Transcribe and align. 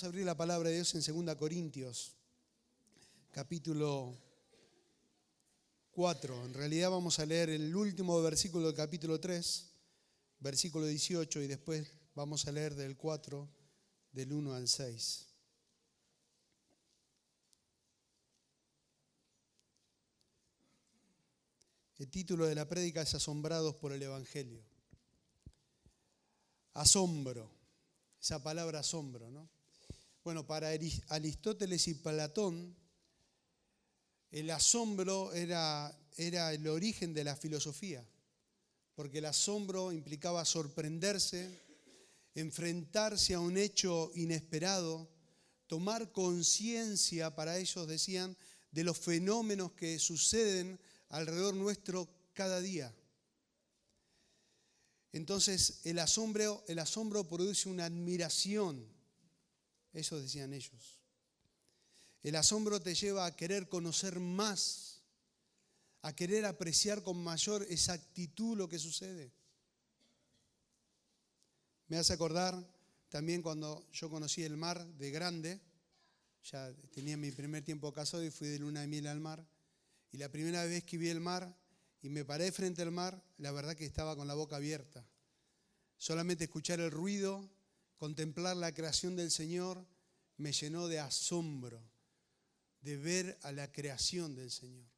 Vamos 0.00 0.06
a 0.06 0.14
abrir 0.14 0.24
la 0.24 0.34
palabra 0.34 0.70
de 0.70 0.76
Dios 0.76 0.94
en 0.94 1.26
2 1.26 1.36
Corintios, 1.36 2.16
capítulo 3.32 4.16
4. 5.90 6.46
En 6.46 6.54
realidad 6.54 6.90
vamos 6.90 7.18
a 7.18 7.26
leer 7.26 7.50
el 7.50 7.76
último 7.76 8.22
versículo 8.22 8.68
del 8.68 8.74
capítulo 8.74 9.20
3, 9.20 9.70
versículo 10.38 10.86
18, 10.86 11.42
y 11.42 11.48
después 11.48 11.86
vamos 12.14 12.46
a 12.46 12.52
leer 12.52 12.74
del 12.76 12.96
4, 12.96 13.46
del 14.12 14.32
1 14.32 14.54
al 14.54 14.68
6. 14.68 15.26
El 21.98 22.08
título 22.08 22.46
de 22.46 22.54
la 22.54 22.66
prédica 22.66 23.02
es 23.02 23.14
Asombrados 23.14 23.74
por 23.74 23.92
el 23.92 24.02
Evangelio. 24.02 24.62
Asombro, 26.72 27.50
esa 28.18 28.42
palabra 28.42 28.78
asombro, 28.78 29.30
¿no? 29.30 29.59
Bueno, 30.22 30.46
para 30.46 30.68
Aristóteles 31.08 31.88
y 31.88 31.94
Platón, 31.94 32.76
el 34.30 34.50
asombro 34.50 35.32
era, 35.32 35.98
era 36.16 36.52
el 36.52 36.66
origen 36.68 37.14
de 37.14 37.24
la 37.24 37.36
filosofía, 37.36 38.06
porque 38.94 39.18
el 39.18 39.24
asombro 39.24 39.92
implicaba 39.92 40.44
sorprenderse, 40.44 41.58
enfrentarse 42.34 43.32
a 43.32 43.40
un 43.40 43.56
hecho 43.56 44.12
inesperado, 44.14 45.08
tomar 45.66 46.12
conciencia, 46.12 47.34
para 47.34 47.56
ellos 47.56 47.88
decían, 47.88 48.36
de 48.70 48.84
los 48.84 48.98
fenómenos 48.98 49.72
que 49.72 49.98
suceden 49.98 50.78
alrededor 51.08 51.54
nuestro 51.54 52.08
cada 52.34 52.60
día. 52.60 52.94
Entonces 55.12 55.80
el 55.84 55.98
asombro, 55.98 56.62
el 56.68 56.78
asombro 56.78 57.26
produce 57.26 57.70
una 57.70 57.86
admiración, 57.86 58.99
eso 59.92 60.20
decían 60.20 60.52
ellos. 60.52 61.00
El 62.22 62.36
asombro 62.36 62.80
te 62.80 62.94
lleva 62.94 63.26
a 63.26 63.34
querer 63.34 63.68
conocer 63.68 64.20
más, 64.20 65.02
a 66.02 66.14
querer 66.14 66.44
apreciar 66.44 67.02
con 67.02 67.22
mayor 67.22 67.66
exactitud 67.68 68.56
lo 68.56 68.68
que 68.68 68.78
sucede. 68.78 69.32
Me 71.88 71.96
hace 71.96 72.12
acordar 72.12 72.54
también 73.08 73.42
cuando 73.42 73.86
yo 73.92 74.08
conocí 74.08 74.42
el 74.42 74.56
mar 74.56 74.86
de 74.86 75.10
grande, 75.10 75.60
ya 76.44 76.72
tenía 76.92 77.16
mi 77.16 77.32
primer 77.32 77.64
tiempo 77.64 77.92
casado 77.92 78.24
y 78.24 78.30
fui 78.30 78.48
de 78.48 78.58
luna 78.58 78.82
de 78.82 78.86
miel 78.86 79.06
al 79.06 79.20
mar, 79.20 79.44
y 80.12 80.16
la 80.16 80.30
primera 80.30 80.64
vez 80.64 80.84
que 80.84 80.98
vi 80.98 81.08
el 81.08 81.20
mar 81.20 81.56
y 82.02 82.08
me 82.08 82.24
paré 82.24 82.52
frente 82.52 82.82
al 82.82 82.90
mar, 82.90 83.22
la 83.38 83.52
verdad 83.52 83.76
que 83.76 83.84
estaba 83.84 84.16
con 84.16 84.26
la 84.26 84.34
boca 84.34 84.56
abierta. 84.56 85.04
Solamente 85.98 86.44
escuchar 86.44 86.80
el 86.80 86.90
ruido, 86.90 87.50
contemplar 88.00 88.56
la 88.56 88.72
creación 88.72 89.14
del 89.14 89.30
Señor, 89.30 89.86
me 90.38 90.52
llenó 90.52 90.88
de 90.88 90.98
asombro 90.98 91.86
de 92.80 92.96
ver 92.96 93.38
a 93.42 93.52
la 93.52 93.70
creación 93.70 94.34
del 94.34 94.50
Señor. 94.50 94.88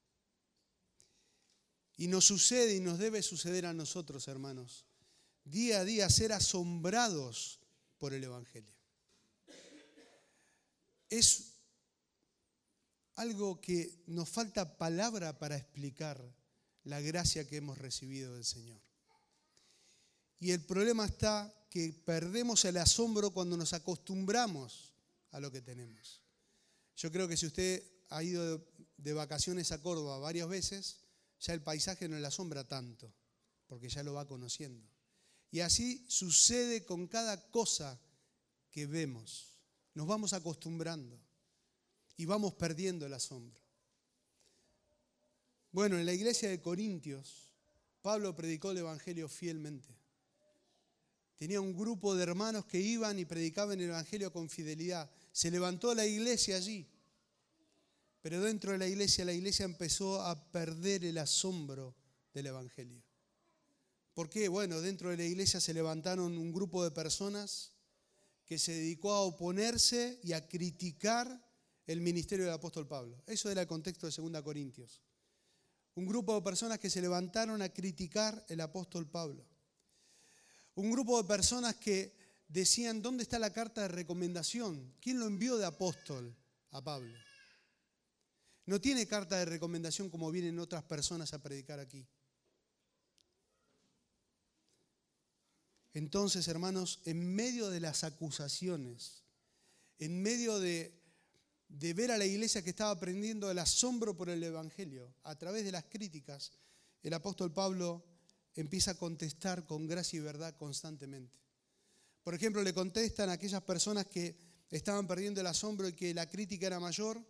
Y 1.96 2.06
nos 2.06 2.24
sucede 2.24 2.76
y 2.76 2.80
nos 2.80 3.00
debe 3.00 3.20
suceder 3.22 3.66
a 3.66 3.74
nosotros, 3.74 4.28
hermanos, 4.28 4.86
día 5.42 5.80
a 5.80 5.84
día 5.84 6.08
ser 6.08 6.32
asombrados 6.32 7.58
por 7.98 8.14
el 8.14 8.22
Evangelio. 8.22 8.72
Es 11.10 11.54
algo 13.16 13.60
que 13.60 14.04
nos 14.06 14.28
falta 14.28 14.78
palabra 14.78 15.40
para 15.40 15.56
explicar 15.56 16.22
la 16.84 17.00
gracia 17.00 17.48
que 17.48 17.56
hemos 17.56 17.78
recibido 17.78 18.34
del 18.34 18.44
Señor. 18.44 18.80
Y 20.42 20.50
el 20.50 20.60
problema 20.64 21.06
está 21.06 21.54
que 21.70 21.92
perdemos 21.92 22.64
el 22.64 22.76
asombro 22.76 23.30
cuando 23.30 23.56
nos 23.56 23.74
acostumbramos 23.74 24.92
a 25.30 25.38
lo 25.38 25.52
que 25.52 25.62
tenemos. 25.62 26.20
Yo 26.96 27.12
creo 27.12 27.28
que 27.28 27.36
si 27.36 27.46
usted 27.46 27.80
ha 28.08 28.24
ido 28.24 28.60
de, 28.96 29.12
vacaciones 29.12 29.70
a 29.70 29.80
Córdoba 29.80 30.18
varias 30.18 30.48
veces, 30.48 30.96
ya 31.38 31.54
el 31.54 31.62
paisaje 31.62 32.08
no 32.08 32.18
le 32.18 32.26
asombra 32.26 32.66
tanto, 32.66 33.14
porque 33.68 33.88
ya 33.88 34.02
lo 34.02 34.14
va 34.14 34.26
conociendo. 34.26 34.84
Y 35.52 35.60
así 35.60 36.04
sucede 36.08 36.84
con 36.84 37.06
cada 37.06 37.40
cosa 37.52 38.00
que 38.72 38.86
vemos. 38.86 39.60
Nos 39.94 40.08
vamos 40.08 40.32
acostumbrando 40.32 41.20
y 42.16 42.24
vamos 42.24 42.54
perdiendo 42.54 43.06
el 43.06 43.14
asombro. 43.14 43.60
Bueno, 45.70 46.00
en 46.00 46.04
la 46.04 46.12
iglesia 46.12 46.48
de 46.50 46.60
Corintios, 46.60 47.52
Pablo 48.00 48.34
predicó 48.34 48.72
el 48.72 48.78
Evangelio 48.78 49.28
fielmente. 49.28 50.01
Tenía 51.42 51.60
un 51.60 51.76
grupo 51.76 52.14
de 52.14 52.22
hermanos 52.22 52.66
que 52.66 52.78
iban 52.78 53.18
y 53.18 53.24
predicaban 53.24 53.80
el 53.80 53.88
Evangelio 53.88 54.32
con 54.32 54.48
fidelidad. 54.48 55.10
Se 55.32 55.50
levantó 55.50 55.92
la 55.92 56.06
iglesia 56.06 56.54
allí. 56.54 56.86
Pero 58.20 58.40
dentro 58.40 58.70
de 58.70 58.78
la 58.78 58.86
iglesia, 58.86 59.24
la 59.24 59.32
iglesia 59.32 59.64
empezó 59.64 60.22
a 60.22 60.52
perder 60.52 61.04
el 61.04 61.18
asombro 61.18 61.96
del 62.32 62.46
Evangelio. 62.46 63.02
¿Por 64.14 64.30
qué? 64.30 64.46
Bueno, 64.46 64.80
dentro 64.80 65.10
de 65.10 65.16
la 65.16 65.24
iglesia 65.24 65.60
se 65.60 65.74
levantaron 65.74 66.38
un 66.38 66.52
grupo 66.52 66.84
de 66.84 66.92
personas 66.92 67.72
que 68.46 68.56
se 68.56 68.74
dedicó 68.74 69.10
a 69.10 69.22
oponerse 69.22 70.20
y 70.22 70.34
a 70.34 70.46
criticar 70.46 71.44
el 71.88 72.02
ministerio 72.02 72.44
del 72.44 72.54
apóstol 72.54 72.86
Pablo. 72.86 73.20
Eso 73.26 73.50
era 73.50 73.62
el 73.62 73.66
contexto 73.66 74.08
de 74.08 74.30
2 74.30 74.42
Corintios. 74.42 75.02
Un 75.96 76.06
grupo 76.06 76.36
de 76.36 76.42
personas 76.42 76.78
que 76.78 76.88
se 76.88 77.02
levantaron 77.02 77.62
a 77.62 77.68
criticar 77.70 78.46
el 78.48 78.60
apóstol 78.60 79.10
Pablo. 79.10 79.44
Un 80.74 80.90
grupo 80.90 81.20
de 81.20 81.28
personas 81.28 81.76
que 81.76 82.14
decían, 82.48 83.02
¿dónde 83.02 83.22
está 83.22 83.38
la 83.38 83.52
carta 83.52 83.82
de 83.82 83.88
recomendación? 83.88 84.94
¿Quién 85.00 85.18
lo 85.18 85.26
envió 85.26 85.56
de 85.56 85.66
apóstol 85.66 86.34
a 86.70 86.82
Pablo? 86.82 87.16
No 88.66 88.80
tiene 88.80 89.06
carta 89.06 89.38
de 89.38 89.44
recomendación 89.44 90.08
como 90.08 90.30
vienen 90.30 90.58
otras 90.58 90.84
personas 90.84 91.32
a 91.32 91.42
predicar 91.42 91.80
aquí. 91.80 92.06
Entonces, 95.94 96.48
hermanos, 96.48 97.00
en 97.04 97.34
medio 97.34 97.68
de 97.68 97.80
las 97.80 98.02
acusaciones, 98.04 99.24
en 99.98 100.22
medio 100.22 100.58
de 100.58 101.02
de 101.72 101.94
ver 101.94 102.10
a 102.10 102.18
la 102.18 102.26
iglesia 102.26 102.62
que 102.62 102.70
estaba 102.70 102.90
aprendiendo 102.90 103.50
el 103.50 103.58
asombro 103.58 104.14
por 104.14 104.28
el 104.28 104.42
Evangelio. 104.42 105.14
A 105.24 105.36
través 105.36 105.64
de 105.64 105.72
las 105.72 105.84
críticas, 105.84 106.52
el 107.02 107.14
apóstol 107.14 107.52
Pablo 107.52 108.04
empieza 108.54 108.92
a 108.92 108.98
contestar 108.98 109.66
con 109.66 109.86
gracia 109.86 110.18
y 110.18 110.20
verdad 110.20 110.56
constantemente. 110.56 111.38
Por 112.22 112.34
ejemplo, 112.34 112.62
le 112.62 112.74
contestan 112.74 113.28
a 113.28 113.32
aquellas 113.32 113.62
personas 113.62 114.06
que 114.06 114.36
estaban 114.70 115.06
perdiendo 115.06 115.40
el 115.40 115.46
asombro 115.46 115.88
y 115.88 115.92
que 115.92 116.14
la 116.14 116.28
crítica 116.28 116.66
era 116.66 116.80
mayor. 116.80 117.20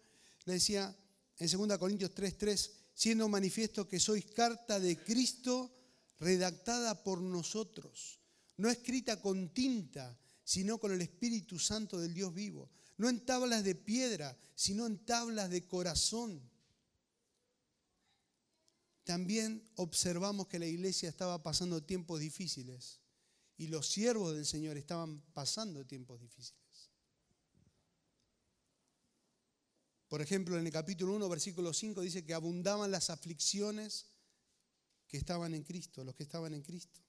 Le 0.44 0.54
decía 0.54 0.94
en 1.38 1.48
2 1.48 1.78
Corintios 1.78 2.14
3:3, 2.14 2.70
siendo 2.94 3.28
manifiesto 3.28 3.88
que 3.88 3.98
sois 3.98 4.26
carta 4.26 4.78
de 4.78 4.98
Cristo 4.98 5.72
redactada 6.20 7.02
por 7.02 7.20
nosotros, 7.20 8.20
no 8.58 8.68
escrita 8.70 9.20
con 9.20 9.48
tinta, 9.54 10.18
sino 10.44 10.78
con 10.78 10.92
el 10.92 11.00
Espíritu 11.00 11.58
Santo 11.58 11.98
del 11.98 12.12
Dios 12.12 12.34
vivo 12.34 12.70
no 13.02 13.08
en 13.08 13.24
tablas 13.24 13.64
de 13.64 13.74
piedra, 13.74 14.38
sino 14.54 14.86
en 14.86 15.04
tablas 15.04 15.50
de 15.50 15.66
corazón. 15.66 16.40
También 19.04 19.68
observamos 19.76 20.46
que 20.46 20.58
la 20.58 20.66
iglesia 20.66 21.08
estaba 21.08 21.42
pasando 21.42 21.82
tiempos 21.82 22.20
difíciles 22.20 23.00
y 23.56 23.66
los 23.66 23.88
siervos 23.88 24.34
del 24.34 24.46
Señor 24.46 24.76
estaban 24.76 25.20
pasando 25.32 25.84
tiempos 25.84 26.20
difíciles. 26.20 26.62
Por 30.08 30.20
ejemplo, 30.20 30.58
en 30.58 30.66
el 30.66 30.72
capítulo 30.72 31.14
1, 31.14 31.28
versículo 31.28 31.72
5 31.72 32.02
dice 32.02 32.24
que 32.24 32.34
abundaban 32.34 32.90
las 32.90 33.08
aflicciones 33.08 34.06
que 35.08 35.16
estaban 35.16 35.54
en 35.54 35.62
Cristo, 35.62 36.04
los 36.04 36.14
que 36.14 36.22
estaban 36.22 36.52
en 36.54 36.62
Cristo. 36.62 37.00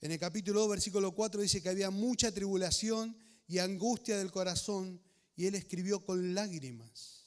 En 0.00 0.10
el 0.10 0.18
capítulo 0.18 0.60
2, 0.60 0.70
versículo 0.70 1.14
4 1.14 1.42
dice 1.42 1.62
que 1.62 1.68
había 1.68 1.90
mucha 1.90 2.32
tribulación 2.32 3.16
y 3.46 3.58
angustia 3.58 4.16
del 4.16 4.32
corazón, 4.32 5.00
y 5.36 5.46
él 5.46 5.54
escribió 5.54 6.04
con 6.04 6.34
lágrimas. 6.34 7.19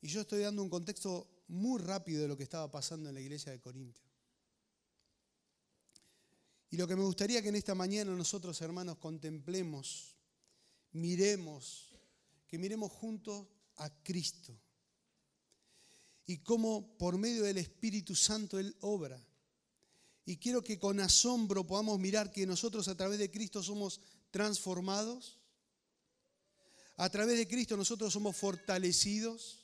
Y 0.00 0.08
yo 0.08 0.22
estoy 0.22 0.40
dando 0.40 0.62
un 0.62 0.70
contexto 0.70 1.44
muy 1.48 1.80
rápido 1.80 2.22
de 2.22 2.28
lo 2.28 2.36
que 2.36 2.44
estaba 2.44 2.70
pasando 2.70 3.08
en 3.08 3.14
la 3.14 3.20
iglesia 3.20 3.52
de 3.52 3.60
Corintio. 3.60 4.04
Y 6.70 6.76
lo 6.76 6.86
que 6.86 6.96
me 6.96 7.02
gustaría 7.02 7.42
que 7.42 7.48
en 7.48 7.56
esta 7.56 7.74
mañana 7.74 8.14
nosotros, 8.14 8.60
hermanos, 8.60 8.98
contemplemos, 8.98 10.16
miremos, 10.92 11.92
que 12.46 12.58
miremos 12.58 12.92
juntos 12.92 13.48
a 13.76 13.90
Cristo. 14.02 14.56
Y 16.26 16.38
cómo 16.38 16.96
por 16.96 17.18
medio 17.18 17.42
del 17.42 17.58
Espíritu 17.58 18.14
Santo 18.14 18.58
Él 18.58 18.76
obra. 18.80 19.20
Y 20.24 20.36
quiero 20.36 20.62
que 20.62 20.78
con 20.78 21.00
asombro 21.00 21.66
podamos 21.66 21.98
mirar 21.98 22.30
que 22.30 22.46
nosotros 22.46 22.86
a 22.86 22.96
través 22.96 23.18
de 23.18 23.32
Cristo 23.32 23.64
somos 23.64 24.00
transformados. 24.30 25.40
A 26.96 27.10
través 27.10 27.36
de 27.36 27.48
Cristo 27.48 27.76
nosotros 27.76 28.12
somos 28.12 28.36
fortalecidos. 28.36 29.59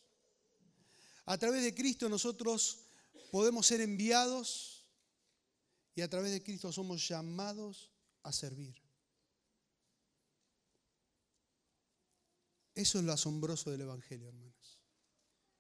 A 1.27 1.37
través 1.39 1.63
de 1.65 1.75
Cristo 1.75 2.09
nosotros 2.09 2.87
podemos 3.31 3.67
ser 3.67 3.81
enviados. 3.81 4.85
Y 5.95 6.03
a 6.03 6.09
través 6.09 6.31
de 6.31 6.43
Cristo 6.43 6.71
somos 6.73 7.09
llamados 7.09 7.91
a 8.23 8.33
servir. 8.33 8.77
Eso 12.75 12.99
es 12.99 13.05
lo 13.05 13.13
asombroso 13.13 13.71
del 13.71 13.81
Evangelio, 13.81 14.29
hermanos. 14.29 14.79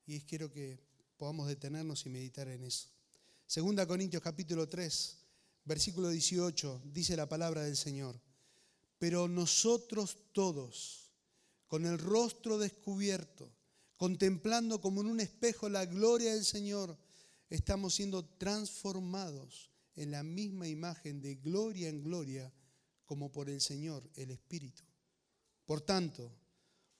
Y 0.04 0.20
quiero 0.20 0.52
que 0.52 0.78
podamos 1.16 1.48
detenernos 1.48 2.04
y 2.04 2.10
meditar 2.10 2.46
en 2.48 2.64
eso. 2.64 2.90
Segunda 3.46 3.86
Corintios 3.86 4.22
capítulo 4.22 4.68
3, 4.68 5.18
versículo 5.64 6.10
18, 6.10 6.82
dice 6.84 7.16
la 7.16 7.28
palabra 7.28 7.62
del 7.62 7.76
Señor. 7.76 8.20
Pero 8.98 9.28
nosotros 9.28 10.18
todos, 10.32 11.10
con 11.66 11.86
el 11.86 11.98
rostro 11.98 12.58
descubierto, 12.58 13.55
contemplando 13.96 14.80
como 14.80 15.00
en 15.00 15.08
un 15.08 15.20
espejo 15.20 15.68
la 15.68 15.86
gloria 15.86 16.34
del 16.34 16.44
Señor, 16.44 16.98
estamos 17.48 17.94
siendo 17.94 18.24
transformados 18.24 19.70
en 19.94 20.10
la 20.10 20.22
misma 20.22 20.68
imagen 20.68 21.20
de 21.22 21.36
gloria 21.36 21.88
en 21.88 22.02
gloria 22.02 22.52
como 23.04 23.32
por 23.32 23.48
el 23.48 23.60
Señor, 23.60 24.08
el 24.14 24.30
Espíritu. 24.30 24.82
Por 25.64 25.80
tanto, 25.80 26.32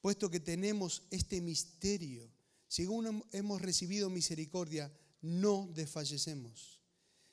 puesto 0.01 0.31
que 0.31 0.41
tenemos 0.41 1.03
este 1.11 1.41
misterio, 1.41 2.31
según 2.69 3.25
hemos 3.33 3.61
recibido 3.61 4.09
misericordia, 4.09 4.93
no 5.21 5.69
desfallecemos, 5.75 6.81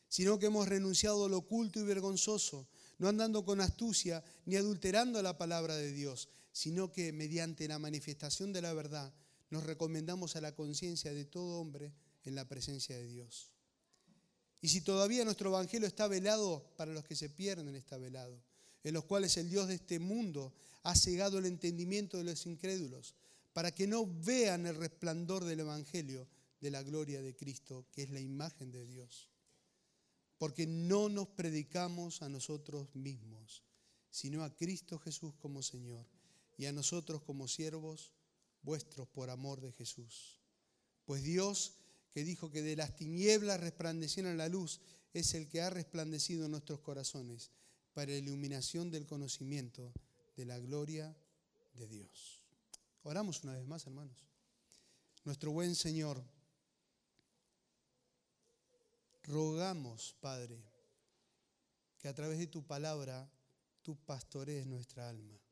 sino 0.07 0.37
que 0.37 0.47
hemos 0.47 0.67
renunciado 0.67 1.25
a 1.25 1.29
lo 1.29 1.37
oculto 1.37 1.79
y 1.79 1.83
vergonzoso, 1.83 2.67
no 2.97 3.07
andando 3.07 3.45
con 3.45 3.61
astucia 3.61 4.23
ni 4.45 4.55
adulterando 4.55 5.21
la 5.21 5.37
palabra 5.37 5.75
de 5.75 5.91
Dios, 5.91 6.29
sino 6.51 6.91
que 6.91 7.11
mediante 7.11 7.67
la 7.67 7.79
manifestación 7.79 8.53
de 8.53 8.61
la 8.61 8.73
verdad 8.73 9.13
nos 9.53 9.63
recomendamos 9.65 10.35
a 10.35 10.41
la 10.41 10.55
conciencia 10.55 11.13
de 11.13 11.25
todo 11.25 11.61
hombre 11.61 11.93
en 12.25 12.33
la 12.33 12.47
presencia 12.47 12.97
de 12.97 13.07
Dios. 13.07 13.51
Y 14.61 14.69
si 14.69 14.81
todavía 14.81 15.23
nuestro 15.25 15.51
evangelio 15.51 15.87
está 15.87 16.07
velado, 16.07 16.73
para 16.75 16.91
los 16.91 17.03
que 17.03 17.15
se 17.15 17.29
pierden 17.29 17.75
está 17.75 17.99
velado, 17.99 18.41
en 18.83 18.95
los 18.95 19.05
cuales 19.05 19.37
el 19.37 19.51
Dios 19.51 19.67
de 19.67 19.75
este 19.75 19.99
mundo 19.99 20.55
ha 20.81 20.95
cegado 20.95 21.37
el 21.37 21.45
entendimiento 21.45 22.17
de 22.17 22.23
los 22.23 22.47
incrédulos, 22.47 23.13
para 23.53 23.71
que 23.71 23.85
no 23.85 24.07
vean 24.07 24.65
el 24.65 24.75
resplandor 24.75 25.45
del 25.45 25.59
evangelio 25.59 26.27
de 26.59 26.71
la 26.71 26.81
gloria 26.81 27.21
de 27.21 27.35
Cristo, 27.35 27.85
que 27.91 28.01
es 28.01 28.09
la 28.09 28.21
imagen 28.21 28.71
de 28.71 28.83
Dios. 28.87 29.29
Porque 30.39 30.65
no 30.65 31.09
nos 31.09 31.27
predicamos 31.27 32.23
a 32.23 32.29
nosotros 32.29 32.95
mismos, 32.95 33.61
sino 34.09 34.43
a 34.43 34.55
Cristo 34.55 34.97
Jesús 34.97 35.35
como 35.35 35.61
Señor, 35.61 36.07
y 36.57 36.65
a 36.65 36.71
nosotros 36.71 37.21
como 37.21 37.47
siervos 37.47 38.13
vuestros 38.63 39.07
por 39.07 39.29
amor 39.29 39.61
de 39.61 39.71
Jesús. 39.71 40.41
Pues 41.05 41.23
Dios 41.23 41.75
que 42.13 42.23
dijo 42.23 42.51
que 42.51 42.61
de 42.61 42.75
las 42.75 42.95
tinieblas 42.95 43.59
resplandeciera 43.59 44.33
la 44.35 44.47
luz, 44.47 44.79
es 45.13 45.33
el 45.33 45.49
que 45.49 45.61
ha 45.61 45.69
resplandecido 45.71 46.45
en 46.45 46.51
nuestros 46.51 46.79
corazones 46.79 47.51
para 47.93 48.11
la 48.11 48.17
iluminación 48.17 48.91
del 48.91 49.07
conocimiento 49.07 49.91
de 50.35 50.45
la 50.45 50.59
gloria 50.59 51.15
de 51.73 51.87
Dios. 51.87 52.41
Oramos 53.01 53.43
una 53.43 53.53
vez 53.53 53.65
más, 53.65 53.85
hermanos. 53.87 54.29
Nuestro 55.23 55.51
buen 55.51 55.73
Señor, 55.73 56.23
rogamos, 59.23 60.15
Padre, 60.19 60.63
que 61.97 62.07
a 62.07 62.13
través 62.13 62.37
de 62.37 62.47
tu 62.47 62.63
palabra 62.65 63.27
tú 63.81 63.95
pastorees 63.95 64.67
nuestra 64.67 65.09
alma. 65.09 65.42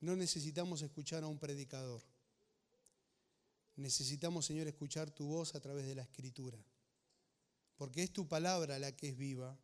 No 0.00 0.16
necesitamos 0.16 0.82
escuchar 0.82 1.22
a 1.24 1.28
un 1.28 1.38
predicador. 1.38 2.02
Necesitamos, 3.76 4.46
Señor, 4.46 4.68
escuchar 4.68 5.10
tu 5.10 5.26
voz 5.26 5.54
a 5.54 5.60
través 5.60 5.86
de 5.86 5.94
la 5.94 6.02
escritura. 6.02 6.58
Porque 7.76 8.02
es 8.02 8.12
tu 8.12 8.28
palabra 8.28 8.78
la 8.78 8.94
que 8.94 9.08
es 9.08 9.16
viva, 9.16 9.58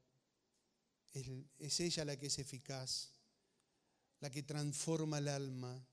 es, 1.12 1.80
ella 1.80 2.04
la 2.04 2.16
que 2.16 2.26
es 2.26 2.38
eficaz, 2.38 3.12
la 4.20 4.30
que 4.30 4.42
transforma 4.42 5.18
el 5.18 5.28
alma, 5.28 5.86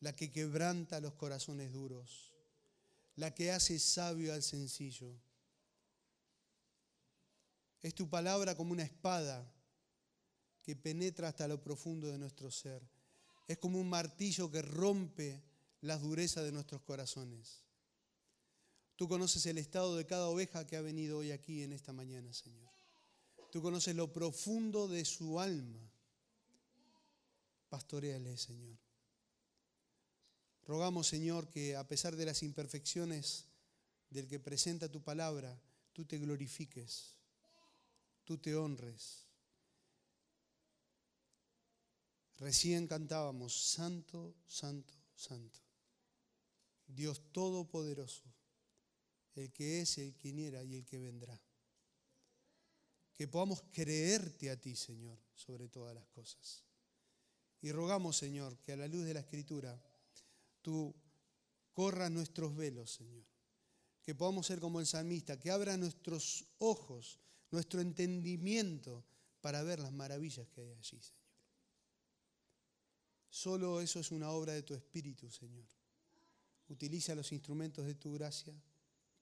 la 0.00 0.14
que 0.14 0.30
quebranta 0.30 1.00
los 1.00 1.14
corazones 1.14 1.72
duros, 1.72 2.32
la 3.16 3.34
que 3.34 3.52
hace 3.52 3.78
sabio 3.78 4.32
al 4.32 4.42
sencillo. 4.42 5.14
Es 7.82 7.94
tu 7.94 8.08
palabra 8.08 8.56
como 8.56 8.72
una 8.72 8.84
espada 8.84 9.44
que 10.62 10.76
penetra 10.76 11.28
hasta 11.28 11.48
lo 11.48 11.60
profundo 11.60 12.06
de 12.06 12.18
nuestro 12.18 12.50
ser. 12.50 12.82
Es 13.46 13.58
como 13.58 13.80
un 13.80 13.88
martillo 13.88 14.50
que 14.50 14.62
rompe 14.62 15.42
las 15.80 16.00
durezas 16.00 16.44
de 16.44 16.52
nuestros 16.52 16.82
corazones. 16.82 17.64
Tú 18.96 19.08
conoces 19.08 19.44
el 19.46 19.58
estado 19.58 19.96
de 19.96 20.06
cada 20.06 20.28
oveja 20.28 20.66
que 20.66 20.76
ha 20.76 20.80
venido 20.80 21.18
hoy 21.18 21.32
aquí 21.32 21.62
en 21.62 21.72
esta 21.72 21.92
mañana, 21.92 22.32
Señor. 22.32 22.70
Tú 23.50 23.60
conoces 23.60 23.94
lo 23.94 24.12
profundo 24.12 24.88
de 24.88 25.04
su 25.04 25.40
alma. 25.40 25.80
Pastoreale, 27.68 28.36
Señor. 28.36 28.78
Rogamos, 30.66 31.08
Señor, 31.08 31.48
que 31.48 31.76
a 31.76 31.86
pesar 31.86 32.14
de 32.16 32.26
las 32.26 32.42
imperfecciones 32.42 33.46
del 34.10 34.28
que 34.28 34.38
presenta 34.38 34.90
tu 34.90 35.02
palabra, 35.02 35.60
tú 35.92 36.04
te 36.04 36.18
glorifiques, 36.18 37.16
tú 38.24 38.38
te 38.38 38.54
honres. 38.54 39.26
Recién 42.42 42.88
cantábamos, 42.88 43.54
Santo, 43.54 44.34
Santo, 44.48 44.92
Santo. 45.14 45.60
Dios 46.88 47.22
Todopoderoso, 47.30 48.24
el 49.36 49.52
que 49.52 49.80
es, 49.80 49.96
el 49.98 50.16
que 50.16 50.48
era 50.48 50.64
y 50.64 50.74
el 50.74 50.84
que 50.84 50.98
vendrá. 50.98 51.40
Que 53.14 53.28
podamos 53.28 53.62
creerte 53.70 54.50
a 54.50 54.60
ti, 54.60 54.74
Señor, 54.74 55.20
sobre 55.36 55.68
todas 55.68 55.94
las 55.94 56.04
cosas. 56.08 56.64
Y 57.60 57.70
rogamos, 57.70 58.16
Señor, 58.16 58.58
que 58.58 58.72
a 58.72 58.76
la 58.76 58.88
luz 58.88 59.04
de 59.04 59.14
la 59.14 59.20
Escritura 59.20 59.80
tú 60.62 60.92
corras 61.72 62.10
nuestros 62.10 62.56
velos, 62.56 62.90
Señor. 62.90 63.24
Que 64.02 64.16
podamos 64.16 64.48
ser 64.48 64.58
como 64.58 64.80
el 64.80 64.86
salmista, 64.86 65.38
que 65.38 65.52
abra 65.52 65.76
nuestros 65.76 66.44
ojos, 66.58 67.20
nuestro 67.52 67.80
entendimiento 67.80 69.04
para 69.40 69.62
ver 69.62 69.78
las 69.78 69.92
maravillas 69.92 70.48
que 70.48 70.62
hay 70.62 70.72
allí, 70.72 71.00
Señor. 71.00 71.21
Solo 73.32 73.80
eso 73.80 73.98
es 73.98 74.10
una 74.10 74.30
obra 74.30 74.52
de 74.52 74.62
tu 74.62 74.74
Espíritu, 74.74 75.30
Señor. 75.30 75.64
Utiliza 76.68 77.14
los 77.14 77.32
instrumentos 77.32 77.86
de 77.86 77.94
tu 77.94 78.12
gracia 78.12 78.52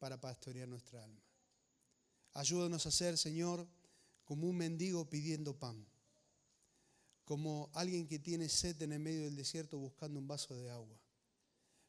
para 0.00 0.20
pastorear 0.20 0.66
nuestra 0.66 1.04
alma. 1.04 1.22
Ayúdanos 2.32 2.84
a 2.86 2.90
ser, 2.90 3.16
Señor, 3.16 3.68
como 4.24 4.48
un 4.48 4.56
mendigo 4.56 5.08
pidiendo 5.08 5.56
pan, 5.56 5.86
como 7.24 7.70
alguien 7.72 8.08
que 8.08 8.18
tiene 8.18 8.48
sed 8.48 8.82
en 8.82 8.94
el 8.94 8.98
medio 8.98 9.22
del 9.22 9.36
desierto 9.36 9.78
buscando 9.78 10.18
un 10.18 10.26
vaso 10.26 10.56
de 10.56 10.68
agua, 10.70 10.98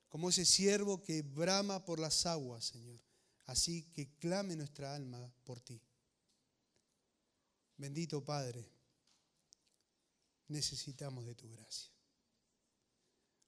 como 0.08 0.30
ese 0.30 0.46
siervo 0.46 1.02
que 1.02 1.24
brama 1.24 1.84
por 1.84 2.00
las 2.00 2.28
aguas, 2.28 2.66
Señor. 2.66 3.02
Así 3.48 3.82
que 3.94 4.14
clame 4.20 4.56
nuestra 4.56 4.94
alma 4.94 5.34
por 5.44 5.60
ti. 5.60 5.82
Bendito 7.78 8.24
Padre, 8.24 8.70
necesitamos 10.50 11.26
de 11.26 11.34
tu 11.34 11.50
gracia. 11.50 11.91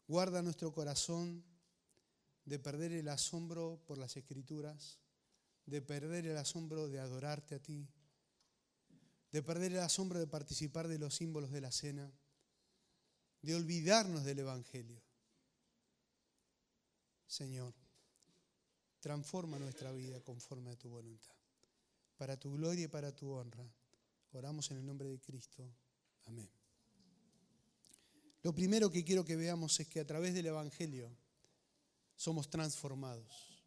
Guarda 0.08 0.42
nuestro 0.42 0.74
corazón 0.74 1.44
de 2.46 2.60
perder 2.60 2.92
el 2.92 3.08
asombro 3.08 3.82
por 3.86 3.98
las 3.98 4.18
escrituras, 4.18 5.00
de 5.66 5.82
perder 5.82 6.26
el 6.26 6.38
asombro 6.38 6.88
de 6.90 7.00
adorarte 7.00 7.56
a 7.56 7.60
ti, 7.60 7.88
de 9.32 9.42
perder 9.42 9.72
el 9.72 9.80
asombro 9.80 10.20
de 10.20 10.28
participar 10.28 10.88
de 10.88 11.00
los 11.00 11.16
símbolos 11.16 11.52
de 11.52 11.62
la 11.62 11.72
cena, 11.72 12.12
de 13.42 13.56
olvidarnos 13.56 14.24
del 14.24 14.40
Evangelio. 14.40 15.02
Señor, 17.26 17.74
transforma 19.00 19.58
nuestra 19.58 19.92
vida 19.92 20.22
conforme 20.22 20.72
a 20.72 20.76
tu 20.76 20.90
voluntad. 20.90 21.36
Para 22.18 22.38
tu 22.38 22.54
gloria 22.54 22.86
y 22.86 22.88
para 22.88 23.16
tu 23.16 23.32
honra. 23.32 23.68
Oramos 24.34 24.70
en 24.72 24.78
el 24.78 24.86
nombre 24.86 25.10
de 25.10 25.20
Cristo. 25.20 25.68
Amén. 26.26 26.50
Lo 28.44 28.54
primero 28.54 28.92
que 28.92 29.06
quiero 29.06 29.24
que 29.24 29.38
veamos 29.38 29.80
es 29.80 29.88
que 29.88 30.02
a 30.02 30.06
través 30.06 30.34
del 30.34 30.48
Evangelio 30.48 31.10
somos 32.16 32.50
transformados. 32.50 33.64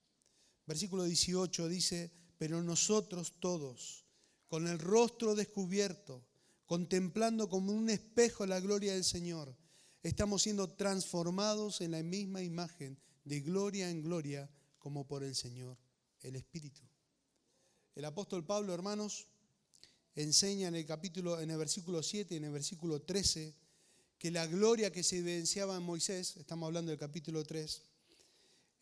Versículo 0.66 1.04
18 1.04 1.68
dice, 1.68 2.12
pero 2.38 2.62
nosotros 2.62 3.34
todos, 3.40 4.04
con 4.48 4.66
el 4.68 4.78
rostro 4.78 5.34
descubierto, 5.34 6.22
contemplando 6.66 7.48
como 7.48 7.72
un 7.72 7.88
espejo 7.88 8.44
la 8.44 8.60
gloria 8.60 8.92
del 8.92 9.04
Señor, 9.04 9.56
estamos 10.02 10.42
siendo 10.42 10.68
transformados 10.68 11.80
en 11.80 11.92
la 11.92 12.02
misma 12.02 12.42
imagen, 12.42 12.98
de 13.24 13.40
gloria 13.40 13.88
en 13.88 14.02
gloria, 14.02 14.50
como 14.78 15.06
por 15.06 15.24
el 15.24 15.34
Señor, 15.34 15.78
el 16.20 16.36
Espíritu. 16.36 16.82
El 17.94 18.04
apóstol 18.04 18.44
Pablo, 18.44 18.74
hermanos, 18.74 19.26
enseña 20.14 20.68
en 20.68 20.74
el 20.74 20.84
capítulo, 20.84 21.40
en 21.40 21.50
el 21.50 21.56
versículo 21.56 22.02
7 22.02 22.34
y 22.34 22.36
en 22.36 22.44
el 22.44 22.52
versículo 22.52 23.00
13, 23.00 23.54
que 24.18 24.30
la 24.30 24.46
gloria 24.46 24.92
que 24.92 25.02
se 25.02 25.18
evidenciaba 25.18 25.76
en 25.76 25.82
Moisés, 25.82 26.36
estamos 26.36 26.66
hablando 26.66 26.90
del 26.90 26.98
capítulo 26.98 27.44
3, 27.44 27.82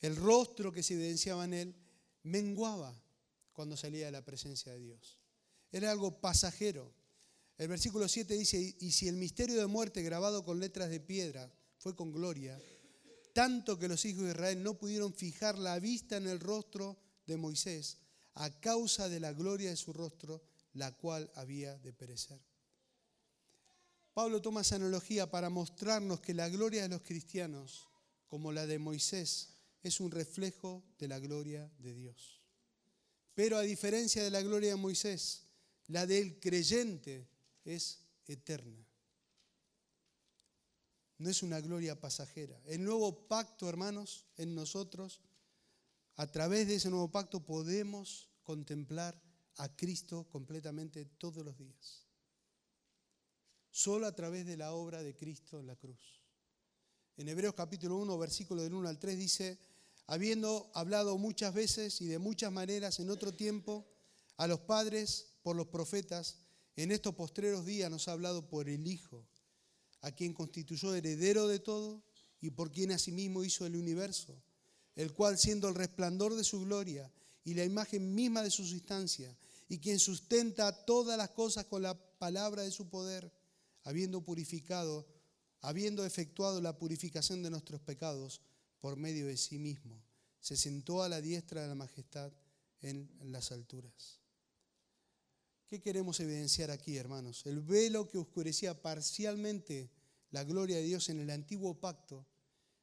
el 0.03 0.17
rostro 0.17 0.73
que 0.73 0.83
se 0.83 0.95
evidenciaba 0.95 1.45
en 1.45 1.55
él 1.55 1.75
menguaba 2.23 2.95
cuando 3.53 3.77
salía 3.77 4.07
de 4.07 4.13
la 4.13 4.25
presencia 4.25 4.73
de 4.73 4.81
Dios. 4.81 5.19
Era 5.73 5.91
algo 5.91 6.21
pasajero. 6.21 6.93
El 7.57 7.69
versículo 7.69 8.09
7 8.09 8.35
dice, 8.35 8.77
y 8.81 8.93
si 8.93 9.09
el 9.09 9.17
misterio 9.17 9.57
de 9.57 9.67
muerte 9.67 10.03
grabado 10.03 10.45
con 10.45 10.61
letras 10.61 10.91
de 10.91 11.01
piedra 11.01 11.53
fue 11.79 11.95
con 11.95 12.13
gloria, 12.13 12.61
tanto 13.33 13.79
que 13.79 13.89
los 13.89 14.05
hijos 14.05 14.25
de 14.25 14.31
Israel 14.31 14.63
no 14.63 14.79
pudieron 14.79 15.13
fijar 15.13 15.59
la 15.59 15.79
vista 15.79 16.17
en 16.17 16.27
el 16.27 16.41
rostro 16.41 16.97
de 17.27 17.37
Moisés 17.37 17.99
a 18.35 18.61
causa 18.61 19.09
de 19.09 19.21
la 19.21 19.33
gloria 19.33 19.71
de 19.71 19.77
su 19.77 19.93
rostro, 19.93 20.43
la 20.73 20.93
cual 20.97 21.31
había 21.35 21.77
de 21.79 21.93
perecer. 21.93 22.41
Pablo 24.15 24.41
toma 24.41 24.61
esa 24.61 24.77
analogía 24.77 25.29
para 25.29 25.51
mostrarnos 25.51 26.21
que 26.21 26.35
la 26.35 26.49
gloria 26.49 26.83
de 26.83 26.89
los 26.89 27.03
cristianos, 27.03 27.89
como 28.29 28.53
la 28.53 28.65
de 28.65 28.79
Moisés, 28.79 29.49
es 29.83 29.99
un 29.99 30.13
reflejo 30.13 30.85
de 30.99 31.09
la 31.09 31.19
gloria 31.19 31.69
de 31.79 31.95
Dios. 31.95 32.41
Pero 33.35 33.59
a 33.59 33.63
diferencia 33.63 34.23
de 34.23 34.31
la 34.31 34.41
gloria 34.41 34.71
de 34.71 34.77
Moisés, 34.77 35.49
la 35.89 36.07
del 36.07 36.39
creyente 36.39 37.29
es 37.65 37.99
eterna. 38.27 38.87
No 41.19 41.29
es 41.29 41.43
una 41.43 41.61
gloria 41.61 42.01
pasajera. 42.01 42.61
El 42.67 42.85
nuevo 42.85 43.27
pacto, 43.27 43.69
hermanos, 43.69 44.27
en 44.37 44.55
nosotros, 44.55 45.21
a 46.15 46.31
través 46.31 46.69
de 46.69 46.77
ese 46.77 46.89
nuevo 46.89 47.11
pacto 47.11 47.45
podemos 47.45 48.31
contemplar 48.45 49.21
a 49.57 49.75
Cristo 49.75 50.29
completamente 50.31 51.05
todos 51.05 51.45
los 51.45 51.57
días. 51.59 52.04
Solo 53.77 54.07
a 54.07 54.15
través 54.15 54.47
de 54.47 54.57
la 54.57 54.73
obra 54.73 55.03
de 55.03 55.17
Cristo 55.17 55.59
en 55.59 55.67
la 55.67 55.75
cruz. 55.75 56.23
En 57.17 57.29
Hebreos 57.29 57.55
capítulo 57.55 57.97
1, 57.97 58.17
versículo 58.19 58.63
del 58.63 58.73
1 58.73 58.89
al 58.89 59.01
3 59.01 59.19
dice, 59.19 59.59
habiendo 60.07 60.71
hablado 60.75 61.19
muchas 61.19 61.53
veces 61.53 62.01
y 62.01 62.07
de 62.07 62.21
muchas 62.21 62.53
maneras 62.53 63.01
en 63.01 63.11
otro 63.11 63.35
tiempo 63.35 63.85
a 64.37 64.47
los 64.47 64.61
padres 64.61 65.35
por 65.43 65.57
los 65.57 65.67
profetas, 65.67 66.37
en 66.77 66.93
estos 66.93 67.17
postreros 67.17 67.67
días 67.67 67.91
nos 67.91 68.07
ha 68.07 68.13
hablado 68.13 68.49
por 68.49 68.69
el 68.69 68.87
Hijo, 68.87 69.27
a 70.03 70.13
quien 70.13 70.35
constituyó 70.35 70.95
heredero 70.95 71.49
de 71.49 71.59
todo 71.59 72.05
y 72.41 72.51
por 72.51 72.71
quien 72.71 72.93
asimismo 72.93 73.43
hizo 73.43 73.67
el 73.67 73.75
universo, 73.75 74.41
el 74.95 75.13
cual 75.15 75.37
siendo 75.37 75.69
el 75.69 75.75
resplandor 75.75 76.37
de 76.37 76.45
su 76.45 76.61
gloria 76.61 77.13
y 77.43 77.55
la 77.55 77.65
imagen 77.65 78.15
misma 78.15 78.45
de 78.45 78.53
su 78.53 78.65
sustancia, 78.65 79.37
y 79.69 79.81
quien 79.81 79.99
sustenta 79.99 80.85
todas 80.85 81.19
las 81.19 81.31
cosas 81.31 81.65
con 81.65 81.83
la 81.83 81.99
palabra 82.21 82.63
de 82.63 82.71
su 82.71 82.89
poder, 82.89 83.33
habiendo 83.85 84.23
purificado, 84.23 85.07
habiendo 85.61 86.05
efectuado 86.05 86.61
la 86.61 86.77
purificación 86.77 87.43
de 87.43 87.51
nuestros 87.51 87.81
pecados 87.81 88.41
por 88.81 88.97
medio 88.97 89.27
de 89.27 89.37
sí 89.37 89.59
mismo, 89.59 90.03
se 90.41 90.57
sentó 90.57 91.03
a 91.03 91.09
la 91.09 91.21
diestra 91.21 91.63
de 91.63 91.69
la 91.69 91.75
majestad 91.75 92.33
en 92.81 93.09
las 93.23 93.53
alturas. 93.53 94.21
¿Qué 95.67 95.81
queremos 95.81 96.21
evidenciar 96.21 96.71
aquí, 96.71 96.97
hermanos? 96.97 97.47
El 97.47 97.61
velo 97.61 98.07
que 98.09 98.19
oscurecía 98.19 98.81
parcialmente 98.81 99.91
la 100.31 100.45
gloria 100.45 100.77
de 100.77 100.83
Dios 100.83 101.09
en 101.09 101.21
el 101.21 101.31
antiguo 101.31 101.81
pacto 101.81 102.27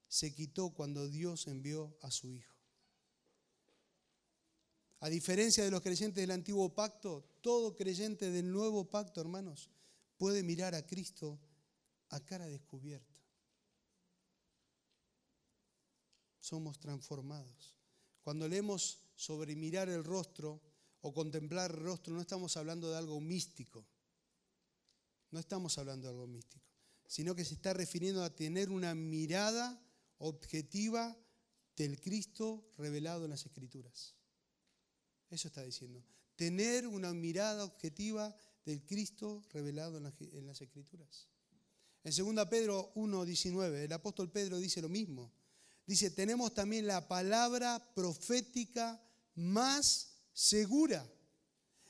se 0.08 0.34
quitó 0.34 0.72
cuando 0.72 1.08
Dios 1.08 1.48
envió 1.48 1.96
a 2.02 2.12
su 2.12 2.32
Hijo. 2.32 2.56
A 5.00 5.10
diferencia 5.10 5.64
de 5.64 5.72
los 5.72 5.82
creyentes 5.82 6.22
del 6.22 6.32
antiguo 6.32 6.74
pacto, 6.76 7.24
todo 7.42 7.76
creyente 7.76 8.30
del 8.30 8.52
nuevo 8.52 8.90
pacto, 8.90 9.22
hermanos, 9.22 9.70
puede 10.22 10.44
mirar 10.44 10.76
a 10.76 10.86
Cristo 10.86 11.40
a 12.10 12.20
cara 12.24 12.46
descubierta. 12.46 13.18
Somos 16.40 16.80
transformados. 16.80 17.74
Cuando 18.22 18.48
leemos 18.48 19.00
sobre 19.16 19.56
mirar 19.56 19.90
el 19.90 20.04
rostro, 20.04 20.62
o 21.02 21.12
contemplar 21.12 21.72
el 21.72 21.78
rostro, 21.78 22.14
no 22.14 22.22
estamos 22.22 22.56
hablando 22.56 22.92
de 22.92 22.98
algo 22.98 23.20
místico. 23.20 23.84
No 25.32 25.40
estamos 25.40 25.80
hablando 25.80 26.06
de 26.08 26.14
algo 26.14 26.28
místico, 26.28 26.68
sino 27.08 27.34
que 27.34 27.44
se 27.44 27.56
está 27.56 27.74
refiriendo 27.74 28.24
a 28.24 28.36
tener 28.36 28.70
una 28.70 28.94
mirada 28.94 29.84
objetiva 30.20 31.18
del 31.76 32.00
Cristo 32.00 32.70
revelado 32.78 33.24
en 33.24 33.32
las 33.32 33.48
Escrituras. 33.48 34.14
Eso 35.32 35.48
está 35.48 35.64
diciendo. 35.64 36.06
Tener 36.36 36.86
una 36.86 37.12
mirada 37.12 37.64
objetiva 37.64 38.38
del 38.66 38.84
Cristo 38.86 39.44
revelado 39.52 39.98
en 39.98 40.04
las, 40.46 40.62
Escrituras. 40.62 41.28
En 42.04 42.36
2 42.36 42.48
Pedro 42.48 42.94
1.19, 42.96 43.84
el 43.84 43.94
apóstol 43.94 44.32
Pedro 44.32 44.58
dice 44.58 44.82
lo 44.82 44.90
mismo. 44.90 45.32
Dice, 45.86 46.12
tenemos 46.12 46.54
también 46.54 46.88
la 46.88 47.08
palabra 47.08 47.94
profética 47.94 49.02
más 49.36 50.14
segura, 50.34 51.06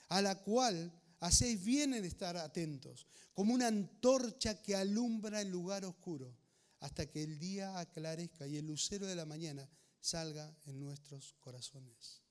a 0.10 0.22
la 0.22 0.42
cual 0.44 0.92
hacéis 1.20 1.64
bien 1.64 1.94
en 1.94 2.06
estar 2.06 2.36
atentos, 2.38 3.08
como 3.34 3.54
una 3.54 3.68
antorcha 3.68 4.62
que 4.62 4.76
alumbra 4.76 5.42
el 5.42 5.50
lugar 5.50 5.86
oscuro, 5.86 6.36
hasta 6.80 7.10
que 7.10 7.24
el 7.24 7.38
día 7.38 7.80
aclarezca 7.80 8.48
y 8.48 8.58
el 8.58 8.66
lucero 8.66 9.06
de 9.06 9.16
la 9.16 9.26
mañana 9.26 9.70
salga 10.00 10.54
en 10.66 10.80
nuestros 10.80 11.36
corazones. 11.40 12.22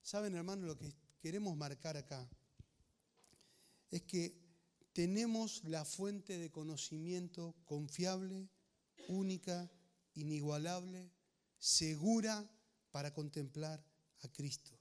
¿Saben, 0.00 0.34
hermanos, 0.34 0.66
lo 0.66 0.78
que 0.78 0.92
queremos 1.20 1.56
marcar 1.56 1.96
acá? 1.96 2.28
Es 3.92 4.02
que 4.02 4.42
tenemos 4.92 5.62
la 5.64 5.84
fuente 5.84 6.38
de 6.38 6.50
conocimiento 6.50 7.54
confiable, 7.64 8.48
única, 9.06 9.70
inigualable, 10.14 11.12
segura 11.58 12.50
para 12.90 13.14
contemplar 13.14 13.84
a 14.22 14.28
Cristo. 14.28 14.76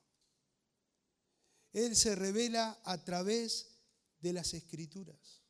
Él 1.74 1.96
se 1.96 2.16
revela 2.16 2.82
a 2.84 3.04
través 3.04 3.78
de 4.20 4.34
las 4.34 4.54
escrituras. 4.54 5.42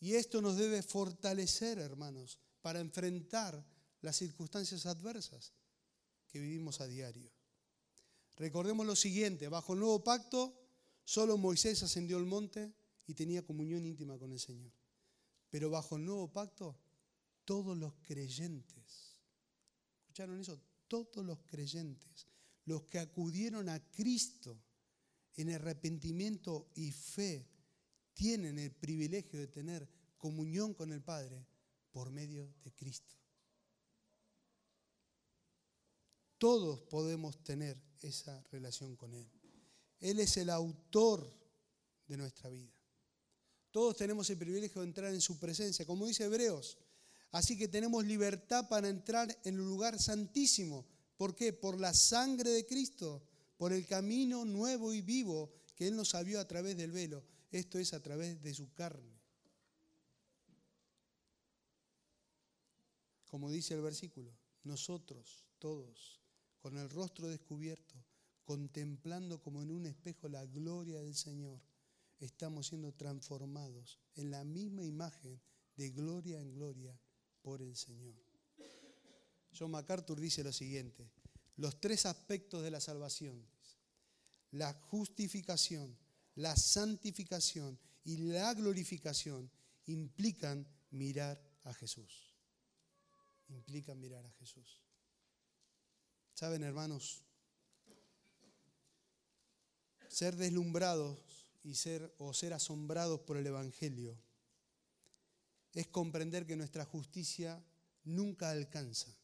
Y 0.00 0.14
esto 0.14 0.40
nos 0.40 0.56
debe 0.56 0.82
fortalecer, 0.82 1.78
hermanos, 1.78 2.38
para 2.62 2.80
enfrentar 2.80 3.64
las 4.00 4.16
circunstancias 4.16 4.86
adversas 4.86 5.52
que 6.28 6.40
vivimos 6.40 6.80
a 6.80 6.86
diario. 6.86 7.30
Recordemos 8.36 8.86
lo 8.86 8.96
siguiente, 8.96 9.48
bajo 9.48 9.74
el 9.74 9.80
nuevo 9.80 10.02
pacto, 10.02 10.59
solo 11.04 11.36
Moisés 11.36 11.82
ascendió 11.82 12.16
al 12.16 12.26
monte 12.26 12.72
y 13.06 13.14
tenía 13.14 13.44
comunión 13.44 13.86
íntima 13.86 14.18
con 14.18 14.32
el 14.32 14.40
Señor. 14.40 14.72
Pero 15.48 15.70
bajo 15.70 15.96
el 15.96 16.04
nuevo 16.04 16.32
pacto, 16.32 16.78
todos 17.44 17.76
los 17.76 17.94
creyentes, 18.06 19.16
¿escucharon 20.00 20.40
eso? 20.40 20.60
Todos 20.86 21.24
los 21.24 21.40
creyentes, 21.40 22.26
los 22.64 22.82
que 22.84 22.98
acudieron 22.98 23.68
a 23.68 23.80
Cristo, 23.90 24.60
en 25.36 25.50
arrepentimiento 25.50 26.70
y 26.74 26.92
fe 26.92 27.48
tienen 28.14 28.58
el 28.58 28.72
privilegio 28.72 29.38
de 29.38 29.46
tener 29.46 29.88
comunión 30.18 30.74
con 30.74 30.92
el 30.92 31.02
Padre 31.02 31.46
por 31.90 32.10
medio 32.10 32.52
de 32.62 32.72
Cristo. 32.72 33.16
Todos 36.38 36.80
podemos 36.82 37.42
tener 37.42 37.80
esa 38.02 38.42
relación 38.50 38.96
con 38.96 39.14
Él. 39.14 39.39
Él 40.00 40.18
es 40.20 40.36
el 40.36 40.50
autor 40.50 41.30
de 42.06 42.16
nuestra 42.16 42.50
vida. 42.50 42.72
Todos 43.70 43.96
tenemos 43.96 44.28
el 44.30 44.38
privilegio 44.38 44.80
de 44.80 44.88
entrar 44.88 45.12
en 45.12 45.20
su 45.20 45.38
presencia, 45.38 45.86
como 45.86 46.06
dice 46.06 46.24
Hebreos. 46.24 46.78
Así 47.30 47.56
que 47.56 47.68
tenemos 47.68 48.04
libertad 48.04 48.68
para 48.68 48.88
entrar 48.88 49.30
en 49.44 49.54
el 49.54 49.60
lugar 49.60 49.98
santísimo. 50.00 50.84
¿Por 51.16 51.34
qué? 51.36 51.52
Por 51.52 51.78
la 51.78 51.94
sangre 51.94 52.50
de 52.50 52.66
Cristo 52.66 53.22
por 53.60 53.74
el 53.74 53.84
camino 53.84 54.46
nuevo 54.46 54.94
y 54.94 55.02
vivo 55.02 55.52
que 55.76 55.86
Él 55.86 55.94
nos 55.94 56.14
abrió 56.14 56.40
a 56.40 56.48
través 56.48 56.78
del 56.78 56.92
velo. 56.92 57.22
Esto 57.50 57.78
es 57.78 57.92
a 57.92 58.02
través 58.02 58.42
de 58.42 58.54
su 58.54 58.72
carne. 58.72 59.20
Como 63.26 63.50
dice 63.50 63.74
el 63.74 63.82
versículo, 63.82 64.32
nosotros 64.64 65.44
todos, 65.58 66.22
con 66.58 66.78
el 66.78 66.88
rostro 66.88 67.28
descubierto, 67.28 68.02
contemplando 68.50 69.40
como 69.40 69.62
en 69.62 69.70
un 69.70 69.86
espejo 69.86 70.28
la 70.28 70.44
gloria 70.44 71.00
del 71.00 71.14
Señor, 71.14 71.60
estamos 72.18 72.66
siendo 72.66 72.92
transformados 72.92 74.00
en 74.16 74.32
la 74.32 74.42
misma 74.42 74.84
imagen 74.84 75.40
de 75.76 75.90
gloria 75.90 76.40
en 76.40 76.52
gloria 76.52 76.98
por 77.42 77.62
el 77.62 77.76
Señor. 77.76 78.16
John 79.56 79.70
MacArthur 79.70 80.18
dice 80.18 80.42
lo 80.42 80.52
siguiente, 80.52 81.12
los 81.58 81.80
tres 81.80 82.06
aspectos 82.06 82.64
de 82.64 82.72
la 82.72 82.80
salvación, 82.80 83.40
la 84.50 84.72
justificación, 84.72 85.96
la 86.34 86.56
santificación 86.56 87.78
y 88.02 88.16
la 88.16 88.52
glorificación 88.54 89.48
implican 89.86 90.66
mirar 90.90 91.40
a 91.62 91.72
Jesús. 91.72 92.34
Implican 93.48 94.00
mirar 94.00 94.26
a 94.26 94.32
Jesús. 94.32 94.82
Saben, 96.34 96.64
hermanos, 96.64 97.22
ser 100.10 100.36
deslumbrados 100.36 101.18
y 101.62 101.76
ser 101.76 102.14
o 102.18 102.34
ser 102.34 102.52
asombrados 102.52 103.20
por 103.20 103.36
el 103.36 103.46
evangelio 103.46 104.18
es 105.72 105.86
comprender 105.86 106.46
que 106.46 106.56
nuestra 106.56 106.84
justicia 106.84 107.64
nunca 108.04 108.50
alcanza 108.50 109.16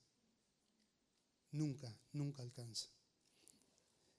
Nunca, 1.52 1.90
nunca 2.12 2.42
alcanza. 2.42 2.88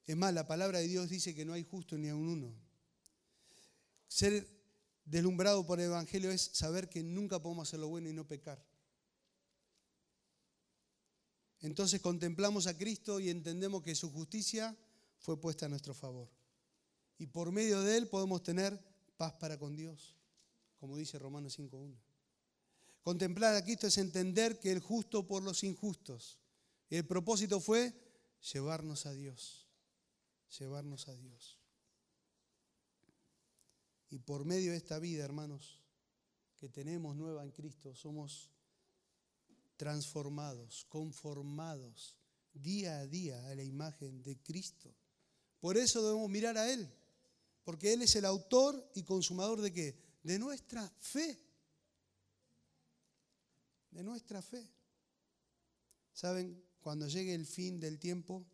Es 0.07 0.17
más, 0.17 0.33
la 0.33 0.47
palabra 0.47 0.79
de 0.79 0.87
Dios 0.87 1.09
dice 1.09 1.35
que 1.35 1.45
no 1.45 1.53
hay 1.53 1.63
justo 1.63 1.97
ni 1.97 2.09
a 2.09 2.15
un 2.15 2.27
uno. 2.27 2.55
Ser 4.07 4.47
deslumbrado 5.05 5.65
por 5.65 5.79
el 5.79 5.87
Evangelio 5.87 6.31
es 6.31 6.41
saber 6.41 6.89
que 6.89 7.03
nunca 7.03 7.39
podemos 7.39 7.67
hacer 7.67 7.79
lo 7.79 7.89
bueno 7.89 8.09
y 8.09 8.13
no 8.13 8.27
pecar. 8.27 8.65
Entonces 11.59 12.01
contemplamos 12.01 12.65
a 12.65 12.75
Cristo 12.75 13.19
y 13.19 13.29
entendemos 13.29 13.83
que 13.83 13.93
su 13.93 14.11
justicia 14.11 14.75
fue 15.19 15.39
puesta 15.39 15.67
a 15.67 15.69
nuestro 15.69 15.93
favor. 15.93 16.29
Y 17.17 17.27
por 17.27 17.51
medio 17.51 17.81
de 17.81 17.97
Él 17.97 18.07
podemos 18.07 18.43
tener 18.43 18.79
paz 19.17 19.33
para 19.33 19.57
con 19.57 19.75
Dios, 19.75 20.15
como 20.79 20.97
dice 20.97 21.17
Romanos 21.17 21.57
5.1. 21.57 21.95
Contemplar 23.01 23.55
a 23.55 23.63
Cristo 23.63 23.87
es 23.87 23.97
entender 23.97 24.59
que 24.59 24.71
el 24.71 24.79
justo 24.79 25.25
por 25.25 25.41
los 25.41 25.63
injustos. 25.63 26.39
El 26.89 27.05
propósito 27.05 27.59
fue 27.59 27.93
llevarnos 28.53 29.05
a 29.05 29.13
Dios, 29.13 29.67
llevarnos 30.59 31.07
a 31.07 31.15
Dios. 31.15 31.57
Y 34.09 34.19
por 34.19 34.45
medio 34.45 34.71
de 34.71 34.77
esta 34.77 34.99
vida, 34.99 35.23
hermanos, 35.23 35.81
que 36.57 36.69
tenemos 36.69 37.15
nueva 37.15 37.43
en 37.43 37.51
Cristo, 37.51 37.93
somos 37.95 38.49
transformados, 39.75 40.85
conformados 40.89 42.17
día 42.53 42.99
a 42.99 43.07
día 43.07 43.47
a 43.47 43.55
la 43.55 43.63
imagen 43.63 44.23
de 44.23 44.37
Cristo. 44.41 44.93
Por 45.59 45.77
eso 45.77 46.03
debemos 46.03 46.29
mirar 46.29 46.57
a 46.57 46.71
Él, 46.71 46.89
porque 47.67 47.91
Él 47.91 48.01
es 48.01 48.15
el 48.15 48.23
autor 48.23 48.81
y 48.95 49.03
consumador 49.03 49.59
de 49.59 49.73
qué? 49.73 49.93
De 50.23 50.39
nuestra 50.39 50.89
fe. 50.99 51.37
De 53.91 54.01
nuestra 54.03 54.41
fe. 54.41 54.71
¿Saben? 56.13 56.63
Cuando 56.79 57.09
llegue 57.09 57.33
el 57.33 57.45
fin 57.45 57.77
del 57.77 57.99
tiempo, 57.99 58.47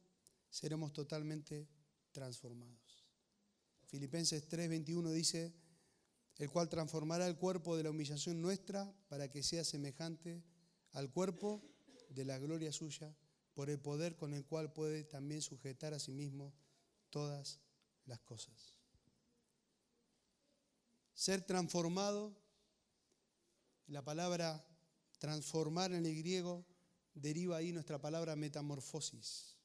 seremos 0.50 0.93
totalmente 0.93 1.67
transformados. 2.12 3.05
Filipenses 3.86 4.50
3:21 4.50 5.12
dice, 5.12 5.53
el 6.39 6.50
cual 6.50 6.67
transformará 6.67 7.27
el 7.27 7.38
cuerpo 7.38 7.77
de 7.77 7.84
la 7.84 7.91
humillación 7.91 8.41
nuestra 8.41 8.91
para 9.10 9.29
que 9.29 9.43
sea 9.43 9.63
semejante 9.63 10.43
al 10.93 11.12
cuerpo 11.12 11.62
de 12.10 12.25
la 12.25 12.39
gloria 12.39 12.72
suya, 12.72 13.15
por 13.53 13.70
el 13.70 13.79
poder 13.79 14.15
con 14.15 14.34
el 14.34 14.43
cual 14.43 14.74
puede 14.74 15.03
también 15.03 15.43
sujetar 15.43 15.93
a 15.93 16.00
sí 16.00 16.13
mismo 16.13 16.51
todas 17.12 17.60
las 18.08 18.20
cosas. 18.22 18.83
Ser 21.13 21.41
transformado, 21.46 22.36
la 23.88 24.03
palabra 24.03 24.65
transformar 25.20 25.93
en 25.93 26.05
el 26.05 26.15
griego 26.15 26.65
deriva 27.13 27.58
ahí 27.58 27.72
nuestra 27.72 28.01
palabra 28.01 28.36
metamorfosis. 28.36 29.58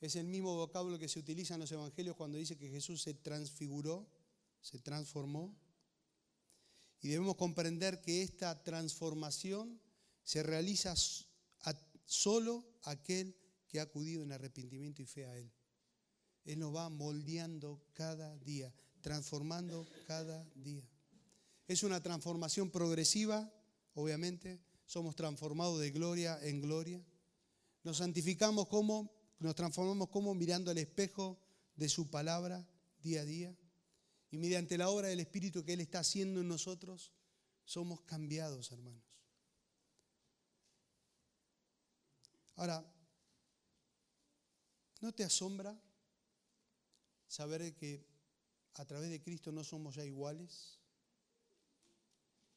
Es 0.00 0.16
el 0.16 0.26
mismo 0.26 0.56
vocablo 0.56 0.98
que 0.98 1.08
se 1.08 1.18
utiliza 1.18 1.54
en 1.54 1.60
los 1.60 1.72
evangelios 1.72 2.16
cuando 2.16 2.38
dice 2.38 2.56
que 2.56 2.70
Jesús 2.70 3.02
se 3.02 3.14
transfiguró, 3.14 4.08
se 4.60 4.78
transformó. 4.78 5.54
Y 7.02 7.08
debemos 7.08 7.36
comprender 7.36 8.00
que 8.00 8.22
esta 8.22 8.62
transformación 8.62 9.80
se 10.22 10.42
realiza 10.42 10.94
solo 12.06 12.64
aquel 12.82 13.36
que 13.68 13.78
ha 13.78 13.84
acudido 13.84 14.22
en 14.22 14.32
arrepentimiento 14.32 15.02
y 15.02 15.06
fe 15.06 15.26
a 15.26 15.36
Él. 15.38 15.50
Él 16.44 16.58
nos 16.58 16.74
va 16.74 16.88
moldeando 16.88 17.82
cada 17.92 18.36
día, 18.38 18.74
transformando 19.00 19.86
cada 20.06 20.44
día. 20.54 20.88
Es 21.66 21.82
una 21.82 22.02
transformación 22.02 22.70
progresiva, 22.70 23.52
obviamente. 23.94 24.60
Somos 24.86 25.14
transformados 25.14 25.80
de 25.80 25.90
gloria 25.90 26.38
en 26.42 26.60
gloria. 26.60 27.04
Nos 27.84 27.98
santificamos 27.98 28.66
como, 28.68 29.12
nos 29.38 29.54
transformamos 29.54 30.08
como 30.08 30.34
mirando 30.34 30.70
al 30.70 30.78
espejo 30.78 31.38
de 31.76 31.88
su 31.88 32.10
palabra 32.10 32.68
día 33.02 33.22
a 33.22 33.24
día. 33.24 33.56
Y 34.30 34.38
mediante 34.38 34.76
la 34.78 34.88
obra 34.88 35.08
del 35.08 35.20
Espíritu 35.20 35.64
que 35.64 35.72
Él 35.72 35.80
está 35.80 36.00
haciendo 36.00 36.40
en 36.40 36.48
nosotros, 36.48 37.12
somos 37.64 38.00
cambiados, 38.02 38.70
hermanos. 38.72 39.04
Ahora, 42.56 42.84
¿no 45.00 45.12
te 45.12 45.24
asombra 45.24 45.80
saber 47.26 47.74
que 47.74 48.04
a 48.74 48.84
través 48.84 49.10
de 49.10 49.20
Cristo 49.20 49.52
no 49.52 49.64
somos 49.64 49.94
ya 49.94 50.04
iguales? 50.04 50.78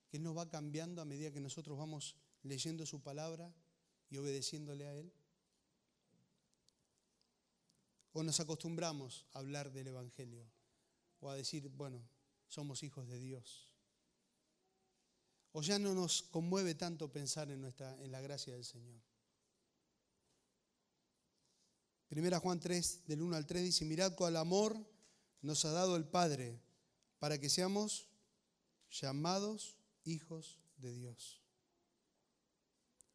Que 0.09 0.17
Él 0.17 0.23
nos 0.23 0.37
va 0.37 0.49
cambiando 0.49 1.01
a 1.01 1.05
medida 1.05 1.31
que 1.31 1.39
nosotros 1.39 1.77
vamos 1.77 2.15
leyendo 2.43 2.85
su 2.85 3.01
palabra 3.01 3.53
y 4.09 4.17
obedeciéndole 4.17 4.85
a 4.85 4.95
Él. 4.95 5.11
O 8.13 8.21
nos 8.21 8.39
acostumbramos 8.39 9.25
a 9.33 9.39
hablar 9.39 9.71
del 9.71 9.87
Evangelio 9.87 10.45
o 11.19 11.29
a 11.29 11.35
decir, 11.35 11.67
bueno, 11.69 12.07
somos 12.47 12.83
hijos 12.83 13.07
de 13.07 13.19
Dios. 13.19 13.71
O 15.53 15.61
ya 15.61 15.79
no 15.79 15.93
nos 15.93 16.23
conmueve 16.23 16.75
tanto 16.75 17.11
pensar 17.11 17.49
en, 17.49 17.61
nuestra, 17.61 17.99
en 18.03 18.11
la 18.11 18.21
gracia 18.21 18.53
del 18.53 18.65
Señor. 18.65 19.01
Primera 22.07 22.39
Juan 22.39 22.59
3, 22.59 23.07
del 23.07 23.21
1 23.23 23.35
al 23.35 23.47
3 23.47 23.63
dice, 23.63 23.85
mirad 23.85 24.13
cuál 24.15 24.37
amor 24.37 24.77
nos 25.43 25.65
ha 25.65 25.71
dado 25.71 25.95
el 25.95 26.05
Padre 26.05 26.59
para 27.19 27.39
que 27.39 27.49
seamos 27.49 28.07
llamados 28.89 29.77
hijos 30.05 30.59
de 30.77 30.93
Dios. 30.93 31.41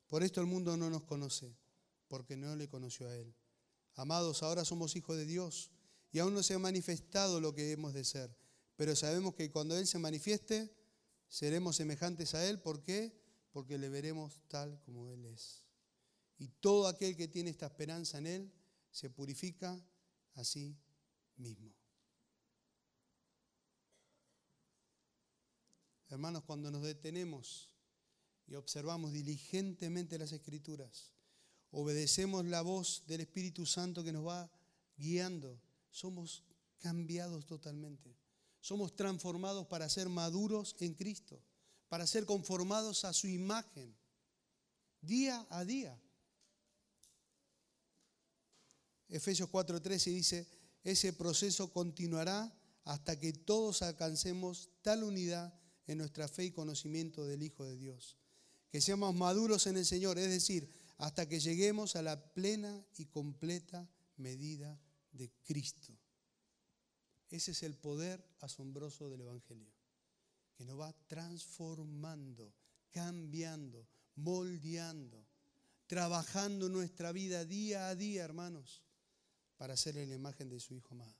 Por 0.06 0.22
esto 0.22 0.40
el 0.40 0.46
mundo 0.46 0.76
no 0.76 0.90
nos 0.90 1.02
conoce, 1.04 1.56
porque 2.06 2.36
no 2.36 2.54
le 2.54 2.68
conoció 2.68 3.08
a 3.08 3.16
Él. 3.16 3.34
Amados, 3.94 4.42
ahora 4.42 4.64
somos 4.64 4.94
hijos 4.94 5.16
de 5.16 5.26
Dios 5.26 5.70
y 6.12 6.18
aún 6.18 6.34
no 6.34 6.42
se 6.42 6.54
ha 6.54 6.58
manifestado 6.58 7.40
lo 7.40 7.54
que 7.54 7.72
hemos 7.72 7.94
de 7.94 8.04
ser, 8.04 8.36
pero 8.76 8.94
sabemos 8.94 9.34
que 9.34 9.50
cuando 9.50 9.76
Él 9.76 9.86
se 9.86 9.98
manifieste, 9.98 10.72
seremos 11.28 11.76
semejantes 11.76 12.34
a 12.34 12.48
Él. 12.48 12.60
¿Por 12.60 12.82
qué? 12.82 13.18
Porque 13.52 13.78
le 13.78 13.88
veremos 13.88 14.42
tal 14.48 14.80
como 14.82 15.08
Él 15.08 15.24
es. 15.24 15.64
Y 16.38 16.48
todo 16.48 16.86
aquel 16.86 17.16
que 17.16 17.28
tiene 17.28 17.50
esta 17.50 17.66
esperanza 17.66 18.18
en 18.18 18.26
Él, 18.26 18.52
se 18.90 19.10
purifica 19.10 19.78
a 20.34 20.44
sí 20.44 20.76
mismo. 21.36 21.77
Hermanos, 26.08 26.44
cuando 26.44 26.70
nos 26.70 26.82
detenemos 26.82 27.70
y 28.46 28.54
observamos 28.54 29.12
diligentemente 29.12 30.18
las 30.18 30.32
escrituras, 30.32 31.10
obedecemos 31.70 32.46
la 32.46 32.62
voz 32.62 33.04
del 33.06 33.20
Espíritu 33.20 33.66
Santo 33.66 34.02
que 34.02 34.12
nos 34.12 34.26
va 34.26 34.50
guiando, 34.96 35.60
somos 35.90 36.44
cambiados 36.78 37.46
totalmente. 37.46 38.16
Somos 38.60 38.96
transformados 38.96 39.66
para 39.66 39.88
ser 39.88 40.08
maduros 40.08 40.74
en 40.80 40.94
Cristo, 40.94 41.40
para 41.88 42.06
ser 42.06 42.24
conformados 42.26 43.04
a 43.04 43.12
su 43.12 43.28
imagen, 43.28 43.94
día 45.00 45.46
a 45.50 45.64
día. 45.64 45.98
Efesios 49.08 49.48
4:13 49.48 50.12
dice, 50.12 50.46
ese 50.84 51.12
proceso 51.12 51.72
continuará 51.72 52.52
hasta 52.84 53.18
que 53.18 53.32
todos 53.32 53.82
alcancemos 53.82 54.70
tal 54.82 55.04
unidad 55.04 55.52
en 55.88 55.98
nuestra 55.98 56.28
fe 56.28 56.44
y 56.44 56.50
conocimiento 56.52 57.26
del 57.26 57.42
Hijo 57.42 57.64
de 57.64 57.76
Dios. 57.76 58.16
Que 58.70 58.80
seamos 58.80 59.12
maduros 59.14 59.66
en 59.66 59.76
el 59.76 59.84
Señor, 59.84 60.18
es 60.18 60.30
decir, 60.30 60.70
hasta 60.98 61.28
que 61.28 61.40
lleguemos 61.40 61.96
a 61.96 62.02
la 62.02 62.32
plena 62.32 62.86
y 62.96 63.06
completa 63.06 63.90
medida 64.16 64.80
de 65.10 65.32
Cristo. 65.42 65.98
Ese 67.30 67.50
es 67.50 67.62
el 67.64 67.74
poder 67.74 68.24
asombroso 68.38 69.10
del 69.10 69.22
Evangelio, 69.22 69.72
que 70.54 70.64
nos 70.64 70.78
va 70.78 70.94
transformando, 71.08 72.54
cambiando, 72.92 73.88
moldeando, 74.14 75.26
trabajando 75.88 76.68
nuestra 76.68 77.10
vida 77.10 77.44
día 77.44 77.88
a 77.88 77.96
día, 77.96 78.22
hermanos 78.22 78.84
para 79.58 79.74
hacerle 79.74 80.06
la 80.06 80.14
imagen 80.14 80.48
de 80.48 80.60
su 80.60 80.74
Hijo 80.74 80.94
amado. 80.94 81.14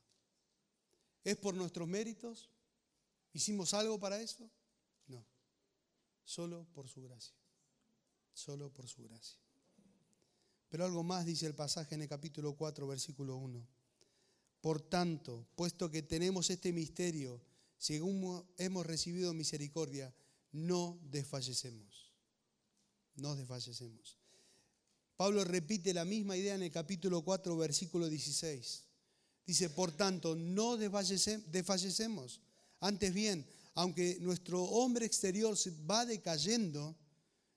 ¿Es 1.25 1.37
por 1.37 1.55
nuestros 1.55 1.87
méritos? 1.87 2.49
¿Hicimos 3.33 3.75
algo 3.75 3.99
para 4.01 4.21
eso? 4.21 4.49
Solo 6.29 6.67
por 6.75 6.87
su 6.91 7.01
gracia, 7.01 7.35
solo 8.35 8.71
por 8.71 8.87
su 8.87 9.03
gracia. 9.03 9.39
Pero 10.69 10.85
algo 10.85 11.03
más 11.03 11.25
dice 11.25 11.47
el 11.47 11.55
pasaje 11.55 11.95
en 11.95 12.03
el 12.03 12.09
capítulo 12.09 12.55
4, 12.55 12.87
versículo 12.87 13.37
1. 13.37 13.67
Por 14.61 14.83
tanto, 14.83 15.47
puesto 15.57 15.91
que 15.91 16.03
tenemos 16.03 16.51
este 16.51 16.71
misterio, 16.71 17.41
según 17.79 18.45
hemos 18.59 18.85
recibido 18.85 19.33
misericordia, 19.33 20.15
no 20.53 21.01
desfallecemos. 21.11 22.13
No 23.15 23.35
desfallecemos. 23.35 24.19
Pablo 25.17 25.45
repite 25.45 25.95
la 25.95 26.05
misma 26.05 26.37
idea 26.37 26.57
en 26.57 26.63
el 26.63 26.71
capítulo 26.71 27.25
4, 27.25 27.57
versículo 27.57 28.07
16. 28.07 28.85
Dice, 29.47 29.71
por 29.71 29.93
tanto, 29.93 30.37
no 30.37 30.77
desfallecemos. 30.77 32.43
Antes 32.81 33.15
bien, 33.15 33.47
aunque 33.79 34.19
nuestro 34.19 34.61
hombre 34.65 35.07
exterior 35.07 35.57
va 35.89 36.05
decayendo, 36.05 36.99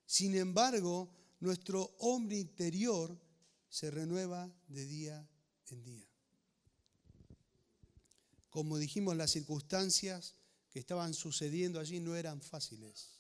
sin 0.06 0.36
embargo, 0.36 1.10
nuestro 1.40 1.96
hombre 1.98 2.38
interior 2.38 3.20
se 3.68 3.90
renueva 3.90 4.48
de 4.68 4.86
día 4.86 5.28
en 5.72 5.84
día. 5.84 6.08
Como 8.52 8.78
dijimos, 8.78 9.18
las 9.18 9.32
circunstancias 9.32 10.36
que 10.70 10.78
estaban 10.78 11.16
sucediendo 11.16 11.80
allí 11.80 12.00
no 12.00 12.16
eran 12.16 12.40
fáciles. 12.40 13.18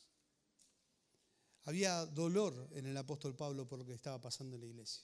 Había 1.64 2.06
dolor 2.06 2.70
en 2.72 2.86
el 2.86 2.96
apóstol 2.98 3.36
Pablo 3.36 3.68
por 3.68 3.80
lo 3.80 3.86
que 3.88 3.96
estaba 3.96 4.22
pasando 4.22 4.58
en 4.58 4.62
la 4.62 4.68
iglesia. 4.68 5.04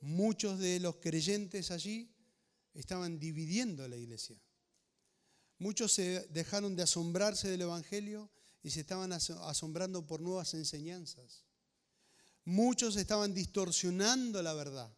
Muchos 0.00 0.60
de 0.60 0.78
los 0.78 0.98
creyentes 0.98 1.72
allí 1.72 2.08
estaban 2.72 3.18
dividiendo 3.18 3.88
la 3.88 3.96
iglesia. 3.96 4.40
Muchos 5.62 5.92
se 5.92 6.26
dejaron 6.30 6.74
de 6.74 6.82
asombrarse 6.82 7.48
del 7.48 7.60
Evangelio 7.60 8.28
y 8.64 8.70
se 8.70 8.80
estaban 8.80 9.12
asombrando 9.12 10.04
por 10.04 10.20
nuevas 10.20 10.54
enseñanzas. 10.54 11.44
Muchos 12.44 12.96
estaban 12.96 13.32
distorsionando 13.32 14.42
la 14.42 14.54
verdad. 14.54 14.92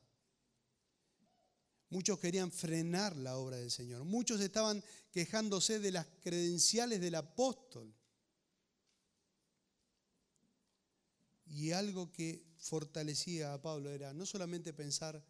Muchos 1.91 2.19
querían 2.19 2.51
frenar 2.51 3.15
la 3.15 3.37
obra 3.37 3.59
del 3.59 3.71
Señor. 3.71 4.05
Muchos 4.05 4.41
estaban 4.41 4.83
quejándose 5.11 5.81
de 5.81 5.93
las 5.93 6.07
credenciales 6.23 6.99
del 6.99 7.17
apóstol. 7.17 7.95
Y 11.45 11.73
algo 11.73 12.11
que 12.11 12.43
fortalecía 12.57 13.53
a 13.53 13.61
Pablo 13.61 13.91
era 13.91 14.15
no 14.15 14.25
solamente 14.25 14.73
pensar 14.73 15.23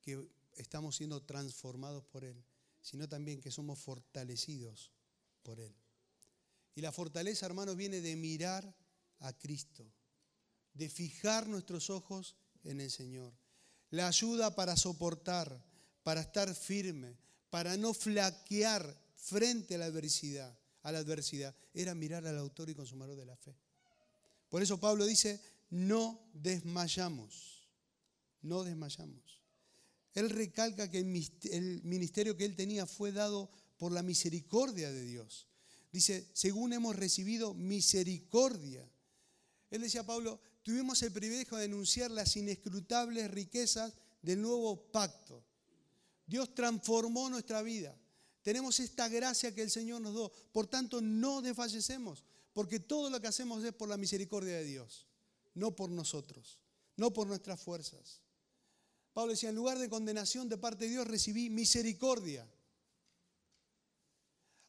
que 0.00 0.30
estamos 0.54 0.94
siendo 0.94 1.24
transformados 1.24 2.04
por 2.04 2.22
Él, 2.22 2.40
sino 2.80 3.08
también 3.08 3.40
que 3.40 3.50
somos 3.50 3.78
fortalecidos 3.78 4.92
por 5.42 5.60
Él. 5.60 5.74
Y 6.74 6.80
la 6.80 6.92
fortaleza, 6.92 7.46
hermanos, 7.46 7.76
viene 7.76 8.00
de 8.00 8.16
mirar 8.16 8.74
a 9.20 9.32
Cristo, 9.32 9.84
de 10.74 10.88
fijar 10.88 11.48
nuestros 11.48 11.90
ojos 11.90 12.36
en 12.62 12.80
el 12.80 12.90
Señor. 12.90 13.32
La 13.90 14.06
ayuda 14.06 14.54
para 14.54 14.76
soportar, 14.76 15.64
para 16.02 16.20
estar 16.20 16.54
firme, 16.54 17.16
para 17.50 17.76
no 17.76 17.94
flaquear 17.94 18.96
frente 19.16 19.74
a 19.74 19.78
la 19.78 19.86
adversidad, 19.86 20.56
a 20.82 20.92
la 20.92 20.98
adversidad, 20.98 21.54
era 21.74 21.94
mirar 21.94 22.26
al 22.26 22.38
autor 22.38 22.70
y 22.70 22.74
consumador 22.74 23.16
de 23.16 23.26
la 23.26 23.36
fe. 23.36 23.56
Por 24.48 24.62
eso 24.62 24.78
Pablo 24.78 25.04
dice, 25.04 25.40
no 25.70 26.30
desmayamos, 26.32 27.68
no 28.42 28.64
desmayamos. 28.64 29.37
Él 30.14 30.30
recalca 30.30 30.90
que 30.90 30.98
el 30.98 31.82
ministerio 31.84 32.36
que 32.36 32.44
él 32.44 32.56
tenía 32.56 32.86
fue 32.86 33.12
dado 33.12 33.50
por 33.78 33.92
la 33.92 34.02
misericordia 34.02 34.92
de 34.92 35.04
Dios. 35.04 35.48
Dice, 35.92 36.28
según 36.34 36.72
hemos 36.72 36.96
recibido 36.96 37.54
misericordia. 37.54 38.88
Él 39.70 39.82
decía, 39.82 40.04
Pablo, 40.04 40.40
tuvimos 40.62 41.02
el 41.02 41.12
privilegio 41.12 41.56
de 41.56 41.62
denunciar 41.62 42.10
las 42.10 42.36
inescrutables 42.36 43.30
riquezas 43.30 43.94
del 44.20 44.42
nuevo 44.42 44.90
pacto. 44.90 45.44
Dios 46.26 46.54
transformó 46.54 47.30
nuestra 47.30 47.62
vida. 47.62 47.96
Tenemos 48.42 48.80
esta 48.80 49.08
gracia 49.08 49.54
que 49.54 49.62
el 49.62 49.70
Señor 49.70 50.00
nos 50.00 50.12
dio. 50.14 50.32
Por 50.52 50.66
tanto, 50.66 51.00
no 51.00 51.40
desfallecemos, 51.40 52.24
porque 52.52 52.80
todo 52.80 53.08
lo 53.10 53.20
que 53.20 53.28
hacemos 53.28 53.64
es 53.64 53.72
por 53.72 53.88
la 53.88 53.96
misericordia 53.96 54.56
de 54.56 54.64
Dios, 54.64 55.06
no 55.54 55.74
por 55.74 55.90
nosotros, 55.90 56.60
no 56.96 57.12
por 57.12 57.26
nuestras 57.26 57.60
fuerzas. 57.60 58.20
Pablo 59.18 59.32
decía, 59.32 59.48
en 59.48 59.56
lugar 59.56 59.80
de 59.80 59.88
condenación 59.88 60.48
de 60.48 60.58
parte 60.58 60.84
de 60.84 60.92
Dios 60.92 61.04
recibí 61.04 61.50
misericordia. 61.50 62.48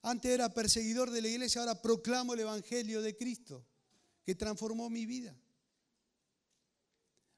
Antes 0.01 0.31
era 0.31 0.51
perseguidor 0.51 1.11
de 1.11 1.21
la 1.21 1.27
iglesia, 1.27 1.61
ahora 1.61 1.79
proclamo 1.79 2.33
el 2.33 2.39
Evangelio 2.39 3.03
de 3.03 3.15
Cristo, 3.15 3.63
que 4.23 4.33
transformó 4.33 4.89
mi 4.89 5.05
vida. 5.05 5.39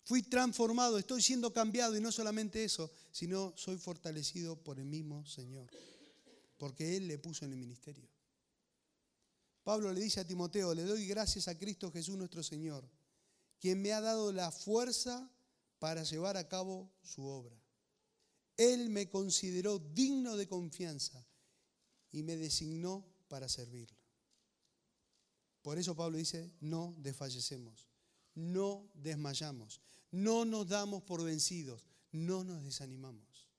Fui 0.05 0.23
transformado, 0.23 0.97
estoy 0.97 1.21
siendo 1.21 1.51
cambiado 1.51 1.97
y 1.97 1.99
no 1.99 2.13
solamente 2.13 2.63
eso, 2.63 2.89
sino 3.11 3.51
soy 3.57 3.77
fortalecido 3.77 4.63
por 4.63 4.79
el 4.79 4.85
mismo 4.85 5.25
Señor, 5.25 5.69
porque 6.55 6.95
Él 6.95 7.09
le 7.09 7.17
puso 7.17 7.43
en 7.43 7.51
el 7.51 7.57
ministerio. 7.57 8.07
Pablo 9.65 9.91
le 9.91 9.99
dice 9.99 10.21
a 10.21 10.25
Timoteo, 10.25 10.73
le 10.73 10.83
doy 10.83 11.05
gracias 11.07 11.49
a 11.49 11.57
Cristo 11.57 11.91
Jesús 11.91 12.15
nuestro 12.15 12.41
Señor, 12.41 12.89
quien 13.59 13.81
me 13.81 13.91
ha 13.91 13.99
dado 13.99 14.31
la 14.31 14.49
fuerza 14.49 15.29
para 15.81 16.03
llevar 16.03 16.37
a 16.37 16.47
cabo 16.47 16.93
su 17.01 17.25
obra. 17.25 17.59
Él 18.55 18.91
me 18.91 19.09
consideró 19.09 19.79
digno 19.79 20.37
de 20.37 20.47
confianza 20.47 21.25
y 22.11 22.21
me 22.21 22.37
designó 22.37 23.03
para 23.27 23.49
servirlo. 23.49 23.97
Por 25.63 25.79
eso 25.79 25.95
Pablo 25.95 26.19
dice, 26.19 26.51
no 26.59 26.93
desfallecemos, 26.99 27.89
no 28.35 28.91
desmayamos, 28.93 29.81
no 30.11 30.45
nos 30.45 30.67
damos 30.67 31.01
por 31.01 31.23
vencidos, 31.23 31.87
no 32.11 32.43
nos 32.43 32.63
desanimamos. 32.63 33.49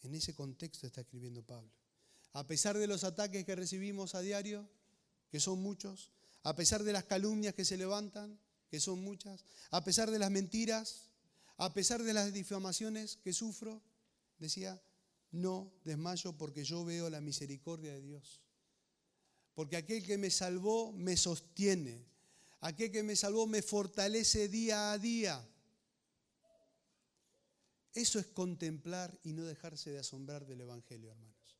En 0.00 0.12
ese 0.12 0.34
contexto 0.34 0.88
está 0.88 1.02
escribiendo 1.02 1.44
Pablo. 1.44 1.70
A 2.32 2.48
pesar 2.48 2.76
de 2.76 2.88
los 2.88 3.04
ataques 3.04 3.44
que 3.44 3.54
recibimos 3.54 4.16
a 4.16 4.20
diario, 4.20 4.68
que 5.30 5.38
son 5.38 5.62
muchos, 5.62 6.10
a 6.42 6.56
pesar 6.56 6.82
de 6.82 6.92
las 6.92 7.04
calumnias 7.04 7.54
que 7.54 7.64
se 7.64 7.76
levantan, 7.76 8.40
que 8.72 8.80
son 8.80 9.04
muchas, 9.04 9.44
a 9.70 9.84
pesar 9.84 10.10
de 10.10 10.18
las 10.18 10.30
mentiras, 10.30 11.10
a 11.58 11.74
pesar 11.74 12.02
de 12.02 12.14
las 12.14 12.32
difamaciones 12.32 13.18
que 13.18 13.34
sufro, 13.34 13.82
decía, 14.38 14.82
no 15.30 15.70
desmayo 15.84 16.32
porque 16.38 16.64
yo 16.64 16.82
veo 16.82 17.10
la 17.10 17.20
misericordia 17.20 17.92
de 17.92 18.00
Dios. 18.00 18.40
Porque 19.52 19.76
aquel 19.76 20.02
que 20.02 20.16
me 20.16 20.30
salvó 20.30 20.90
me 20.90 21.18
sostiene. 21.18 22.06
Aquel 22.62 22.90
que 22.90 23.02
me 23.02 23.14
salvó 23.14 23.46
me 23.46 23.60
fortalece 23.60 24.48
día 24.48 24.92
a 24.92 24.98
día. 24.98 25.46
Eso 27.92 28.18
es 28.18 28.26
contemplar 28.28 29.20
y 29.22 29.34
no 29.34 29.44
dejarse 29.44 29.90
de 29.90 29.98
asombrar 29.98 30.46
del 30.46 30.62
Evangelio, 30.62 31.10
hermanos. 31.10 31.58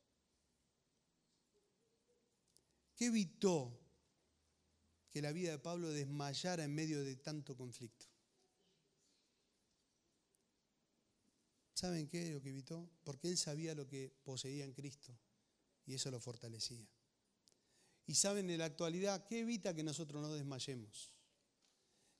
¿Qué 2.95 3.05
evitó 3.05 3.82
que 5.13 5.21
la 5.21 5.31
vida 5.31 5.51
de 5.51 5.59
Pablo 5.59 5.89
desmayara 5.89 6.63
en 6.63 6.73
medio 6.73 7.03
de 7.03 7.15
tanto 7.15 7.55
conflicto? 7.55 8.07
¿Saben 11.75 12.07
qué 12.07 12.31
lo 12.31 12.41
que 12.41 12.49
evitó? 12.49 12.89
Porque 13.03 13.29
él 13.29 13.37
sabía 13.37 13.75
lo 13.75 13.87
que 13.87 14.11
poseía 14.23 14.65
en 14.65 14.73
Cristo 14.73 15.15
y 15.85 15.93
eso 15.93 16.09
lo 16.09 16.19
fortalecía. 16.19 16.87
Y 18.07 18.15
saben 18.15 18.49
en 18.49 18.57
la 18.57 18.65
actualidad, 18.65 19.27
¿qué 19.27 19.41
evita 19.41 19.75
que 19.75 19.83
nosotros 19.83 20.19
no 20.21 20.33
desmayemos? 20.33 21.13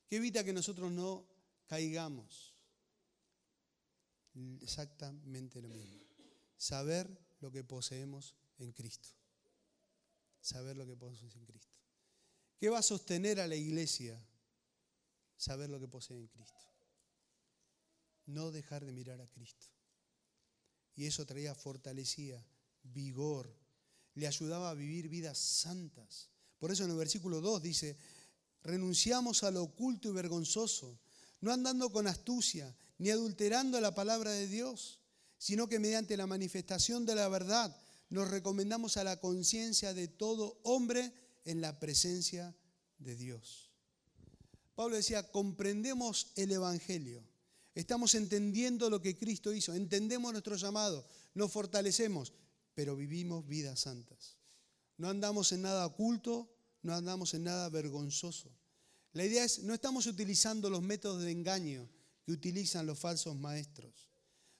¿Qué 0.08 0.18
evita 0.18 0.44
que 0.44 0.54
nosotros 0.54 0.92
no 0.92 1.28
caigamos? 1.66 2.54
Exactamente 4.62 5.62
lo 5.62 5.70
mismo. 5.70 6.00
Saber 6.58 7.10
lo 7.40 7.52
que 7.52 7.64
poseemos 7.64 8.36
en 8.60 8.72
Cristo. 8.72 9.10
Saber 10.42 10.78
lo 10.78 10.86
que 10.86 10.96
poseemos 10.96 11.36
en 11.36 11.46
Cristo. 11.46 11.83
¿Qué 12.60 12.70
va 12.70 12.80
a 12.80 12.84
sostener 12.84 13.40
a 13.40 13.48
la 13.48 13.56
iglesia? 13.56 14.20
Saber 15.38 15.70
lo 15.70 15.80
que 15.80 15.88
posee 15.88 16.18
en 16.18 16.28
Cristo 16.28 16.64
no 18.28 18.52
dejar 18.52 18.86
de 18.86 18.92
mirar 18.92 19.22
a 19.22 19.28
Cristo. 19.28 19.68
Y 20.96 21.06
eso 21.06 21.26
traía 21.26 21.56
fortalecía, 21.56 22.46
vigor, 22.84 23.54
le 24.16 24.28
ayudaba 24.28 24.70
a 24.70 24.76
vivir 24.76 25.10
vidas 25.10 25.38
santas. 25.38 26.30
Por 26.60 26.72
eso 26.72 26.84
en 26.84 26.92
el 26.92 26.98
versículo 26.98 27.42
2 27.42 27.62
dice, 27.62 27.98
renunciamos 28.62 29.44
a 29.44 29.52
lo 29.52 29.64
oculto 29.64 30.10
y 30.10 30.14
vergonzoso, 30.14 31.00
no 31.42 31.52
andando 31.52 31.92
con 31.92 32.08
astucia, 32.08 32.76
ni 33.00 33.10
adulterando 33.10 33.82
la 33.82 33.96
palabra 33.96 34.32
de 34.32 34.48
Dios, 34.48 35.00
sino 35.38 35.68
que 35.68 35.80
mediante 35.80 36.16
la 36.16 36.28
manifestación 36.28 37.06
de 37.06 37.16
la 37.16 37.28
verdad 37.28 37.76
nos 38.10 38.30
recomendamos 38.30 38.98
a 38.98 39.04
la 39.04 39.20
conciencia 39.20 39.94
de 39.94 40.08
todo 40.08 40.60
hombre 40.64 41.12
en 41.46 41.62
la 41.62 41.80
presencia 41.80 42.56
de 42.98 43.16
Dios. 43.16 43.72
Pablo 44.76 44.96
decía, 44.96 45.32
comprendemos 45.32 46.32
el 46.36 46.52
Evangelio 46.52 47.24
Estamos 47.76 48.14
entendiendo 48.14 48.90
lo 48.90 49.02
que 49.02 49.18
Cristo 49.18 49.52
hizo, 49.52 49.74
entendemos 49.74 50.32
nuestro 50.32 50.56
llamado, 50.56 51.06
nos 51.34 51.52
fortalecemos, 51.52 52.34
pero 52.76 52.96
vivimos 52.96 53.48
vidas 53.48 53.80
santas. 53.80 54.38
No 54.98 55.10
andamos 55.10 55.52
en 55.52 55.64
nada 55.64 55.86
oculto, 55.88 56.54
no 56.84 56.94
andamos 56.94 57.34
en 57.34 57.46
nada 57.46 57.70
vergonzoso. 57.70 58.52
La 59.14 59.26
idea 59.26 59.44
es, 59.44 59.64
no 59.64 59.74
estamos 59.74 60.06
utilizando 60.06 60.70
los 60.70 60.84
métodos 60.84 61.24
de 61.24 61.32
engaño 61.32 61.90
que 62.24 62.32
utilizan 62.32 62.86
los 62.86 63.00
falsos 63.00 63.36
maestros. 63.36 64.12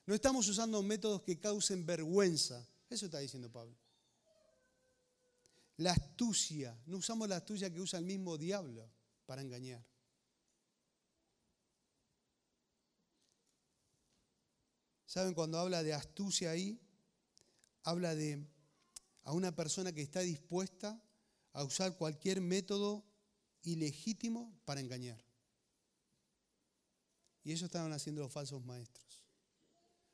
No 0.06 0.14
estamos 0.14 0.48
usando 0.48 0.82
métodos 0.82 1.22
que 1.22 1.38
causen 1.38 1.86
vergüenza. 1.86 2.66
Eso 2.90 3.06
está 3.06 3.20
diciendo 3.20 3.50
Pablo. 3.50 3.76
La 5.76 5.92
astucia, 5.92 6.78
no 6.86 6.98
usamos 6.98 7.28
la 7.28 7.36
astucia 7.36 7.72
que 7.72 7.80
usa 7.80 7.98
el 7.98 8.04
mismo 8.04 8.38
diablo 8.38 8.88
para 9.26 9.42
engañar. 9.42 9.84
¿Saben 15.06 15.34
cuando 15.34 15.58
habla 15.58 15.82
de 15.82 15.94
astucia 15.94 16.50
ahí? 16.50 16.80
Habla 17.82 18.14
de 18.14 18.46
a 19.24 19.32
una 19.32 19.54
persona 19.54 19.92
que 19.92 20.02
está 20.02 20.20
dispuesta 20.20 21.00
a 21.52 21.64
usar 21.64 21.96
cualquier 21.96 22.40
método 22.40 23.04
ilegítimo 23.62 24.52
para 24.64 24.80
engañar. 24.80 25.24
Y 27.42 27.52
eso 27.52 27.66
estaban 27.66 27.92
haciendo 27.92 28.22
los 28.22 28.32
falsos 28.32 28.64
maestros. 28.64 29.24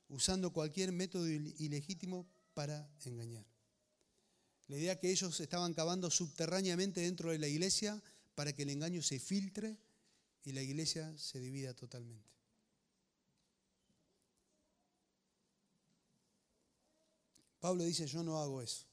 Usando 0.08 0.52
cualquier 0.52 0.92
método 0.92 1.28
ilegítimo 1.28 2.28
para 2.54 2.90
engañar. 3.04 3.49
La 4.70 4.76
idea 4.76 5.00
que 5.00 5.10
ellos 5.10 5.40
estaban 5.40 5.74
cavando 5.74 6.12
subterráneamente 6.12 7.00
dentro 7.00 7.32
de 7.32 7.40
la 7.40 7.48
iglesia 7.48 8.00
para 8.36 8.52
que 8.52 8.62
el 8.62 8.70
engaño 8.70 9.02
se 9.02 9.18
filtre 9.18 9.76
y 10.44 10.52
la 10.52 10.62
iglesia 10.62 11.12
se 11.18 11.40
divida 11.40 11.74
totalmente. 11.74 12.30
Pablo 17.58 17.82
dice, 17.82 18.06
yo 18.06 18.22
no 18.22 18.40
hago 18.40 18.62
eso. 18.62 18.86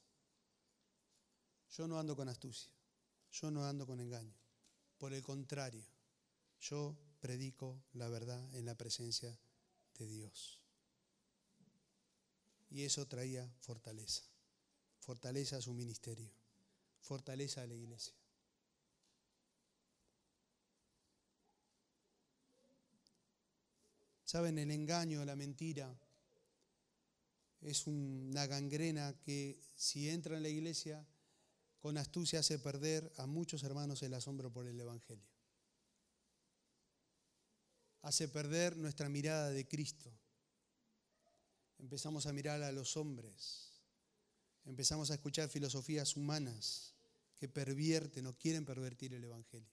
Yo 1.70 1.88
no 1.88 2.00
ando 2.00 2.16
con 2.16 2.28
astucia. 2.28 2.72
Yo 3.32 3.52
no 3.52 3.64
ando 3.64 3.86
con 3.86 4.00
engaño. 4.00 4.34
Por 4.98 5.14
el 5.14 5.22
contrario, 5.22 5.86
yo 6.60 6.98
predico 7.20 7.80
la 7.94 8.10
verdad 8.10 8.44
en 8.56 8.66
la 8.66 8.74
presencia 8.74 9.38
de 10.00 10.08
Dios. 10.08 10.60
Y 12.72 12.82
eso 12.82 13.08
traía 13.08 13.48
fortaleza. 13.60 14.24
Fortaleza 15.08 15.56
a 15.56 15.62
su 15.62 15.74
ministerio. 15.74 16.30
Fortaleza 17.00 17.62
a 17.62 17.66
la 17.66 17.76
iglesia. 17.76 18.14
Saben, 24.26 24.58
el 24.58 24.70
engaño, 24.70 25.24
la 25.24 25.38
mentira, 25.38 25.98
es 27.62 27.88
una 27.88 28.48
gangrena 28.48 29.16
que 29.24 29.58
si 29.78 30.10
entra 30.10 30.36
en 30.36 30.44
la 30.44 30.50
iglesia, 30.50 31.08
con 31.80 31.98
astucia 31.98 32.42
hace 32.42 32.60
perder 32.60 33.10
a 33.16 33.28
muchos 33.28 33.64
hermanos 33.64 34.04
el 34.04 34.14
asombro 34.14 34.52
por 34.52 34.68
el 34.68 34.78
Evangelio. 34.78 35.32
Hace 38.02 38.28
perder 38.28 38.76
nuestra 38.76 39.08
mirada 39.08 39.52
de 39.52 39.66
Cristo. 39.66 40.12
Empezamos 41.80 42.26
a 42.26 42.34
mirar 42.34 42.62
a 42.62 42.74
los 42.74 42.98
hombres. 42.98 43.67
Empezamos 44.68 45.10
a 45.10 45.14
escuchar 45.14 45.48
filosofías 45.48 46.18
humanas 46.18 46.94
que 47.38 47.48
pervierten 47.48 48.28
o 48.28 48.38
quieren 48.38 48.66
pervertir 48.66 49.14
el 49.14 49.24
Evangelio. 49.24 49.70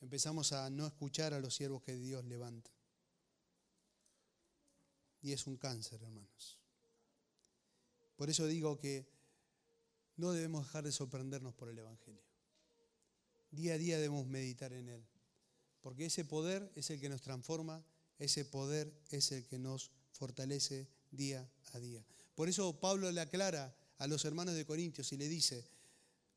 Empezamos 0.00 0.52
a 0.52 0.70
no 0.70 0.86
escuchar 0.86 1.34
a 1.34 1.40
los 1.40 1.54
siervos 1.54 1.82
que 1.82 1.94
Dios 1.94 2.24
levanta. 2.24 2.70
Y 5.20 5.32
es 5.32 5.46
un 5.46 5.58
cáncer, 5.58 6.02
hermanos. 6.02 6.58
Por 8.16 8.30
eso 8.30 8.46
digo 8.46 8.78
que 8.78 9.06
no 10.16 10.32
debemos 10.32 10.66
dejar 10.66 10.84
de 10.84 10.92
sorprendernos 10.92 11.54
por 11.54 11.68
el 11.68 11.78
Evangelio. 11.78 12.22
Día 13.50 13.74
a 13.74 13.78
día 13.78 13.98
debemos 13.98 14.26
meditar 14.26 14.72
en 14.72 14.88
Él. 14.88 15.06
Porque 15.82 16.06
ese 16.06 16.24
poder 16.24 16.72
es 16.74 16.88
el 16.88 17.00
que 17.00 17.10
nos 17.10 17.20
transforma, 17.20 17.84
ese 18.18 18.46
poder 18.46 18.98
es 19.10 19.30
el 19.32 19.46
que 19.46 19.58
nos 19.58 19.90
fortalece 20.12 20.88
día 21.10 21.50
a 21.72 21.78
día. 21.80 22.04
Por 22.38 22.48
eso 22.48 22.78
Pablo 22.78 23.10
le 23.10 23.20
aclara 23.20 23.76
a 23.98 24.06
los 24.06 24.24
hermanos 24.24 24.54
de 24.54 24.64
Corintios 24.64 25.12
y 25.12 25.16
le 25.16 25.28
dice, 25.28 25.68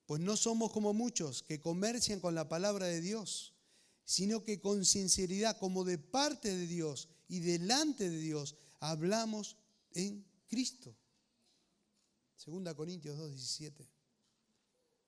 pues 0.07 0.19
no 0.19 0.35
somos 0.35 0.71
como 0.71 0.95
muchos 0.95 1.43
que 1.43 1.61
comercian 1.61 2.19
con 2.19 2.33
la 2.33 2.49
palabra 2.49 2.87
de 2.87 3.01
Dios, 3.01 3.53
sino 4.03 4.43
que 4.43 4.59
con 4.59 4.83
sinceridad, 4.83 5.59
como 5.59 5.83
de 5.83 5.99
parte 5.99 6.57
de 6.57 6.65
Dios 6.65 7.07
y 7.27 7.41
delante 7.41 8.09
de 8.09 8.17
Dios, 8.17 8.55
hablamos 8.79 9.57
en 9.93 10.25
Cristo. 10.47 10.97
Segunda 12.35 12.73
Corintios 12.73 13.19
2.17. 13.19 13.87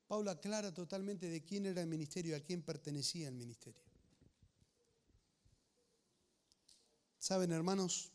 Pablo 0.06 0.30
aclara 0.30 0.76
totalmente 0.76 1.28
de 1.28 1.44
quién 1.44 1.66
era 1.66 1.82
el 1.82 1.88
ministerio 1.88 2.34
y 2.34 2.36
a 2.36 2.44
quién 2.44 2.62
pertenecía 2.62 3.30
el 3.30 3.34
ministerio. 3.34 3.82
Saben, 7.18 7.52
hermanos, 7.52 8.13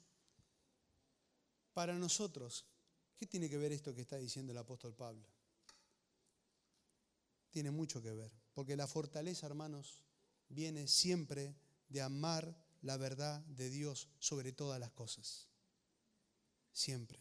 para 1.78 1.94
nosotros, 1.94 2.66
¿qué 3.16 3.24
tiene 3.24 3.48
que 3.48 3.56
ver 3.56 3.70
esto 3.70 3.94
que 3.94 4.00
está 4.00 4.16
diciendo 4.16 4.50
el 4.50 4.58
apóstol 4.58 4.96
Pablo? 4.96 5.24
Tiene 7.50 7.70
mucho 7.70 8.02
que 8.02 8.12
ver, 8.12 8.32
porque 8.52 8.74
la 8.74 8.88
fortaleza, 8.88 9.46
hermanos, 9.46 10.02
viene 10.48 10.88
siempre 10.88 11.54
de 11.88 12.02
amar 12.02 12.52
la 12.80 12.96
verdad 12.96 13.42
de 13.42 13.70
Dios 13.70 14.08
sobre 14.18 14.50
todas 14.50 14.80
las 14.80 14.90
cosas. 14.90 15.46
Siempre. 16.72 17.20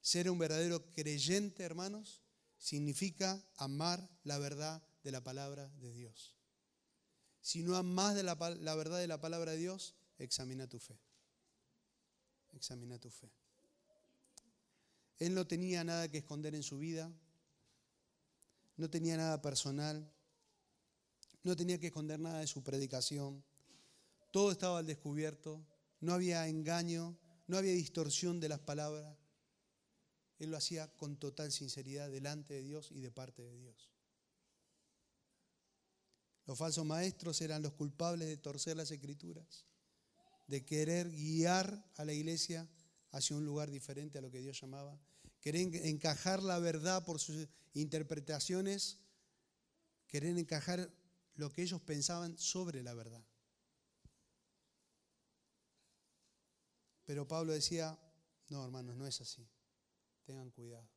Ser 0.00 0.30
un 0.30 0.38
verdadero 0.38 0.92
creyente, 0.92 1.64
hermanos, 1.64 2.22
significa 2.56 3.44
amar 3.56 4.08
la 4.22 4.38
verdad 4.38 4.86
de 5.02 5.10
la 5.10 5.24
palabra 5.24 5.68
de 5.80 5.92
Dios. 5.92 6.36
Si 7.40 7.64
no 7.64 7.74
amas 7.74 8.14
la 8.22 8.36
verdad 8.76 9.00
de 9.00 9.08
la 9.08 9.20
palabra 9.20 9.50
de 9.50 9.58
Dios, 9.58 9.96
examina 10.16 10.68
tu 10.68 10.78
fe. 10.78 10.96
Examina 12.52 13.00
tu 13.00 13.10
fe. 13.10 13.32
Él 15.18 15.34
no 15.34 15.46
tenía 15.46 15.84
nada 15.84 16.10
que 16.10 16.18
esconder 16.18 16.54
en 16.54 16.62
su 16.62 16.78
vida, 16.78 17.12
no 18.76 18.90
tenía 18.90 19.16
nada 19.16 19.40
personal, 19.40 20.10
no 21.42 21.54
tenía 21.54 21.78
que 21.78 21.86
esconder 21.86 22.18
nada 22.18 22.40
de 22.40 22.46
su 22.46 22.62
predicación. 22.62 23.44
Todo 24.30 24.50
estaba 24.50 24.78
al 24.78 24.86
descubierto, 24.86 25.64
no 26.00 26.12
había 26.14 26.48
engaño, 26.48 27.16
no 27.46 27.56
había 27.56 27.72
distorsión 27.72 28.40
de 28.40 28.48
las 28.48 28.60
palabras. 28.60 29.16
Él 30.38 30.50
lo 30.50 30.56
hacía 30.56 30.88
con 30.96 31.16
total 31.16 31.52
sinceridad 31.52 32.10
delante 32.10 32.54
de 32.54 32.62
Dios 32.62 32.90
y 32.90 33.00
de 33.00 33.10
parte 33.10 33.42
de 33.42 33.56
Dios. 33.56 33.90
Los 36.46 36.58
falsos 36.58 36.84
maestros 36.84 37.40
eran 37.40 37.62
los 37.62 37.72
culpables 37.72 38.28
de 38.28 38.36
torcer 38.36 38.76
las 38.76 38.90
escrituras, 38.90 39.64
de 40.46 40.64
querer 40.64 41.10
guiar 41.10 41.86
a 41.96 42.04
la 42.04 42.12
iglesia 42.12 42.68
hacia 43.14 43.36
un 43.36 43.44
lugar 43.44 43.70
diferente 43.70 44.18
a 44.18 44.20
lo 44.20 44.30
que 44.30 44.40
Dios 44.40 44.60
llamaba, 44.60 44.98
querer 45.40 45.74
encajar 45.86 46.42
la 46.42 46.58
verdad 46.58 47.04
por 47.04 47.20
sus 47.20 47.48
interpretaciones, 47.72 48.98
querer 50.08 50.36
encajar 50.36 50.92
lo 51.36 51.50
que 51.52 51.62
ellos 51.62 51.80
pensaban 51.80 52.36
sobre 52.36 52.82
la 52.82 52.92
verdad. 52.92 53.24
Pero 57.04 57.28
Pablo 57.28 57.52
decía, 57.52 57.96
no 58.48 58.64
hermanos, 58.64 58.96
no 58.96 59.06
es 59.06 59.20
así. 59.20 59.46
Tengan 60.24 60.50
cuidado. 60.50 60.88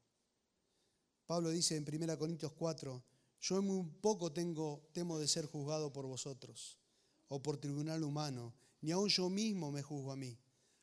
Pablo 1.28 1.50
dice 1.50 1.76
en 1.76 1.86
1 1.88 2.18
Corintios 2.18 2.54
4, 2.54 3.04
yo 3.42 3.62
muy 3.62 3.86
poco 4.02 4.32
tengo, 4.32 4.90
temo 4.94 5.20
de 5.20 5.28
ser 5.28 5.46
juzgado 5.46 5.94
por 5.94 6.08
vosotros 6.08 6.80
o 7.28 7.44
por 7.44 7.58
tribunal 7.58 8.04
humano, 8.04 8.56
ni 8.82 8.92
aun 8.92 9.10
yo 9.10 9.30
mismo 9.30 9.72
me 9.72 9.84
juzgo 9.84 10.12
a 10.12 10.16
mí, 10.16 10.40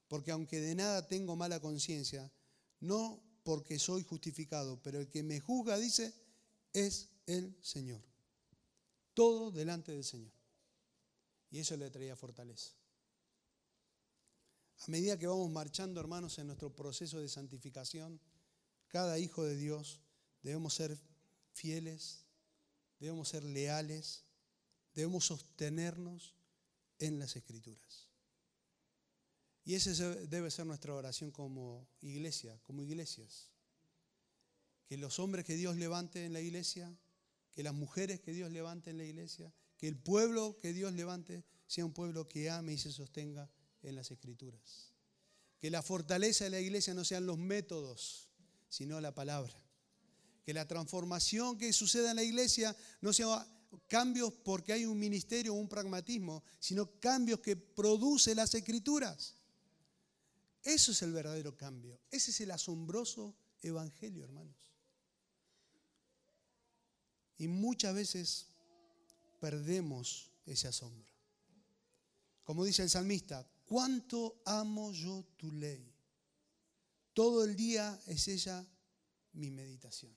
porque 0.09 0.31
aunque 0.31 0.61
de 0.61 0.75
nada 0.75 1.07
tengo 1.07 1.37
mala 1.37 1.61
conciencia, 1.61 2.31
no 2.81 3.23
porque 3.43 3.79
soy 3.79 4.03
justificado, 4.03 4.81
pero 4.83 5.01
el 5.01 5.09
que 5.09 5.23
me 5.23 5.41
juzga, 5.41 5.79
dice, 5.79 6.15
es 6.73 7.09
el 7.27 7.57
Señor. 7.63 8.03
Todo 9.13 9.51
delante 9.51 9.93
del 9.93 10.05
Señor. 10.05 10.33
Y 11.51 11.61
eso 11.61 11.77
le 11.77 11.91
traía 11.91 12.17
fortaleza. 12.17 12.73
A 14.79 14.91
medida 14.91 15.19
que 15.19 15.27
vamos 15.27 15.51
marchando, 15.51 16.01
hermanos, 16.01 16.39
en 16.39 16.49
nuestro 16.49 16.75
proceso 16.75 17.21
de 17.21 17.29
santificación, 17.29 18.21
cada 18.89 19.19
hijo 19.19 19.45
de 19.45 19.57
Dios 19.57 20.01
debemos 20.43 20.75
ser 20.75 20.99
fieles, 21.53 22.25
debemos 22.99 23.29
ser 23.29 23.45
leales, 23.45 24.25
debemos 24.95 25.27
sostenernos 25.27 26.35
en 26.99 27.19
las 27.19 27.37
escrituras. 27.37 28.09
Y 29.65 29.75
esa 29.75 29.93
debe 30.27 30.51
ser 30.51 30.67
nuestra 30.67 30.95
oración 30.95 31.31
como 31.31 31.89
iglesia, 32.03 32.59
como 32.63 32.83
iglesias. 32.83 33.51
Que 34.87 34.99
los 34.99 35.19
hombres 35.19 35.45
que 35.45 35.57
Dios 35.57 35.77
levante 35.77 36.27
en 36.27 36.35
la 36.35 36.41
iglesia, 36.41 36.95
que 37.51 37.63
las 37.63 37.73
mujeres 37.73 38.21
que 38.21 38.33
Dios 38.33 38.51
levante 38.51 38.91
en 38.91 38.99
la 38.99 39.05
iglesia, 39.05 39.53
que 39.79 39.89
el 39.89 39.97
pueblo 39.97 40.59
que 40.61 40.73
Dios 40.73 40.93
levante 40.93 41.45
sea 41.67 41.85
un 41.87 41.93
pueblo 41.93 42.29
que 42.29 42.51
ame 42.51 42.75
y 42.75 42.79
se 42.79 42.93
sostenga 42.93 43.49
en 43.83 43.97
las 43.97 44.11
escrituras. 44.11 44.93
Que 45.59 45.71
la 45.71 45.83
fortaleza 45.83 46.45
de 46.45 46.51
la 46.51 46.61
iglesia 46.61 46.93
no 46.93 47.05
sean 47.05 47.25
los 47.25 47.39
métodos, 47.39 48.29
sino 48.69 49.01
la 49.01 49.15
palabra. 49.15 49.55
Que 50.45 50.53
la 50.53 50.69
transformación 50.69 51.57
que 51.57 51.73
suceda 51.73 52.11
en 52.11 52.17
la 52.17 52.23
iglesia 52.23 52.77
no 53.01 53.15
sea 53.15 53.49
cambios 53.89 54.33
porque 54.45 54.75
hay 54.75 54.85
un 54.85 54.99
ministerio 54.99 55.55
o 55.55 55.57
un 55.57 55.69
pragmatismo, 55.69 56.45
sino 56.61 57.01
cambios 57.01 57.41
que 57.41 57.57
produce 57.57 58.35
las 58.35 58.55
escrituras. 58.55 59.37
Eso 60.65 60.93
es 60.93 61.03
el 61.03 61.13
verdadero 61.13 61.57
cambio. 61.57 62.01
Ese 62.11 62.31
es 62.31 62.41
el 62.41 62.51
asombroso 62.51 63.37
evangelio, 63.61 64.25
hermanos. 64.25 64.73
Y 67.37 67.49
muchas 67.49 67.95
veces 67.95 68.47
perdemos 69.41 70.31
ese 70.47 70.69
asombro. 70.69 71.13
Como 72.45 72.65
dice 72.65 72.83
el 72.83 72.91
salmista, 72.91 73.47
cuánto 73.67 74.41
amo 74.47 74.91
yo 74.93 75.27
tu 75.37 75.53
ley. 75.53 75.93
Todo 77.13 77.45
el 77.45 77.55
día 77.55 78.01
es 78.07 78.27
ella 78.29 78.67
mi 79.35 79.51
meditación. 79.51 80.17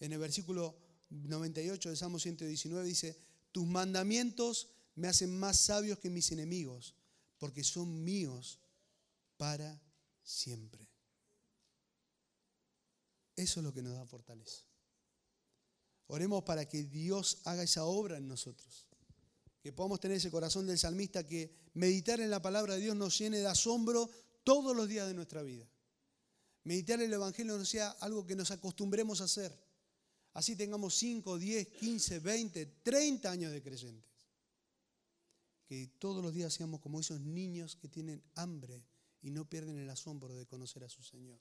En 0.00 0.12
el 0.12 0.18
versículo 0.18 0.76
98 1.10 1.90
de 1.90 1.96
Salmo 1.96 2.18
119 2.18 2.86
dice, 2.86 3.18
tus 3.52 3.66
mandamientos 3.66 4.70
me 4.94 5.08
hacen 5.08 5.38
más 5.38 5.58
sabios 5.58 5.98
que 5.98 6.10
mis 6.10 6.32
enemigos, 6.32 6.94
porque 7.38 7.62
son 7.64 8.04
míos 8.04 8.58
para 9.38 9.80
siempre. 10.22 10.86
Eso 13.34 13.60
es 13.60 13.64
lo 13.64 13.72
que 13.72 13.82
nos 13.82 13.94
da 13.94 14.04
fortaleza. 14.04 14.64
Oremos 16.08 16.42
para 16.42 16.68
que 16.68 16.82
Dios 16.82 17.38
haga 17.44 17.62
esa 17.62 17.84
obra 17.84 18.18
en 18.18 18.28
nosotros. 18.28 18.86
Que 19.62 19.72
podamos 19.72 20.00
tener 20.00 20.16
ese 20.16 20.30
corazón 20.30 20.66
del 20.66 20.78
salmista 20.78 21.26
que 21.26 21.70
meditar 21.74 22.20
en 22.20 22.30
la 22.30 22.42
palabra 22.42 22.74
de 22.74 22.80
Dios 22.80 22.96
nos 22.96 23.16
llene 23.18 23.38
de 23.38 23.46
asombro 23.46 24.10
todos 24.42 24.76
los 24.76 24.88
días 24.88 25.06
de 25.06 25.14
nuestra 25.14 25.42
vida. 25.42 25.66
Meditar 26.64 27.00
el 27.00 27.12
Evangelio 27.12 27.56
no 27.56 27.64
sea 27.64 27.90
algo 28.00 28.26
que 28.26 28.34
nos 28.34 28.50
acostumbremos 28.50 29.20
a 29.20 29.24
hacer. 29.24 29.56
Así 30.34 30.56
tengamos 30.56 30.96
5, 30.96 31.38
10, 31.38 31.68
15, 31.68 32.18
20, 32.18 32.66
30 32.82 33.30
años 33.30 33.52
de 33.52 33.62
creyentes. 33.62 34.26
Que 35.66 35.86
todos 35.98 36.22
los 36.22 36.34
días 36.34 36.52
seamos 36.52 36.80
como 36.80 37.00
esos 37.00 37.20
niños 37.20 37.76
que 37.76 37.88
tienen 37.88 38.22
hambre 38.34 38.84
y 39.22 39.30
no 39.30 39.48
pierden 39.48 39.78
el 39.78 39.90
asombro 39.90 40.34
de 40.34 40.46
conocer 40.46 40.84
a 40.84 40.88
su 40.88 41.02
Señor. 41.02 41.40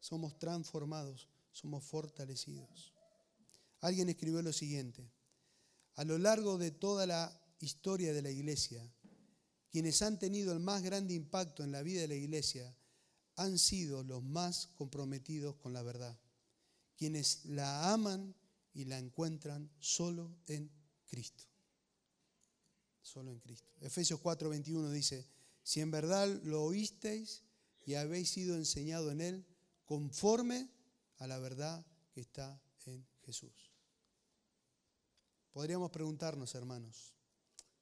Somos 0.00 0.38
transformados 0.38 1.28
somos 1.58 1.84
fortalecidos. 1.84 2.92
Alguien 3.80 4.08
escribió 4.08 4.42
lo 4.42 4.52
siguiente, 4.52 5.10
a 5.96 6.04
lo 6.04 6.18
largo 6.18 6.58
de 6.58 6.70
toda 6.70 7.06
la 7.06 7.40
historia 7.60 8.12
de 8.12 8.22
la 8.22 8.30
iglesia, 8.30 8.88
quienes 9.70 10.00
han 10.02 10.18
tenido 10.18 10.52
el 10.52 10.60
más 10.60 10.82
grande 10.82 11.14
impacto 11.14 11.62
en 11.64 11.72
la 11.72 11.82
vida 11.82 12.00
de 12.02 12.08
la 12.08 12.14
iglesia 12.14 12.74
han 13.36 13.58
sido 13.58 14.02
los 14.02 14.22
más 14.22 14.68
comprometidos 14.76 15.56
con 15.56 15.72
la 15.72 15.82
verdad, 15.82 16.18
quienes 16.96 17.44
la 17.44 17.92
aman 17.92 18.34
y 18.74 18.84
la 18.84 18.98
encuentran 18.98 19.70
solo 19.80 20.36
en 20.46 20.70
Cristo. 21.06 21.44
Solo 23.02 23.32
en 23.32 23.40
Cristo. 23.40 23.72
Efesios 23.80 24.20
4:21 24.20 24.90
dice, 24.90 25.26
si 25.68 25.82
en 25.82 25.90
verdad 25.90 26.26
lo 26.44 26.64
oísteis 26.64 27.44
y 27.84 27.92
habéis 27.92 28.30
sido 28.30 28.56
enseñado 28.56 29.10
en 29.10 29.20
él, 29.20 29.46
conforme 29.84 30.66
a 31.18 31.26
la 31.26 31.38
verdad 31.38 31.84
que 32.10 32.22
está 32.22 32.58
en 32.86 33.06
Jesús. 33.26 33.70
Podríamos 35.52 35.90
preguntarnos, 35.90 36.54
hermanos, 36.54 37.12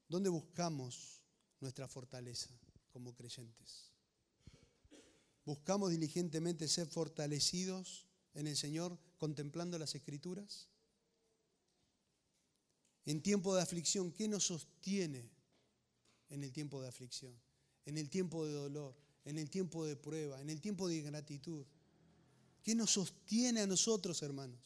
¿dónde 0.09 0.31
buscamos 0.31 1.23
nuestra 1.61 1.87
fortaleza 1.87 2.51
como 2.91 3.15
creyentes? 3.15 3.93
¿Buscamos 5.45 5.93
diligentemente 5.93 6.67
ser 6.67 6.89
fortalecidos 6.89 8.09
en 8.35 8.49
el 8.49 8.57
Señor 8.57 8.99
contemplando 9.17 9.79
las 9.79 9.95
Escrituras? 9.95 10.71
En 13.05 13.23
tiempo 13.23 13.55
de 13.55 13.63
aflicción, 13.63 14.11
¿qué 14.11 14.27
nos 14.27 14.43
sostiene 14.43 15.31
en 16.31 16.43
el 16.43 16.51
tiempo 16.51 16.83
de 16.83 16.89
aflicción? 16.89 17.47
En 17.87 17.99
el 17.99 18.11
tiempo 18.11 18.47
de 18.47 18.53
dolor, 18.53 18.95
en 19.25 19.39
el 19.39 19.51
tiempo 19.51 19.85
de 19.85 19.97
prueba, 19.97 20.41
en 20.41 20.51
el 20.51 20.61
tiempo 20.61 20.89
de 20.89 20.97
ingratitud. 20.97 21.65
¿Qué 22.63 22.75
nos 22.75 22.91
sostiene 22.91 23.61
a 23.61 23.67
nosotros, 23.67 24.23
hermanos? 24.23 24.61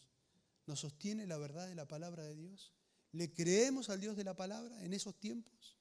¿Nos 0.66 0.80
sostiene 0.80 1.26
la 1.26 1.38
verdad 1.38 1.68
de 1.68 1.74
la 1.74 1.86
palabra 1.86 2.24
de 2.24 2.34
Dios? 2.34 2.72
¿Le 3.12 3.32
creemos 3.32 3.90
al 3.90 4.00
Dios 4.00 4.16
de 4.16 4.24
la 4.24 4.34
palabra 4.34 4.84
en 4.84 4.92
esos 4.92 5.18
tiempos? 5.18 5.76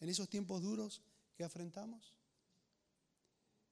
¿En 0.00 0.08
esos 0.08 0.28
tiempos 0.28 0.62
duros 0.62 1.02
que 1.36 1.44
afrontamos? 1.44 2.14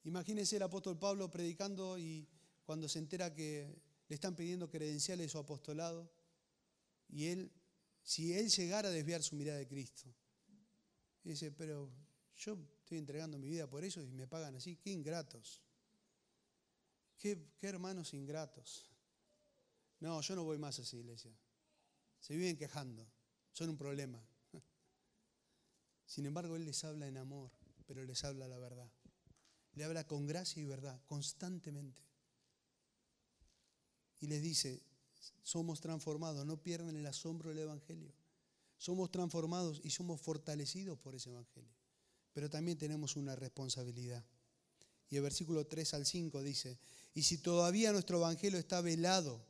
Imagínense 0.04 0.56
el 0.56 0.62
apóstol 0.62 0.98
Pablo 0.98 1.30
predicando 1.30 1.98
y 1.98 2.26
cuando 2.64 2.88
se 2.88 2.98
entera 2.98 3.34
que 3.34 3.82
le 4.08 4.14
están 4.14 4.34
pidiendo 4.34 4.70
credenciales 4.70 5.26
de 5.26 5.30
su 5.30 5.38
apostolado 5.38 6.10
y 7.08 7.26
él, 7.26 7.52
si 8.02 8.32
él 8.32 8.48
llegara 8.48 8.88
a 8.88 8.92
desviar 8.92 9.22
su 9.22 9.36
mirada 9.36 9.58
de 9.58 9.68
Cristo, 9.68 10.12
dice, 11.22 11.52
pero 11.52 11.90
yo 12.36 12.56
estoy 12.92 12.98
entregando 12.98 13.38
mi 13.38 13.48
vida 13.48 13.66
por 13.66 13.82
eso 13.84 14.02
y 14.02 14.12
me 14.12 14.26
pagan 14.26 14.54
así, 14.54 14.76
qué 14.76 14.90
ingratos. 14.90 15.62
Qué, 17.16 17.38
hermanos 17.62 18.12
ingratos. 18.12 18.90
No, 20.00 20.20
yo 20.20 20.36
no 20.36 20.44
voy 20.44 20.58
más 20.58 20.78
a 20.78 20.82
esa 20.82 20.96
iglesia. 20.96 21.32
Se 22.20 22.36
viven 22.36 22.58
quejando. 22.58 23.06
Son 23.52 23.70
un 23.70 23.78
problema. 23.78 24.22
Sin 26.04 26.26
embargo, 26.26 26.54
Él 26.56 26.66
les 26.66 26.84
habla 26.84 27.06
en 27.06 27.16
amor, 27.16 27.50
pero 27.86 28.04
les 28.04 28.24
habla 28.24 28.46
la 28.46 28.58
verdad. 28.58 28.90
Le 29.72 29.84
habla 29.84 30.06
con 30.06 30.26
gracia 30.26 30.62
y 30.62 30.66
verdad, 30.66 31.00
constantemente. 31.06 32.02
Y 34.20 34.26
les 34.26 34.42
dice, 34.42 34.82
somos 35.42 35.80
transformados, 35.80 36.44
no 36.44 36.62
pierdan 36.62 36.94
el 36.94 37.06
asombro 37.06 37.48
del 37.48 37.60
Evangelio. 37.60 38.12
Somos 38.76 39.10
transformados 39.10 39.80
y 39.82 39.90
somos 39.90 40.20
fortalecidos 40.20 40.98
por 40.98 41.14
ese 41.14 41.30
Evangelio. 41.30 41.81
Pero 42.32 42.48
también 42.48 42.78
tenemos 42.78 43.16
una 43.16 43.36
responsabilidad. 43.36 44.24
Y 45.10 45.16
el 45.16 45.22
versículo 45.22 45.66
3 45.66 45.94
al 45.94 46.06
5 46.06 46.42
dice, 46.42 46.78
y 47.14 47.22
si 47.22 47.38
todavía 47.38 47.92
nuestro 47.92 48.18
Evangelio 48.18 48.58
está 48.58 48.80
velado, 48.80 49.44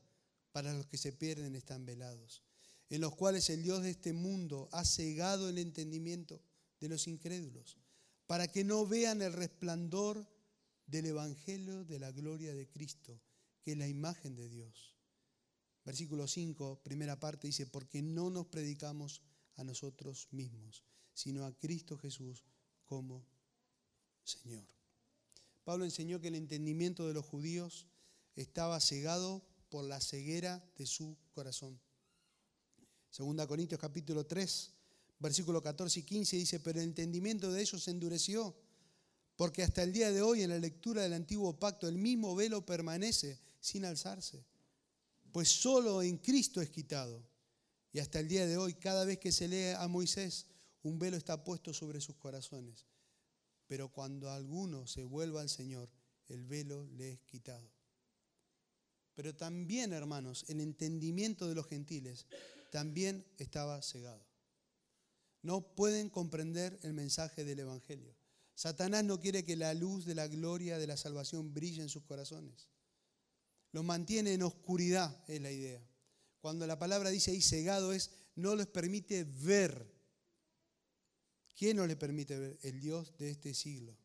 para 0.53 0.75
los 0.75 0.87
que 0.87 0.99
se 0.99 1.13
pierden 1.13 1.57
están 1.57 1.87
velados, 1.87 2.43
en 2.91 3.01
los 3.01 3.15
cuales 3.15 3.49
el 3.49 3.63
Dios 3.63 3.83
de 3.83 3.91
este 3.91 4.13
mundo 4.13 4.69
ha 4.73 4.85
cegado 4.85 5.49
el 5.49 5.59
entendimiento 5.59 6.43
de 6.79 6.89
los 6.89 7.09
incrédulos, 7.09 7.79
para 8.27 8.49
que 8.49 8.65
no 8.65 8.87
vean 8.87 9.23
el 9.23 9.33
resplandor 9.33 10.27
del 10.87 11.07
Evangelio 11.07 11.85
de 11.85 11.99
la 11.99 12.13
gloria 12.13 12.55
de 12.55 12.69
Cristo, 12.69 13.21
que 13.63 13.73
es 13.73 13.79
la 13.79 13.89
imagen 13.89 14.35
de 14.35 14.49
Dios. 14.49 14.95
Versículo 15.85 16.29
5, 16.29 16.81
primera 16.83 17.19
parte 17.19 17.47
dice, 17.47 17.67
porque 17.67 18.03
no 18.03 18.31
nos 18.31 18.47
predicamos 18.47 19.23
a 19.57 19.65
nosotros 19.65 20.29
mismos, 20.31 20.85
sino 21.15 21.45
a 21.45 21.57
Cristo 21.57 21.97
Jesús 21.97 22.45
como 22.93 23.25
Señor. 24.23 24.67
Pablo 25.65 25.87
enseñó 25.87 26.21
que 26.21 26.29
el 26.29 26.35
entendimiento 26.35 27.09
de 27.09 27.15
los 27.15 27.25
judíos 27.25 27.87
estaba 28.37 28.79
cegado 28.81 29.43
por 29.71 29.87
la 29.87 29.99
ceguera 29.99 30.63
de 30.77 30.85
su 30.85 31.17
corazón. 31.33 31.81
Segunda 33.09 33.47
Corintios 33.47 33.81
capítulo 33.81 34.27
3, 34.27 34.75
versículo 35.21 35.63
14 35.63 36.01
y 36.01 36.03
15 36.03 36.37
dice, 36.37 36.61
pero 36.61 36.81
el 36.81 36.85
entendimiento 36.85 37.51
de 37.51 37.63
ellos 37.63 37.83
se 37.83 37.93
endureció, 37.93 38.55
porque 39.37 39.63
hasta 39.63 39.83
el 39.83 39.95
día 39.95 40.13
de 40.13 40.21
hoy 40.21 40.43
en 40.43 40.51
la 40.51 40.59
lectura 40.59 41.01
del 41.01 41.15
antiguo 41.15 41.59
pacto 41.59 41.89
el 41.89 41.97
mismo 41.97 42.37
velo 42.37 42.67
permanece 42.67 43.41
sin 43.59 43.87
alzarse, 43.87 44.45
pues 45.33 45.49
solo 45.49 46.03
en 46.03 46.19
Cristo 46.19 46.61
es 46.61 46.69
quitado. 46.69 47.27
Y 47.91 48.01
hasta 48.01 48.21
el 48.21 48.29
día 48.29 48.47
de 48.47 48.59
hoy, 48.59 48.75
cada 48.75 49.07
vez 49.07 49.19
que 49.19 49.33
se 49.33 49.49
lee 49.49 49.71
a 49.79 49.89
Moisés, 49.89 50.52
un 50.83 50.99
velo 50.99 51.17
está 51.17 51.45
puesto 51.45 51.73
sobre 51.73 52.01
sus 52.01 52.17
corazones 52.17 52.87
pero 53.73 53.89
cuando 53.89 54.31
alguno 54.31 54.87
se 54.87 55.03
vuelva 55.03 55.41
al 55.41 55.49
Señor, 55.49 55.89
el 56.29 56.45
velo 56.45 56.87
le 56.89 57.13
es 57.13 57.21
quitado. 57.21 57.73
Pero 59.15 59.35
también, 59.35 59.95
hermanos, 59.95 60.45
el 60.49 60.61
entendimiento 60.61 61.49
de 61.49 61.55
los 61.55 61.67
gentiles 61.67 62.27
también 62.71 63.27
estaba 63.39 63.81
cegado. 63.81 64.27
No 65.41 65.75
pueden 65.75 66.11
comprender 66.11 66.79
el 66.83 66.93
mensaje 66.93 67.47
del 67.47 67.61
Evangelio. 67.61 68.15
Satanás 68.55 69.05
no 69.05 69.19
quiere 69.19 69.43
que 69.43 69.57
la 69.57 69.73
luz 69.73 70.05
de 70.05 70.17
la 70.17 70.29
gloria 70.29 70.77
de 70.77 70.87
la 70.87 70.99
salvación 70.99 71.55
brille 71.55 71.81
en 71.81 71.89
sus 71.89 72.03
corazones. 72.03 72.69
Los 73.71 73.85
mantiene 73.85 74.35
en 74.35 74.43
oscuridad, 74.43 75.25
es 75.29 75.41
la 75.41 75.51
idea. 75.51 75.83
Cuando 76.43 76.67
la 76.67 76.79
palabra 76.79 77.09
dice 77.09 77.31
ahí 77.31 77.41
cegado 77.41 77.95
es, 77.95 78.11
no 78.35 78.55
les 78.55 78.67
permite 78.67 79.25
ver 79.25 79.92
¿Quién 81.55 81.77
no 81.77 81.87
le 81.87 81.97
permite 81.97 82.39
ver? 82.39 82.59
El 82.63 82.81
Dios 82.81 83.17
de 83.19 83.31
este 83.31 83.55
siglo. 83.55 83.97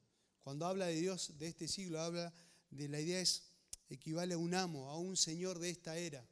Cuando 0.42 0.66
habla 0.66 0.88
de 0.88 0.96
Dios 0.96 1.38
de 1.38 1.48
este 1.48 1.68
siglo, 1.68 2.02
habla 2.02 2.34
de 2.70 2.88
la 2.90 3.00
idea 3.00 3.20
es, 3.20 3.44
equivale 3.90 4.34
a 4.34 4.38
un 4.38 4.54
amo, 4.54 4.90
a 4.90 4.98
un 4.98 5.16
señor 5.16 5.60
de 5.60 5.70
esta 5.70 5.98
era. 5.98 6.26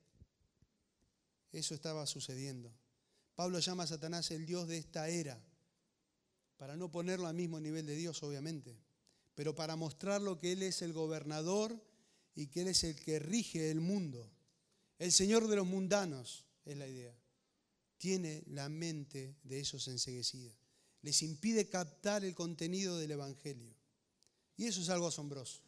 Eso 1.51 1.73
estaba 1.73 2.05
sucediendo. 2.05 2.73
Pablo 3.35 3.59
llama 3.59 3.83
a 3.83 3.87
Satanás 3.87 4.31
el 4.31 4.45
Dios 4.45 4.67
de 4.67 4.77
esta 4.77 5.09
era, 5.09 5.41
para 6.57 6.75
no 6.77 6.91
ponerlo 6.91 7.27
al 7.27 7.35
mismo 7.35 7.59
nivel 7.59 7.85
de 7.85 7.95
Dios, 7.95 8.23
obviamente, 8.23 8.77
pero 9.35 9.55
para 9.55 9.75
mostrarlo 9.75 10.39
que 10.39 10.53
Él 10.53 10.63
es 10.63 10.81
el 10.81 10.93
gobernador 10.93 11.81
y 12.33 12.47
que 12.47 12.61
Él 12.61 12.69
es 12.69 12.83
el 12.83 12.95
que 12.95 13.19
rige 13.19 13.71
el 13.71 13.81
mundo. 13.81 14.31
El 14.97 15.11
Señor 15.11 15.47
de 15.47 15.57
los 15.57 15.67
mundanos 15.67 16.45
es 16.63 16.77
la 16.77 16.87
idea. 16.87 17.17
Tiene 17.97 18.43
la 18.47 18.69
mente 18.69 19.35
de 19.43 19.59
esos 19.59 19.87
enseguecidos 19.87 20.64
les 21.05 21.21
impide 21.21 21.69
captar 21.69 22.25
el 22.25 22.33
contenido 22.33 22.97
del 22.97 23.11
Evangelio. 23.11 23.71
Y 24.57 24.65
eso 24.65 24.81
es 24.81 24.89
algo 24.89 25.05
asombroso. 25.05 25.61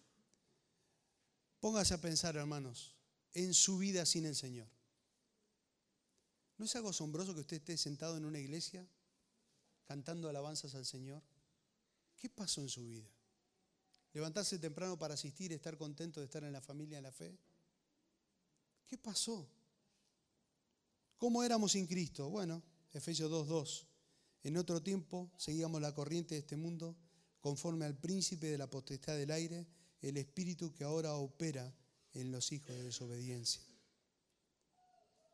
Póngase 1.59 1.93
a 1.93 2.01
pensar, 2.01 2.35
hermanos, 2.35 2.95
en 3.35 3.53
su 3.53 3.77
vida 3.77 4.03
sin 4.07 4.25
el 4.25 4.35
Señor. 4.35 4.67
¿No 6.57 6.65
es 6.65 6.75
algo 6.75 6.89
asombroso 6.89 7.35
que 7.35 7.41
usted 7.41 7.57
esté 7.57 7.77
sentado 7.77 8.17
en 8.17 8.25
una 8.25 8.39
iglesia 8.39 8.83
cantando 9.85 10.27
alabanzas 10.27 10.73
al 10.73 10.87
Señor? 10.87 11.21
¿Qué 12.15 12.29
pasó 12.29 12.61
en 12.61 12.69
su 12.69 12.87
vida? 12.87 13.07
¿Levantarse 14.13 14.57
temprano 14.57 14.97
para 14.97 15.13
asistir, 15.13 15.53
estar 15.53 15.77
contento 15.77 16.19
de 16.19 16.25
estar 16.25 16.43
en 16.43 16.51
la 16.51 16.61
familia, 16.61 16.97
en 16.97 17.03
la 17.03 17.11
fe? 17.11 17.37
¿Qué 18.87 18.97
pasó? 18.97 19.47
¿Cómo 21.15 21.43
éramos 21.43 21.73
sin 21.73 21.85
Cristo? 21.85 22.27
Bueno, 22.27 22.63
Efesios 22.91 23.29
2.2. 23.29 23.96
En 24.47 24.55
otro 24.55 24.81
tiempo 24.81 25.29
seguíamos 25.35 25.81
la 25.81 25.93
corriente 25.93 26.35
de 26.35 26.39
este 26.39 26.55
mundo 26.55 26.95
conforme 27.41 27.83
al 27.83 27.97
príncipe 27.97 28.47
de 28.47 28.57
la 28.57 28.69
potestad 28.69 29.17
del 29.17 29.31
aire 29.31 29.67
el 30.01 30.15
espíritu 30.15 30.73
que 30.73 30.85
ahora 30.85 31.15
opera 31.15 31.75
en 32.13 32.31
los 32.31 32.53
hijos 32.53 32.69
de 32.69 32.83
desobediencia. 32.83 33.61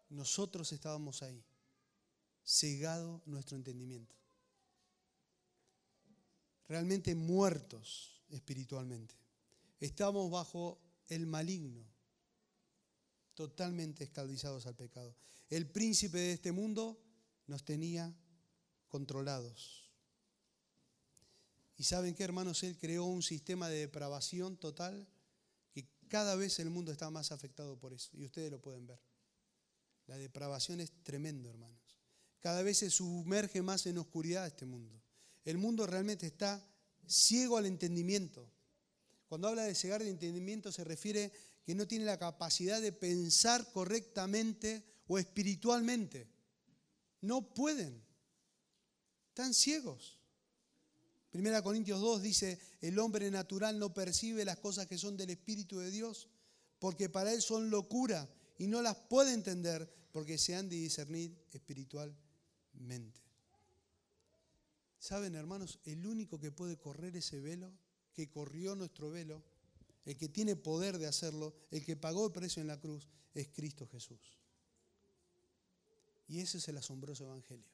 Nosotros 0.10 0.72
estábamos 0.72 1.22
ahí, 1.22 1.46
cegado 2.44 3.22
nuestro 3.28 3.56
entendimiento, 3.56 4.16
realmente 6.68 7.14
muertos 7.14 8.20
espiritualmente. 8.32 9.14
Estamos 9.80 10.32
bajo 10.32 10.82
el 11.08 11.28
maligno, 11.28 11.86
totalmente 13.36 14.06
escaldizados 14.06 14.66
al 14.66 14.74
pecado. 14.76 15.16
El 15.52 15.70
príncipe 15.70 16.18
de 16.18 16.34
este 16.34 16.52
mundo 16.52 17.00
nos 17.46 17.64
tenía 17.64 18.12
controlados. 18.94 19.90
Y 21.78 21.84
saben 21.84 22.14
qué, 22.14 22.24
hermanos, 22.24 22.62
Él 22.62 22.78
creó 22.78 23.06
un 23.06 23.24
sistema 23.24 23.68
de 23.68 23.80
depravación 23.80 24.56
total 24.56 25.08
que 25.72 25.88
cada 26.08 26.36
vez 26.36 26.60
el 26.60 26.70
mundo 26.70 26.92
está 26.92 27.10
más 27.10 27.32
afectado 27.32 27.76
por 27.80 27.92
eso. 27.92 28.12
Y 28.14 28.24
ustedes 28.24 28.52
lo 28.52 28.62
pueden 28.62 28.86
ver. 28.86 29.02
La 30.06 30.16
depravación 30.16 30.80
es 30.80 30.92
tremendo, 31.02 31.50
hermanos. 31.50 31.82
Cada 32.40 32.62
vez 32.62 32.78
se 32.78 32.92
sumerge 32.92 33.64
más 33.64 33.88
en 33.88 33.98
oscuridad 33.98 34.46
este 34.46 34.68
mundo. 34.68 35.02
El 35.44 35.58
mundo 35.58 35.88
realmente 35.88 36.28
está 36.28 36.64
ciego 37.08 37.58
al 37.58 37.66
entendimiento. 37.66 38.48
Cuando 39.26 39.48
habla 39.48 39.64
de 39.64 39.74
cegar 39.74 40.04
de 40.04 40.10
entendimiento 40.12 40.72
se 40.72 40.84
refiere 40.84 41.32
que 41.66 41.74
no 41.74 41.88
tiene 41.88 42.06
la 42.06 42.20
capacidad 42.20 42.80
de 42.80 42.92
pensar 42.92 43.72
correctamente 43.72 44.84
o 45.08 45.18
espiritualmente. 45.18 46.28
No 47.22 47.56
pueden. 47.56 48.13
Están 49.34 49.56
ciegos. 49.56 50.20
Primera 51.32 51.64
Corintios 51.64 52.00
2 52.00 52.22
dice, 52.22 52.60
el 52.82 53.00
hombre 53.00 53.32
natural 53.32 53.80
no 53.80 53.92
percibe 53.92 54.46
las 54.46 54.60
cosas 54.60 54.86
que 54.86 55.00
son 55.00 55.18
del 55.18 55.32
Espíritu 55.32 55.80
de 55.80 55.90
Dios, 55.90 56.30
porque 56.78 57.10
para 57.10 57.34
él 57.34 57.42
son 57.42 57.72
locura 57.72 58.30
y 58.60 58.68
no 58.68 58.84
las 58.84 58.96
puede 58.96 59.34
entender 59.34 59.92
porque 60.12 60.38
se 60.38 60.54
han 60.54 60.70
de 60.70 60.76
discernir 60.76 61.36
espiritualmente. 61.52 63.20
¿Saben, 65.00 65.34
hermanos? 65.34 65.80
El 65.84 66.06
único 66.06 66.40
que 66.40 66.52
puede 66.52 66.78
correr 66.78 67.18
ese 67.18 67.42
velo, 67.42 67.74
que 68.14 68.30
corrió 68.30 68.76
nuestro 68.76 69.10
velo, 69.10 69.42
el 70.06 70.16
que 70.16 70.30
tiene 70.30 70.56
poder 70.56 71.00
de 71.00 71.08
hacerlo, 71.08 71.56
el 71.72 71.84
que 71.84 71.96
pagó 71.96 72.28
el 72.28 72.34
precio 72.34 72.62
en 72.62 72.68
la 72.68 72.80
cruz, 72.80 73.08
es 73.34 73.48
Cristo 73.48 73.88
Jesús. 73.88 74.38
Y 76.28 76.40
ese 76.40 76.60
es 76.60 76.68
el 76.68 76.78
asombroso 76.78 77.24
Evangelio. 77.24 77.73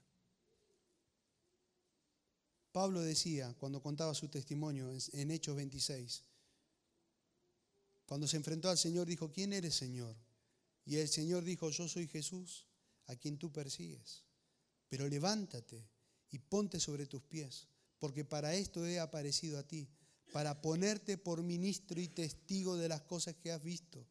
Pablo 2.71 3.01
decía, 3.01 3.55
cuando 3.59 3.81
contaba 3.81 4.13
su 4.13 4.27
testimonio 4.27 4.91
en 5.13 5.31
Hechos 5.31 5.55
26, 5.55 6.23
cuando 8.05 8.27
se 8.27 8.37
enfrentó 8.37 8.69
al 8.69 8.77
Señor, 8.77 9.07
dijo, 9.07 9.31
¿quién 9.31 9.53
eres 9.53 9.75
Señor? 9.75 10.15
Y 10.85 10.97
el 10.97 11.07
Señor 11.07 11.43
dijo, 11.43 11.69
yo 11.71 11.87
soy 11.87 12.07
Jesús, 12.07 12.67
a 13.07 13.15
quien 13.15 13.37
tú 13.37 13.51
persigues. 13.51 14.23
Pero 14.87 15.07
levántate 15.07 15.87
y 16.31 16.39
ponte 16.39 16.79
sobre 16.79 17.07
tus 17.07 17.21
pies, 17.23 17.67
porque 17.97 18.23
para 18.23 18.53
esto 18.53 18.85
he 18.85 18.99
aparecido 18.99 19.57
a 19.57 19.63
ti, 19.63 19.87
para 20.31 20.61
ponerte 20.61 21.17
por 21.17 21.41
ministro 21.41 21.99
y 21.99 22.07
testigo 22.07 22.77
de 22.77 22.87
las 22.87 23.01
cosas 23.01 23.35
que 23.35 23.51
has 23.51 23.63
visto 23.63 24.05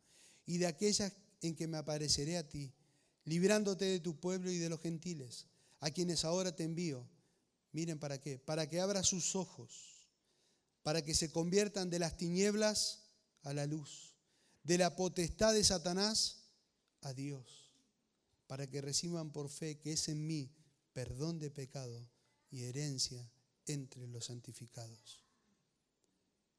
y 0.47 0.59
de 0.59 0.67
aquellas 0.67 1.13
en 1.43 1.55
que 1.55 1.69
me 1.69 1.77
apareceré 1.77 2.39
a 2.39 2.49
ti, 2.49 2.73
librándote 3.25 3.85
de 3.85 4.01
tu 4.01 4.19
pueblo 4.19 4.51
y 4.51 4.59
de 4.59 4.69
los 4.69 4.81
gentiles, 4.81 5.47
a 5.81 5.91
quienes 5.91 6.25
ahora 6.25 6.55
te 6.55 6.65
envío 6.65 7.09
Miren 7.73 7.99
para 7.99 8.21
qué. 8.21 8.39
Para 8.39 8.69
que 8.69 8.81
abra 8.81 9.03
sus 9.03 9.37
ojos, 9.37 10.07
para 10.83 11.03
que 11.03 11.15
se 11.15 11.31
conviertan 11.31 11.91
de 11.91 11.99
las 11.99 12.17
tinieblas 12.17 13.05
a 13.43 13.53
la 13.53 13.67
luz, 13.67 14.15
de 14.63 14.79
la 14.79 14.97
potestad 14.97 15.55
de 15.55 15.65
Satanás 15.65 16.45
a 17.03 17.13
Dios, 17.13 17.71
para 18.47 18.67
que 18.67 18.81
reciban 18.81 19.33
por 19.33 19.49
fe 19.49 19.79
que 19.79 19.93
es 19.93 20.09
en 20.09 20.27
mí 20.27 20.51
perdón 20.93 21.39
de 21.39 21.51
pecado 21.51 22.09
y 22.51 22.65
herencia 22.65 23.31
entre 23.67 24.09
los 24.09 24.27
santificados. 24.27 25.23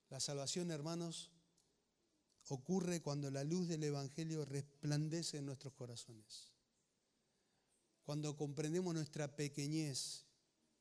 La 0.10 0.20
salvación, 0.20 0.72
hermanos, 0.72 1.32
ocurre 2.48 3.02
cuando 3.02 3.30
la 3.32 3.44
luz 3.44 3.68
del 3.68 3.84
Evangelio 3.84 4.46
resplandece 4.46 5.38
en 5.38 5.46
nuestros 5.46 5.74
corazones. 5.74 6.52
Cuando 8.04 8.36
comprendemos 8.38 8.94
nuestra 8.94 9.36
pequeñez 9.36 10.26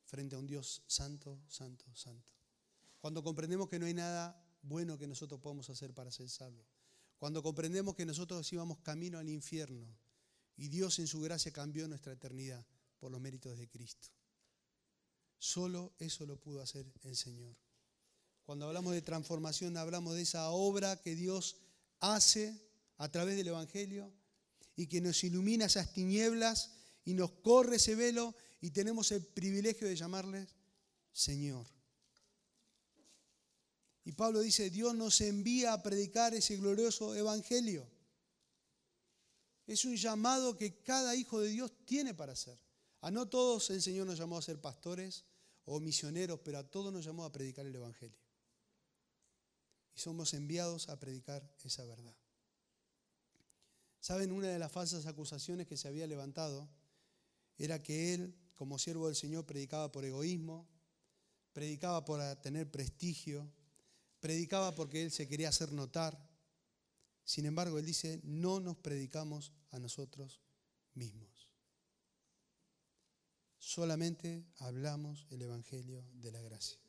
frente 0.08 0.34
a 0.34 0.38
un 0.38 0.46
Dios 0.46 0.82
santo, 0.86 1.38
santo, 1.48 1.84
santo. 1.94 2.32
Cuando 2.98 3.22
comprendemos 3.22 3.68
que 3.68 3.78
no 3.78 3.86
hay 3.86 3.94
nada 3.94 4.42
bueno 4.62 4.98
que 4.98 5.06
nosotros 5.06 5.38
podamos 5.38 5.68
hacer 5.68 5.92
para 5.92 6.10
ser 6.10 6.30
salvos. 6.30 6.66
Cuando 7.18 7.42
comprendemos 7.42 7.94
que 7.94 8.06
nosotros 8.06 8.50
íbamos 8.52 8.78
camino 8.78 9.18
al 9.18 9.28
infierno 9.28 9.86
y 10.56 10.68
Dios 10.68 10.98
en 10.98 11.06
su 11.06 11.20
gracia 11.20 11.52
cambió 11.52 11.86
nuestra 11.86 12.14
eternidad 12.14 12.64
por 12.98 13.12
los 13.12 13.20
méritos 13.20 13.58
de 13.58 13.68
Cristo. 13.68 14.08
Solo 15.38 15.92
eso 15.98 16.24
lo 16.26 16.40
pudo 16.40 16.62
hacer 16.62 16.90
el 17.02 17.14
Señor. 17.14 17.54
Cuando 18.44 18.66
hablamos 18.66 18.94
de 18.94 19.02
transformación, 19.02 19.76
hablamos 19.76 20.14
de 20.14 20.22
esa 20.22 20.48
obra 20.50 21.00
que 21.02 21.14
Dios 21.14 21.58
hace 22.00 22.58
a 22.96 23.10
través 23.10 23.36
del 23.36 23.48
Evangelio 23.48 24.10
y 24.74 24.86
que 24.86 25.02
nos 25.02 25.22
ilumina 25.22 25.66
esas 25.66 25.92
tinieblas 25.92 26.72
y 27.04 27.12
nos 27.12 27.30
corre 27.30 27.76
ese 27.76 27.94
velo 27.94 28.34
y 28.60 28.70
tenemos 28.70 29.12
el 29.12 29.24
privilegio 29.24 29.86
de 29.86 29.96
llamarles 29.96 30.54
Señor. 31.12 31.66
Y 34.04 34.12
Pablo 34.12 34.40
dice, 34.40 34.70
Dios 34.70 34.94
nos 34.94 35.20
envía 35.20 35.74
a 35.74 35.82
predicar 35.82 36.32
ese 36.34 36.56
glorioso 36.56 37.14
evangelio. 37.14 37.86
Es 39.66 39.84
un 39.84 39.96
llamado 39.96 40.56
que 40.56 40.80
cada 40.80 41.14
hijo 41.14 41.40
de 41.40 41.50
Dios 41.50 41.72
tiene 41.84 42.14
para 42.14 42.32
hacer. 42.32 42.58
A 43.02 43.10
no 43.10 43.28
todos 43.28 43.68
el 43.70 43.82
Señor 43.82 44.06
nos 44.06 44.18
llamó 44.18 44.38
a 44.38 44.42
ser 44.42 44.60
pastores 44.60 45.24
o 45.66 45.78
misioneros, 45.78 46.40
pero 46.42 46.58
a 46.58 46.64
todos 46.64 46.92
nos 46.92 47.04
llamó 47.04 47.24
a 47.24 47.32
predicar 47.32 47.66
el 47.66 47.74
evangelio. 47.74 48.18
Y 49.94 50.00
somos 50.00 50.32
enviados 50.32 50.88
a 50.88 50.98
predicar 50.98 51.54
esa 51.62 51.84
verdad. 51.84 52.16
¿Saben? 54.00 54.32
Una 54.32 54.48
de 54.48 54.58
las 54.58 54.72
falsas 54.72 55.04
acusaciones 55.04 55.66
que 55.66 55.76
se 55.76 55.86
había 55.86 56.06
levantado 56.06 56.66
era 57.58 57.82
que 57.82 58.14
él 58.14 58.34
como 58.58 58.76
siervo 58.76 59.06
del 59.06 59.14
Señor 59.14 59.46
predicaba 59.46 59.92
por 59.92 60.04
egoísmo, 60.04 60.66
predicaba 61.52 62.04
por 62.04 62.20
tener 62.42 62.68
prestigio, 62.68 63.48
predicaba 64.18 64.74
porque 64.74 65.00
él 65.04 65.12
se 65.12 65.28
quería 65.28 65.50
hacer 65.50 65.70
notar. 65.70 66.18
Sin 67.24 67.46
embargo, 67.46 67.78
él 67.78 67.86
dice, 67.86 68.20
no 68.24 68.58
nos 68.58 68.76
predicamos 68.76 69.52
a 69.70 69.78
nosotros 69.78 70.40
mismos. 70.94 71.48
Solamente 73.58 74.44
hablamos 74.56 75.28
el 75.30 75.42
Evangelio 75.42 76.04
de 76.14 76.32
la 76.32 76.40
gracia. 76.40 76.80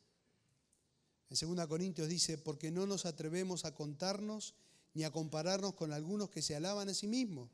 En 1.30 1.56
2 1.56 1.68
Corintios 1.68 2.10
dice, 2.10 2.40
porque 2.40 2.72
no 2.72 2.88
nos 2.88 3.06
atrevemos 3.06 3.64
a 3.66 3.76
contarnos 3.76 4.56
ni 4.96 5.04
a 5.04 5.12
compararnos 5.12 5.76
con 5.76 5.94
algunos 5.94 6.32
que 6.32 6.42
se 6.42 6.56
alaban 6.56 6.90
a 6.90 6.96
sí 6.96 7.06
mismos. 7.06 7.52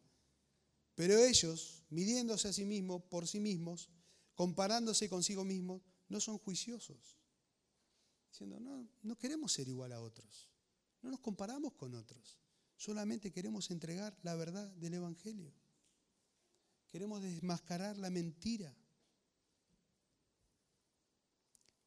Pero 0.95 1.17
ellos, 1.17 1.83
midiéndose 1.89 2.47
a 2.47 2.53
sí 2.53 2.63
mismos 2.63 3.03
por 3.03 3.27
sí 3.27 3.41
mismos, 3.41 3.89
comparándose 4.35 5.09
consigo 5.09 5.43
mismos, 5.43 5.81
no 6.09 6.19
son 6.19 6.37
juiciosos. 6.37 7.17
Diciendo, 8.29 8.59
no, 8.59 8.87
no 9.01 9.17
queremos 9.17 9.53
ser 9.53 9.67
igual 9.67 9.93
a 9.93 10.01
otros. 10.01 10.49
No 11.01 11.09
nos 11.09 11.21
comparamos 11.21 11.73
con 11.73 11.95
otros. 11.95 12.37
Solamente 12.75 13.31
queremos 13.31 13.71
entregar 13.71 14.17
la 14.21 14.35
verdad 14.35 14.67
del 14.75 14.95
Evangelio. 14.95 15.53
Queremos 16.87 17.21
desmascarar 17.21 17.97
la 17.97 18.09
mentira. 18.09 18.75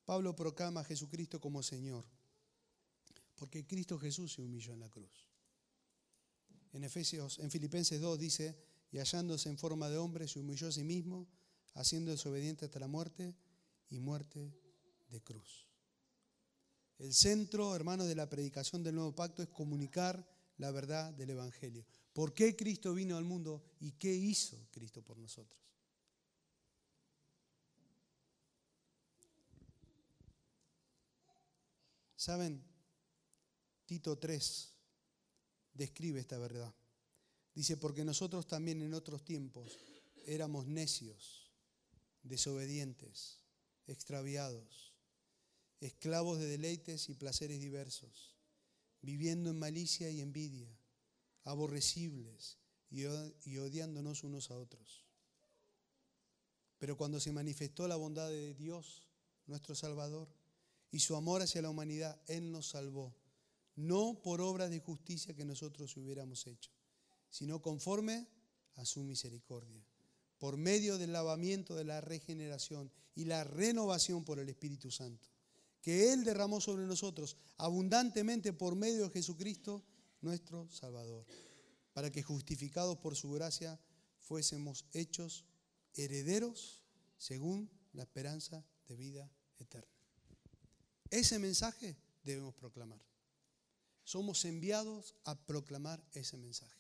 Pablo 0.05 0.35
proclama 0.35 0.81
a 0.81 0.85
Jesucristo 0.85 1.39
como 1.39 1.63
Señor, 1.63 2.07
porque 3.35 3.67
Cristo 3.67 3.99
Jesús 3.99 4.33
se 4.33 4.41
humilló 4.41 4.73
en 4.73 4.81
la 4.81 4.89
cruz. 4.89 5.29
En 6.73 6.85
Efesios, 6.85 7.39
en 7.39 7.51
Filipenses 7.51 8.01
2 8.01 8.19
dice, 8.19 8.59
y 8.91 8.99
hallándose 8.99 9.51
en 9.51 9.59
forma 9.59 9.91
de 9.91 9.99
hombre, 9.99 10.27
se 10.27 10.39
humilló 10.39 10.69
a 10.69 10.73
sí 10.73 10.83
mismo, 10.83 11.29
haciendo 11.79 12.11
desobediente 12.11 12.64
hasta 12.64 12.81
la 12.81 12.89
muerte 12.89 13.35
y 13.89 14.01
muerte 14.01 14.53
de 15.09 15.22
cruz. 15.22 15.66
El 16.99 17.14
centro, 17.14 17.74
hermano, 17.74 18.05
de 18.05 18.16
la 18.16 18.29
predicación 18.29 18.83
del 18.83 18.97
nuevo 18.97 19.14
pacto 19.14 19.43
es 19.43 19.49
comunicar 19.49 20.29
la 20.57 20.72
verdad 20.72 21.12
del 21.14 21.31
Evangelio. 21.31 21.87
¿Por 22.12 22.35
qué 22.35 22.57
Cristo 22.57 22.93
vino 22.95 23.16
al 23.16 23.24
mundo 23.24 23.62
y 23.79 23.93
qué 23.93 24.12
hizo 24.12 24.66
Cristo 24.72 25.03
por 25.03 25.16
nosotros? 25.18 25.61
¿Saben? 32.16 32.61
Tito 33.87 34.18
3 34.18 34.74
describe 35.74 36.18
esta 36.18 36.39
verdad. 36.39 36.74
Dice, 37.55 37.76
porque 37.76 38.05
nosotros 38.05 38.49
también 38.49 38.83
en 38.83 38.95
otros 38.95 39.24
tiempos 39.24 39.79
éramos 40.26 40.66
necios 40.66 41.38
desobedientes, 42.23 43.41
extraviados, 43.87 44.93
esclavos 45.81 46.39
de 46.39 46.47
deleites 46.47 47.09
y 47.09 47.14
placeres 47.14 47.61
diversos, 47.61 48.37
viviendo 49.01 49.51
en 49.51 49.59
malicia 49.59 50.11
y 50.11 50.21
envidia, 50.21 50.69
aborrecibles 51.45 52.59
y, 52.91 53.05
odiándonos 53.59 54.25
unos 54.25 54.51
a 54.51 54.59
otros. 54.59 55.05
Pero 56.79 56.97
cuando 56.97 57.21
se 57.21 57.33
manifestó 57.33 57.89
la 57.89 57.97
bondad 57.97 58.29
de 58.29 58.55
Dios, 58.55 59.07
nuestro 59.47 59.75
Salvador, 59.75 60.29
y 60.91 61.01
su 61.01 61.16
amor 61.16 61.43
hacia 61.43 61.62
la 61.62 61.71
humanidad, 61.71 62.21
Él 62.27 62.51
nos 62.51 62.69
salvó, 62.69 63.14
no 63.77 64.21
por 64.23 64.41
obras 64.41 64.71
de 64.71 64.81
justicia 64.81 65.35
que 65.35 65.45
nosotros 65.45 65.97
hubiéramos 65.97 66.47
hecho, 66.47 66.71
sino 67.31 67.61
conforme 67.61 68.27
a 68.77 68.85
su 68.85 69.03
misericordia, 69.03 69.85
por 70.39 70.57
medio 70.57 70.99
del 70.99 71.12
lavamiento 71.12 71.74
de 71.74 71.84
la 71.84 72.01
regeneración 72.01 72.91
y 73.14 73.24
la 73.24 73.45
renovación 73.45 74.24
por 74.24 74.39
el 74.39 74.49
Espíritu 74.49 74.91
Santo, 74.91 75.28
que 75.82 76.12
Él 76.12 76.24
derramó 76.24 76.61
sobre 76.61 76.86
nosotros 76.86 77.36
abundantemente 77.57 78.53
por 78.53 78.76
medio 78.76 79.05
de 79.05 79.11
Jesucristo, 79.11 79.84
nuestro 80.20 80.68
Salvador, 80.70 81.26
para 81.93 82.11
que 82.11 82.22
justificados 82.22 82.99
por 82.99 83.16
su 83.16 83.32
gracia 83.32 83.78
fuésemos 84.18 84.84
hechos 84.93 85.45
herederos 85.95 86.84
según 87.16 87.70
la 87.93 88.03
esperanza 88.03 88.64
de 88.86 88.97
vida 88.97 89.30
eterna. 89.59 89.91
Ese 91.11 91.39
mensaje 91.39 91.97
debemos 92.22 92.55
proclamar. 92.55 93.01
Somos 94.05 94.45
enviados 94.45 95.16
a 95.24 95.34
proclamar 95.34 96.03
ese 96.12 96.36
mensaje. 96.36 96.78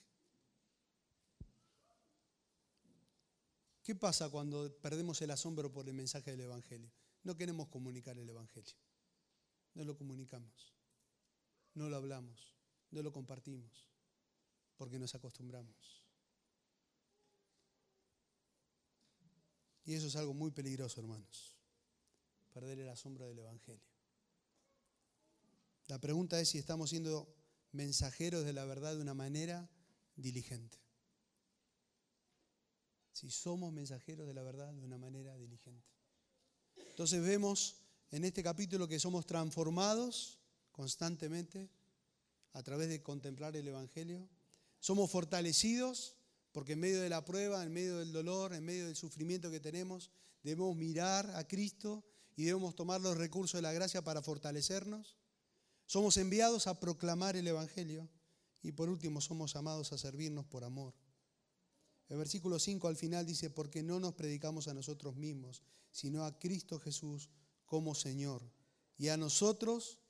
¿Qué 3.88 3.94
pasa 3.94 4.28
cuando 4.28 4.70
perdemos 4.82 5.22
el 5.22 5.30
asombro 5.30 5.72
por 5.72 5.88
el 5.88 5.94
mensaje 5.94 6.32
del 6.32 6.42
Evangelio? 6.42 6.92
No 7.22 7.38
queremos 7.38 7.68
comunicar 7.68 8.18
el 8.18 8.28
Evangelio. 8.28 8.74
No 9.72 9.82
lo 9.82 9.96
comunicamos. 9.96 10.74
No 11.72 11.88
lo 11.88 11.96
hablamos. 11.96 12.54
No 12.90 13.02
lo 13.02 13.14
compartimos. 13.14 13.88
Porque 14.76 14.98
nos 14.98 15.14
acostumbramos. 15.14 16.04
Y 19.86 19.94
eso 19.94 20.08
es 20.08 20.16
algo 20.16 20.34
muy 20.34 20.50
peligroso, 20.50 21.00
hermanos. 21.00 21.56
Perder 22.52 22.80
el 22.80 22.90
asombro 22.90 23.26
del 23.26 23.38
Evangelio. 23.38 23.88
La 25.86 25.98
pregunta 25.98 26.38
es 26.38 26.50
si 26.50 26.58
estamos 26.58 26.90
siendo 26.90 27.34
mensajeros 27.72 28.44
de 28.44 28.52
la 28.52 28.66
verdad 28.66 28.96
de 28.96 29.00
una 29.00 29.14
manera 29.14 29.70
diligente 30.14 30.87
si 33.18 33.30
somos 33.30 33.72
mensajeros 33.72 34.28
de 34.28 34.34
la 34.34 34.44
verdad 34.44 34.72
de 34.72 34.84
una 34.84 34.96
manera 34.96 35.36
diligente. 35.36 35.88
Entonces 36.76 37.20
vemos 37.20 37.74
en 38.12 38.24
este 38.24 38.44
capítulo 38.44 38.86
que 38.86 39.00
somos 39.00 39.26
transformados 39.26 40.38
constantemente 40.70 41.68
a 42.52 42.62
través 42.62 42.88
de 42.88 43.02
contemplar 43.02 43.56
el 43.56 43.66
Evangelio. 43.66 44.28
Somos 44.78 45.10
fortalecidos 45.10 46.14
porque 46.52 46.74
en 46.74 46.80
medio 46.80 47.00
de 47.00 47.08
la 47.08 47.24
prueba, 47.24 47.64
en 47.64 47.72
medio 47.72 47.98
del 47.98 48.12
dolor, 48.12 48.54
en 48.54 48.64
medio 48.64 48.86
del 48.86 48.94
sufrimiento 48.94 49.50
que 49.50 49.58
tenemos, 49.58 50.12
debemos 50.44 50.76
mirar 50.76 51.28
a 51.34 51.46
Cristo 51.48 52.04
y 52.36 52.44
debemos 52.44 52.76
tomar 52.76 53.00
los 53.00 53.16
recursos 53.16 53.58
de 53.58 53.62
la 53.62 53.72
gracia 53.72 54.02
para 54.02 54.22
fortalecernos. 54.22 55.16
Somos 55.86 56.16
enviados 56.18 56.68
a 56.68 56.78
proclamar 56.78 57.34
el 57.34 57.48
Evangelio 57.48 58.08
y 58.62 58.70
por 58.70 58.88
último 58.88 59.20
somos 59.20 59.56
amados 59.56 59.92
a 59.92 59.98
servirnos 59.98 60.46
por 60.46 60.62
amor. 60.62 60.94
El 62.08 62.16
versículo 62.18 62.58
5 62.58 62.88
al 62.88 62.96
final 62.96 63.26
dice, 63.26 63.50
porque 63.50 63.82
no 63.82 64.00
nos 64.00 64.14
predicamos 64.14 64.68
a 64.68 64.74
nosotros 64.74 65.16
mismos, 65.16 65.62
sino 65.90 66.24
a 66.24 66.38
Cristo 66.38 66.78
Jesús 66.78 67.28
como 67.66 67.94
Señor, 67.94 68.42
y 68.96 69.08
a 69.08 69.16
nosotros 69.16 70.00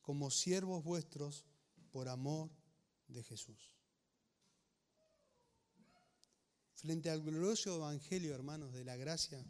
como 0.00 0.30
siervos 0.30 0.82
vuestros 0.82 1.44
por 1.90 2.08
amor 2.08 2.50
de 3.08 3.22
Jesús. 3.22 3.72
Frente 6.74 7.10
al 7.10 7.22
glorioso 7.22 7.76
Evangelio, 7.76 8.34
hermanos, 8.34 8.72
de 8.72 8.84
la 8.84 8.96
gracia, 8.96 9.44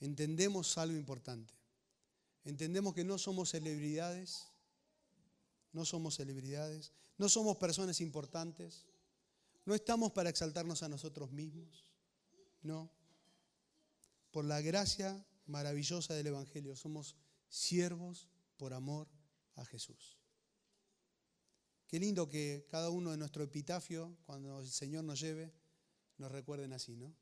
entendemos 0.00 0.76
algo 0.78 0.96
importante. 0.96 1.54
Entendemos 2.44 2.94
que 2.94 3.04
no 3.04 3.18
somos 3.18 3.50
celebridades, 3.50 4.48
no 5.72 5.84
somos 5.84 6.16
celebridades, 6.16 6.92
no 7.18 7.28
somos 7.28 7.56
personas 7.58 8.00
importantes, 8.00 8.84
no 9.64 9.74
estamos 9.74 10.12
para 10.12 10.30
exaltarnos 10.30 10.82
a 10.82 10.88
nosotros 10.88 11.30
mismos, 11.32 11.84
no. 12.62 12.90
Por 14.30 14.44
la 14.44 14.60
gracia 14.60 15.24
maravillosa 15.46 16.14
del 16.14 16.28
Evangelio 16.28 16.74
somos 16.74 17.16
siervos 17.48 18.28
por 18.56 18.72
amor 18.72 19.08
a 19.56 19.64
Jesús. 19.64 20.18
Qué 21.86 22.00
lindo 22.00 22.28
que 22.28 22.66
cada 22.70 22.88
uno 22.88 23.10
de 23.10 23.18
nuestro 23.18 23.44
epitafio, 23.44 24.16
cuando 24.24 24.60
el 24.60 24.70
Señor 24.70 25.04
nos 25.04 25.20
lleve, 25.20 25.52
nos 26.16 26.32
recuerden 26.32 26.72
así, 26.72 26.96
¿no? 26.96 27.14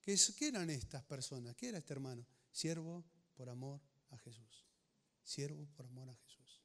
¿Qué, 0.00 0.16
¿Qué 0.36 0.48
eran 0.48 0.70
estas 0.70 1.04
personas? 1.04 1.54
¿Qué 1.54 1.68
era 1.68 1.78
este 1.78 1.92
hermano? 1.92 2.26
Siervo 2.50 3.04
por 3.34 3.48
amor 3.48 3.80
a 4.10 4.18
Jesús. 4.18 4.66
Siervo 5.22 5.68
por 5.76 5.86
amor 5.86 6.08
a 6.08 6.16
Jesús. 6.16 6.62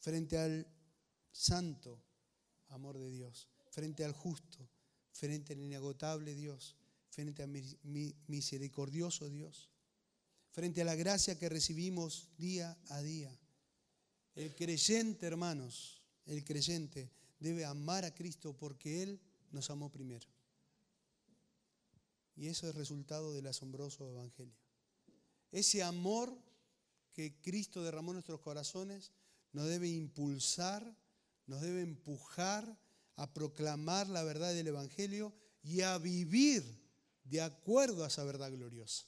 Frente 0.00 0.36
al 0.36 0.66
santo 1.32 2.00
amor 2.68 2.98
de 2.98 3.10
Dios, 3.10 3.48
frente 3.70 4.04
al 4.04 4.12
justo, 4.12 4.68
frente 5.10 5.54
al 5.54 5.60
inagotable 5.60 6.34
Dios, 6.34 6.76
frente 7.08 7.42
al 7.42 7.50
misericordioso 8.26 9.28
Dios, 9.28 9.70
frente 10.50 10.82
a 10.82 10.84
la 10.84 10.94
gracia 10.94 11.38
que 11.38 11.48
recibimos 11.48 12.28
día 12.38 12.78
a 12.88 13.02
día. 13.02 13.36
El 14.34 14.54
creyente, 14.54 15.26
hermanos, 15.26 16.02
el 16.26 16.44
creyente 16.44 17.10
debe 17.38 17.64
amar 17.64 18.04
a 18.04 18.14
Cristo 18.14 18.56
porque 18.56 19.02
Él 19.02 19.20
nos 19.50 19.68
amó 19.70 19.90
primero. 19.90 20.26
Y 22.36 22.46
eso 22.46 22.68
es 22.68 22.74
resultado 22.74 23.32
del 23.34 23.46
asombroso 23.46 24.08
Evangelio. 24.08 24.54
Ese 25.50 25.82
amor 25.82 26.34
que 27.12 27.40
Cristo 27.42 27.82
derramó 27.82 28.12
en 28.12 28.16
nuestros 28.16 28.40
corazones 28.40 29.12
nos 29.52 29.68
debe 29.68 29.88
impulsar 29.88 30.96
nos 31.46 31.60
debe 31.60 31.82
empujar 31.82 32.78
a 33.16 33.32
proclamar 33.32 34.08
la 34.08 34.22
verdad 34.22 34.52
del 34.52 34.68
Evangelio 34.68 35.32
y 35.62 35.82
a 35.82 35.98
vivir 35.98 36.64
de 37.24 37.40
acuerdo 37.40 38.04
a 38.04 38.08
esa 38.08 38.24
verdad 38.24 38.50
gloriosa. 38.50 39.04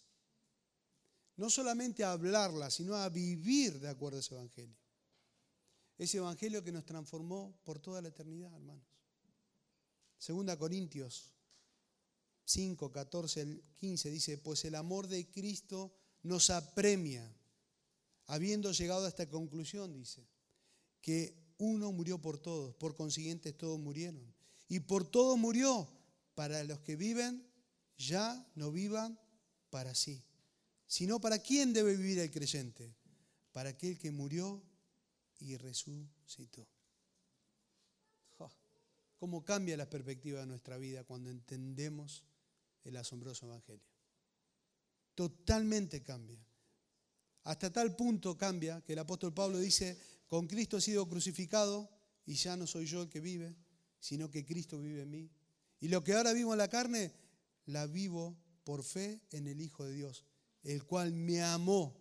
No 1.36 1.50
solamente 1.50 2.04
a 2.04 2.12
hablarla, 2.12 2.70
sino 2.70 2.94
a 2.94 3.08
vivir 3.08 3.80
de 3.80 3.88
acuerdo 3.88 4.18
a 4.18 4.20
ese 4.20 4.34
Evangelio. 4.34 4.76
Ese 5.98 6.18
Evangelio 6.18 6.62
que 6.62 6.72
nos 6.72 6.84
transformó 6.84 7.56
por 7.64 7.78
toda 7.78 8.02
la 8.02 8.08
eternidad, 8.08 8.52
hermanos. 8.54 8.84
Segunda 10.18 10.56
Corintios 10.56 11.34
5, 12.44 12.90
14 12.92 13.62
15 13.74 14.10
dice, 14.10 14.38
pues 14.38 14.64
el 14.64 14.74
amor 14.74 15.08
de 15.08 15.30
Cristo 15.30 15.94
nos 16.22 16.50
apremia, 16.50 17.30
habiendo 18.26 18.72
llegado 18.72 19.04
a 19.04 19.08
esta 19.08 19.28
conclusión, 19.28 19.92
dice, 19.92 20.26
que 21.00 21.43
uno 21.58 21.92
murió 21.92 22.20
por 22.20 22.38
todos, 22.38 22.74
por 22.74 22.94
consiguiente 22.94 23.52
todos 23.52 23.78
murieron. 23.78 24.34
Y 24.68 24.80
por 24.80 25.04
todos 25.04 25.38
murió, 25.38 25.88
para 26.34 26.64
los 26.64 26.80
que 26.80 26.96
viven, 26.96 27.46
ya 27.96 28.46
no 28.54 28.72
vivan 28.72 29.18
para 29.70 29.94
sí, 29.94 30.22
sino 30.86 31.20
para 31.20 31.38
quién 31.38 31.72
debe 31.72 31.96
vivir 31.96 32.18
el 32.18 32.30
creyente, 32.30 32.94
para 33.52 33.70
aquel 33.70 33.98
que 33.98 34.10
murió 34.10 34.62
y 35.38 35.56
resucitó. 35.56 36.66
¿Cómo 39.16 39.42
cambia 39.44 39.76
la 39.76 39.88
perspectiva 39.88 40.40
de 40.40 40.46
nuestra 40.46 40.76
vida 40.76 41.04
cuando 41.04 41.30
entendemos 41.30 42.24
el 42.82 42.96
asombroso 42.96 43.46
Evangelio? 43.46 43.86
Totalmente 45.14 46.02
cambia. 46.02 46.44
Hasta 47.44 47.72
tal 47.72 47.94
punto 47.96 48.36
cambia 48.36 48.82
que 48.82 48.92
el 48.92 48.98
apóstol 48.98 49.32
Pablo 49.32 49.58
dice, 49.58 49.98
con 50.34 50.48
Cristo 50.48 50.78
he 50.78 50.80
sido 50.80 51.08
crucificado 51.08 51.88
y 52.26 52.34
ya 52.34 52.56
no 52.56 52.66
soy 52.66 52.86
yo 52.86 53.02
el 53.02 53.08
que 53.08 53.20
vive, 53.20 53.54
sino 54.00 54.32
que 54.32 54.44
Cristo 54.44 54.80
vive 54.80 55.02
en 55.02 55.10
mí. 55.12 55.30
Y 55.78 55.86
lo 55.86 56.02
que 56.02 56.12
ahora 56.12 56.32
vivo 56.32 56.50
en 56.52 56.58
la 56.58 56.66
carne, 56.66 57.14
la 57.66 57.86
vivo 57.86 58.36
por 58.64 58.82
fe 58.82 59.22
en 59.30 59.46
el 59.46 59.60
Hijo 59.60 59.84
de 59.84 59.92
Dios, 59.92 60.24
el 60.64 60.82
cual 60.82 61.12
me 61.12 61.40
amó 61.40 61.96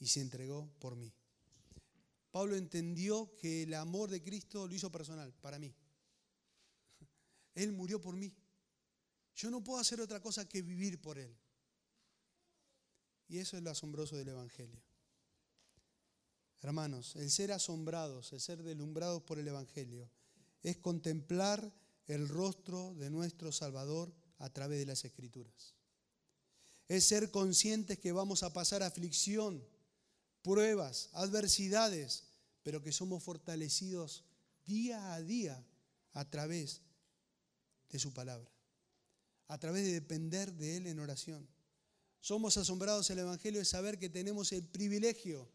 y 0.00 0.08
se 0.08 0.22
entregó 0.22 0.68
por 0.80 0.96
mí. 0.96 1.14
Pablo 2.32 2.56
entendió 2.56 3.32
que 3.36 3.62
el 3.62 3.74
amor 3.74 4.10
de 4.10 4.24
Cristo 4.24 4.66
lo 4.66 4.74
hizo 4.74 4.90
personal, 4.90 5.32
para 5.34 5.60
mí. 5.60 5.72
Él 7.54 7.70
murió 7.70 8.00
por 8.00 8.16
mí. 8.16 8.34
Yo 9.36 9.52
no 9.52 9.62
puedo 9.62 9.78
hacer 9.78 10.00
otra 10.00 10.18
cosa 10.18 10.48
que 10.48 10.62
vivir 10.62 11.00
por 11.00 11.16
Él. 11.16 11.38
Y 13.28 13.38
eso 13.38 13.56
es 13.56 13.62
lo 13.62 13.70
asombroso 13.70 14.16
del 14.16 14.30
Evangelio. 14.30 14.85
Hermanos, 16.62 17.16
el 17.16 17.30
ser 17.30 17.52
asombrados, 17.52 18.32
el 18.32 18.40
ser 18.40 18.62
deslumbrados 18.62 19.22
por 19.22 19.38
el 19.38 19.48
Evangelio, 19.48 20.10
es 20.62 20.76
contemplar 20.78 21.72
el 22.06 22.28
rostro 22.28 22.94
de 22.94 23.10
nuestro 23.10 23.52
Salvador 23.52 24.12
a 24.38 24.50
través 24.50 24.78
de 24.78 24.86
las 24.86 25.04
Escrituras. 25.04 25.74
Es 26.88 27.04
ser 27.04 27.30
conscientes 27.30 27.98
que 27.98 28.12
vamos 28.12 28.42
a 28.42 28.52
pasar 28.52 28.82
aflicción 28.82 29.64
pruebas, 30.42 31.08
adversidades, 31.12 32.24
pero 32.62 32.82
que 32.82 32.92
somos 32.92 33.22
fortalecidos 33.22 34.24
día 34.64 35.14
a 35.14 35.22
día 35.22 35.64
a 36.12 36.30
través 36.30 36.82
de 37.88 37.98
su 37.98 38.12
palabra, 38.12 38.48
a 39.48 39.58
través 39.58 39.84
de 39.84 39.92
depender 39.92 40.52
de 40.52 40.76
Él 40.76 40.86
en 40.86 41.00
oración. 41.00 41.48
Somos 42.20 42.56
asombrados 42.56 43.10
el 43.10 43.18
Evangelio 43.18 43.58
de 43.60 43.64
saber 43.64 43.98
que 43.98 44.08
tenemos 44.08 44.52
el 44.52 44.64
privilegio 44.64 45.48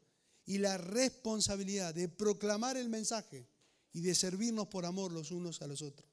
y 0.46 0.58
la 0.58 0.78
responsabilidad 0.78 1.94
de 1.94 2.10
proclamar 2.10 2.78
el 2.78 2.90
mensaje 2.90 3.48
y 3.94 4.02
de 4.02 4.16
servirnos 4.16 4.68
por 4.68 4.86
amor 4.86 5.12
los 5.12 5.32
unos 5.32 5.62
a 5.62 5.68
los 5.68 5.82
otros, 5.82 6.10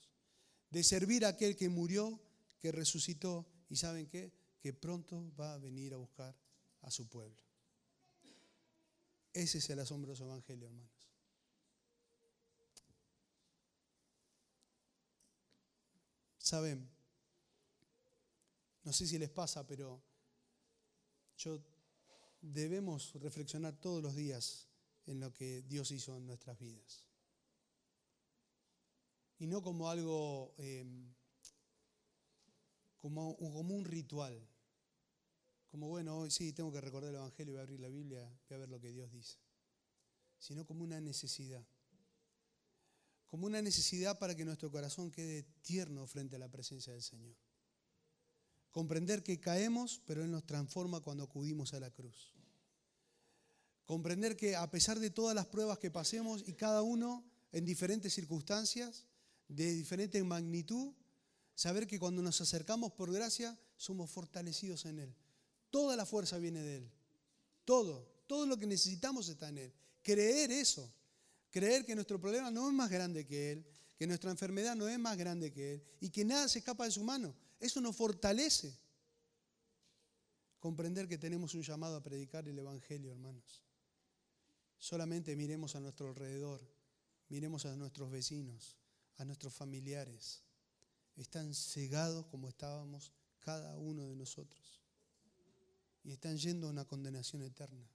de 0.70 0.84
servir 0.84 1.24
a 1.24 1.28
aquel 1.28 1.56
que 1.56 1.68
murió, 1.68 2.20
que 2.60 2.72
resucitó 2.72 3.46
y 3.68 3.76
saben 3.76 4.08
qué, 4.08 4.32
que 4.60 4.72
pronto 4.72 5.32
va 5.38 5.54
a 5.54 5.58
venir 5.58 5.94
a 5.94 5.96
buscar 5.96 6.36
a 6.82 6.90
su 6.90 7.08
pueblo. 7.08 7.42
Ese 9.32 9.58
es 9.58 9.70
el 9.70 9.78
asombroso 9.78 10.24
Evangelio, 10.24 10.66
hermanos. 10.66 10.90
Saben, 16.38 16.90
no 18.82 18.92
sé 18.92 19.06
si 19.06 19.18
les 19.18 19.28
pasa, 19.28 19.66
pero 19.66 20.02
yo 21.36 21.60
debemos 22.41 23.12
reflexionar 23.14 23.76
todos 23.76 24.03
los 24.03 24.14
días 24.14 24.68
en 25.07 25.20
lo 25.20 25.32
que 25.32 25.62
Dios 25.62 25.91
hizo 25.91 26.16
en 26.16 26.26
nuestras 26.26 26.59
vidas. 26.59 27.05
Y 29.39 29.47
no 29.47 29.62
como 29.62 29.89
algo, 29.89 30.55
em, 30.59 31.14
como, 32.97 33.30
un 33.30 33.84
ritual. 33.84 34.47
Como, 35.70 35.89
bueno, 35.89 36.18
hoy 36.18 36.30
sí, 36.30 36.53
tengo 36.53 36.72
que 36.72 36.80
recordar 36.80 37.11
el 37.11 37.16
Evangelio, 37.16 37.53
voy 37.53 37.61
a 37.61 37.62
abrir 37.62 37.80
la 37.80 37.89
Biblia, 37.89 38.24
voy 38.49 38.57
a 38.57 38.59
ver 38.59 38.68
lo 38.68 38.80
que 38.80 38.91
Dios 38.91 39.11
dice. 39.12 39.39
Sino 40.39 40.66
como 40.66 40.82
una 40.82 41.01
necesidad. 41.01 41.64
Como 43.26 43.47
una 43.47 43.62
necesidad 43.62 44.18
para 44.18 44.34
que 44.34 44.45
nuestro 44.45 44.70
corazón 44.70 45.11
quede 45.11 45.45
tierno 45.62 46.07
frente 46.07 46.36
a 46.36 46.39
la 46.39 46.51
presencia 46.51 46.93
del 46.93 47.03
Señor. 47.03 47.36
Comprender 48.70 49.22
que 49.22 49.40
caemos, 49.40 50.00
pero 50.04 50.22
Él 50.22 50.30
nos 50.30 50.44
transforma 50.44 51.00
cuando 51.00 51.24
acudimos 51.24 51.74
a 51.74 51.80
la 51.80 51.90
cruz. 51.90 52.34
Comprender 53.84 54.36
que 54.36 54.54
a 54.54 54.70
pesar 54.70 54.98
de 55.00 55.10
todas 55.10 55.34
las 55.34 55.46
pruebas 55.46 55.78
que 55.78 55.90
pasemos 55.90 56.44
y 56.46 56.52
cada 56.52 56.82
uno 56.82 57.24
en 57.52 57.64
diferentes 57.64 58.12
circunstancias, 58.12 59.06
de 59.48 59.72
diferente 59.72 60.22
magnitud, 60.22 60.92
saber 61.54 61.86
que 61.86 61.98
cuando 61.98 62.22
nos 62.22 62.40
acercamos 62.40 62.92
por 62.92 63.10
gracia 63.10 63.58
somos 63.76 64.10
fortalecidos 64.10 64.84
en 64.84 64.98
Él. 64.98 65.14
Toda 65.70 65.96
la 65.96 66.06
fuerza 66.06 66.38
viene 66.38 66.62
de 66.62 66.76
Él. 66.76 66.92
Todo, 67.64 68.06
todo 68.26 68.46
lo 68.46 68.58
que 68.58 68.66
necesitamos 68.66 69.28
está 69.28 69.48
en 69.48 69.58
Él. 69.58 69.72
Creer 70.02 70.50
eso. 70.52 70.92
Creer 71.50 71.84
que 71.84 71.94
nuestro 71.94 72.20
problema 72.20 72.50
no 72.50 72.68
es 72.68 72.74
más 72.74 72.90
grande 72.90 73.26
que 73.26 73.52
Él, 73.52 73.66
que 73.96 74.06
nuestra 74.06 74.30
enfermedad 74.30 74.76
no 74.76 74.86
es 74.86 74.98
más 74.98 75.16
grande 75.16 75.50
que 75.50 75.74
Él 75.74 75.82
y 76.00 76.10
que 76.10 76.24
nada 76.24 76.46
se 76.48 76.58
escapa 76.58 76.84
de 76.84 76.90
su 76.90 77.02
mano. 77.02 77.34
Eso 77.59 77.80
nos 77.80 77.96
fortalece. 77.96 78.76
Comprender 80.59 81.09
que 81.09 81.18
tenemos 81.18 81.54
un 81.54 81.62
llamado 81.62 81.96
a 81.96 82.02
predicar 82.02 82.48
el 82.48 82.59
Evangelio, 82.59 83.12
hermanos. 83.12 83.62
Solamente 84.78 85.34
miremos 85.36 85.74
a 85.74 85.80
nuestro 85.80 86.09
alrededor, 86.09 86.61
miremos 87.28 87.66
a 87.66 87.76
nuestros 87.76 88.11
vecinos, 88.11 88.76
a 89.16 89.24
nuestros 89.24 89.52
familiares. 89.52 90.42
Están 91.16 91.54
cegados 91.54 92.26
como 92.26 92.48
estábamos 92.48 93.12
cada 93.40 93.76
uno 93.76 94.06
de 94.06 94.14
nosotros. 94.14 94.80
Y 96.04 96.12
están 96.12 96.36
yendo 96.38 96.68
a 96.68 96.70
una 96.70 96.84
condenación 96.84 97.42
eterna. 97.42 97.88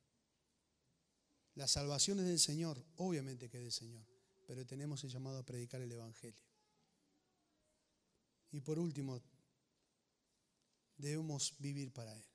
La 1.56 1.68
salvación 1.68 2.20
es 2.20 2.26
del 2.26 2.40
Señor, 2.40 2.84
obviamente 2.98 3.50
que 3.50 3.58
es 3.58 3.64
del 3.64 3.72
Señor, 3.72 4.06
pero 4.48 4.66
tenemos 4.66 5.04
el 5.04 5.10
llamado 5.12 5.38
a 5.38 5.46
predicar 5.46 5.82
el 5.82 5.92
Evangelio. 5.92 6.44
Y 8.52 8.60
por 8.60 8.80
último, 8.80 9.22
debemos 10.98 11.56
vivir 11.60 11.92
para 11.92 12.16
Él. 12.16 12.26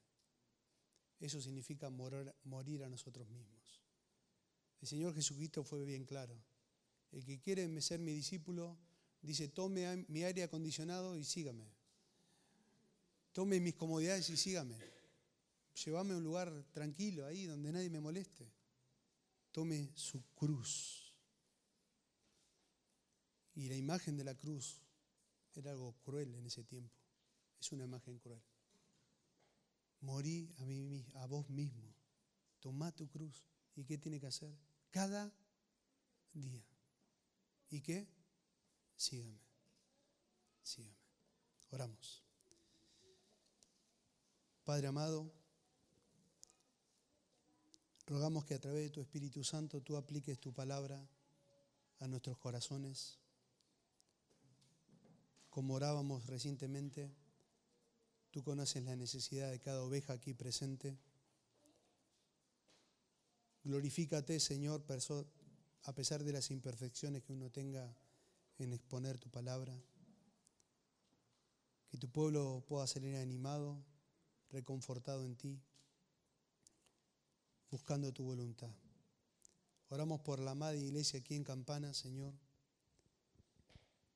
Eso 1.21 1.41
significa 1.41 1.91
morir, 1.91 2.85
a 2.85 2.89
nosotros 2.89 3.29
mismos. 3.29 3.83
El 4.81 4.89
Señor 4.89 5.15
Jesucristo 5.15 5.65
fue 5.65 5.85
bien 5.85 6.05
claro. 6.05 6.41
El 7.11 7.25
que 7.25 7.41
quiere 7.41 7.81
ser 7.81 7.99
mi 7.99 8.13
discípulo, 8.13 8.79
dice, 9.21 9.49
tome 9.49 10.05
mi 10.09 10.23
aire 10.23 10.45
acondicionado 10.45 11.17
y 11.17 11.25
sígame. 11.25 11.67
Tome 13.33 13.61
mis 13.61 13.75
comodidades 13.75 14.31
y 14.31 14.37
sígame. 14.37 14.79
Llévame 15.85 16.15
a 16.15 16.17
un 16.17 16.25
lugar 16.25 16.65
tranquilo 16.73 17.27
ahí 17.27 17.47
donde 17.47 17.73
nadie 17.73 17.91
me 17.91 18.01
moleste. 18.01 18.53
Tome 19.51 19.91
su 19.95 20.23
cruz. 20.35 21.15
Y 23.55 23.69
la 23.69 23.77
imagen 23.77 24.17
de 24.17 24.25
la 24.25 24.37
cruz 24.37 24.83
era 25.55 25.73
algo 25.73 25.97
cruel 26.05 26.35
en 26.35 26.47
ese 26.47 26.63
tiempo. 26.63 26.98
Es 27.61 27.73
una 27.73 27.85
imagen 27.85 28.19
cruel. 28.19 28.43
Morí 30.01 30.55
a, 30.59 30.65
mí, 30.65 31.07
a 31.15 31.27
vos 31.27 31.49
mismo. 31.51 31.95
Toma 32.61 32.93
tu 32.93 33.09
cruz. 33.09 33.45
¿Y 33.75 33.85
qué 33.85 33.99
tiene 33.99 34.21
que 34.21 34.27
hacer? 34.27 34.55
Cada 34.91 35.33
día. 36.33 36.65
¿Y 37.71 37.81
qué? 37.81 38.07
Sígame. 38.97 39.41
Sígame. 40.63 40.97
Oramos. 41.71 42.23
Padre 44.65 44.89
amado, 44.89 45.33
rogamos 48.07 48.45
que 48.45 48.55
a 48.55 48.59
través 48.59 48.85
de 48.85 48.91
tu 48.91 49.01
Espíritu 49.01 49.43
Santo 49.43 49.81
tú 49.81 49.97
apliques 49.97 50.39
tu 50.39 50.53
palabra 50.53 51.09
a 52.01 52.07
nuestros 52.07 52.37
corazones. 52.39 53.19
Como 55.49 55.75
orábamos 55.75 56.27
recientemente, 56.27 57.11
Tú 58.31 58.43
conoces 58.43 58.83
la 58.85 58.95
necesidad 58.95 59.51
de 59.51 59.59
cada 59.59 59.83
oveja 59.83 60.13
aquí 60.13 60.35
presente. 60.35 60.99
Glorifícate, 63.65 64.39
Señor, 64.41 64.85
a 65.83 65.95
pesar 65.95 66.25
de 66.25 66.33
las 66.33 66.51
imperfecciones 66.51 67.23
que 67.23 67.33
uno 67.33 67.51
tenga 67.51 67.97
en 68.59 68.73
exponer 68.73 69.19
tu 69.19 69.31
palabra. 69.31 69.79
Que 71.89 71.97
tu 71.97 72.11
pueblo 72.11 72.65
pueda 72.67 72.87
salir 72.87 73.17
animado, 73.17 73.83
reconfortado 74.51 75.25
en 75.25 75.37
ti, 75.37 75.61
buscando 77.71 78.13
tu 78.13 78.25
voluntad. 78.25 78.71
Oramos 79.89 80.21
por 80.21 80.39
la 80.39 80.51
amada 80.51 80.77
iglesia 80.77 81.21
aquí 81.21 81.35
en 81.35 81.45
Campana, 81.45 81.95
Señor. 81.95 82.35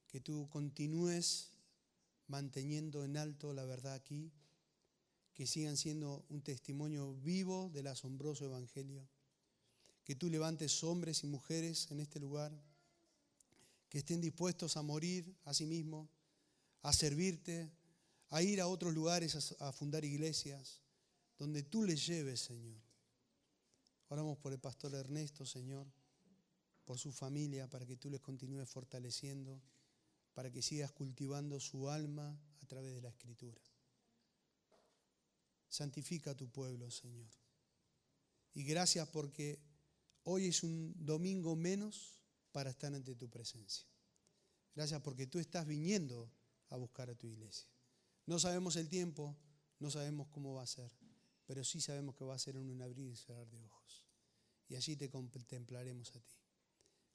Que 0.09 0.21
tú 0.21 0.49
continúes 0.51 1.52
manteniendo 2.27 3.05
en 3.05 3.17
alto 3.17 3.53
la 3.53 3.65
verdad 3.65 3.95
aquí, 3.95 4.33
que 5.35 5.47
sigan 5.47 5.77
siendo 5.77 6.25
un 6.29 6.43
testimonio 6.43 7.15
vivo 7.15 7.71
del 7.71 7.87
asombroso 7.87 8.45
Evangelio, 8.45 9.09
que 10.05 10.15
tú 10.15 10.29
levantes 10.29 10.83
hombres 10.85 11.25
y 11.25 11.27
mujeres 11.27 11.91
en 11.91 12.01
este 12.01 12.21
lugar, 12.21 12.53
que 13.89 13.99
estén 13.99 14.21
dispuestos 14.21 14.77
a 14.77 14.83
morir 14.83 15.35
a 15.45 15.55
sí 15.55 15.67
mismos, 15.67 16.09
a 16.83 16.93
servirte, 16.93 17.71
a 18.31 18.43
ir 18.43 18.61
a 18.61 18.67
otros 18.67 18.95
lugares 18.95 19.55
a, 19.61 19.73
fundar 19.73 20.05
iglesias, 20.05 20.81
donde 21.39 21.63
tú 21.63 21.85
les 21.85 22.07
lleves, 22.07 22.41
Señor. 22.41 22.81
Oramos 24.09 24.39
por 24.39 24.53
el 24.53 24.59
pastor 24.59 24.95
Ernesto, 24.95 25.45
Señor, 25.45 25.87
por 26.85 26.99
su 26.99 27.13
familia, 27.13 27.69
para 27.69 27.87
que 27.87 27.97
tú 27.97 28.11
les 28.11 28.21
continúes 28.21 28.69
fortaleciendo 28.69 29.61
para 30.35 30.51
que 30.51 30.63
sigas 30.63 30.93
cultivando 30.93 31.61
su 31.61 31.89
alma 31.89 32.39
a 32.61 32.67
través 32.67 32.95
de 32.95 33.03
la 33.03 33.11
escritura. 33.11 33.61
Santifica 35.69 36.33
a 36.33 36.37
tu 36.37 36.49
pueblo, 36.51 36.91
Señor. 36.91 37.31
Y 38.55 38.65
gracias 38.65 39.09
porque 39.09 39.61
hoy 40.25 40.47
es 40.47 40.63
un 40.63 40.95
domingo 40.97 41.57
menos 41.57 42.21
para 42.53 42.71
estar 42.71 42.95
ante 42.95 43.15
tu 43.15 43.29
presencia. 43.29 43.87
Gracias 44.75 45.01
porque 45.03 45.27
tú 45.27 45.39
estás 45.39 45.67
viniendo 45.67 46.31
a 46.69 46.77
buscar 46.77 47.11
a 47.11 47.15
tu 47.15 47.27
iglesia. 47.27 47.69
No 48.27 48.39
sabemos 48.39 48.77
el 48.77 48.89
tiempo, 48.89 49.37
no 49.79 49.91
sabemos 49.91 50.29
cómo 50.29 50.55
va 50.55 50.63
a 50.63 50.67
ser, 50.67 50.93
pero 51.47 51.65
sí 51.65 51.81
sabemos 51.81 52.15
que 52.15 52.25
va 52.25 52.35
a 52.35 52.39
ser 52.39 52.57
en 52.57 52.71
un 52.71 52.81
abrir 52.83 53.11
y 53.11 53.17
cerrar 53.17 53.49
de 53.51 53.63
ojos. 53.63 54.07
Y 54.69 54.77
allí 54.77 54.97
te 54.97 55.11
contemplaremos 55.11 56.15
a 56.17 56.21
ti. 56.21 56.39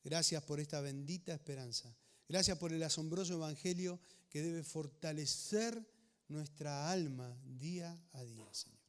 Gracias 0.03 0.43
por 0.43 0.59
esta 0.59 0.81
bendita 0.81 1.33
esperanza 1.33 1.95
Gracias 2.27 2.57
por 2.57 2.73
el 2.73 2.83
asombroso 2.83 3.33
Evangelio 3.33 3.99
que 4.29 4.41
debe 4.41 4.63
fortalecer 4.63 5.81
nuestra 6.27 6.91
alma 6.91 7.39
día 7.45 7.97
a 8.13 8.23
día, 8.23 8.53
Señor. 8.53 8.79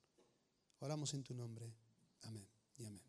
Oramos 0.80 1.14
en 1.14 1.22
tu 1.22 1.34
nombre. 1.34 1.72
Amén 2.22 2.48
y 2.76 2.84
amén. 2.84 3.07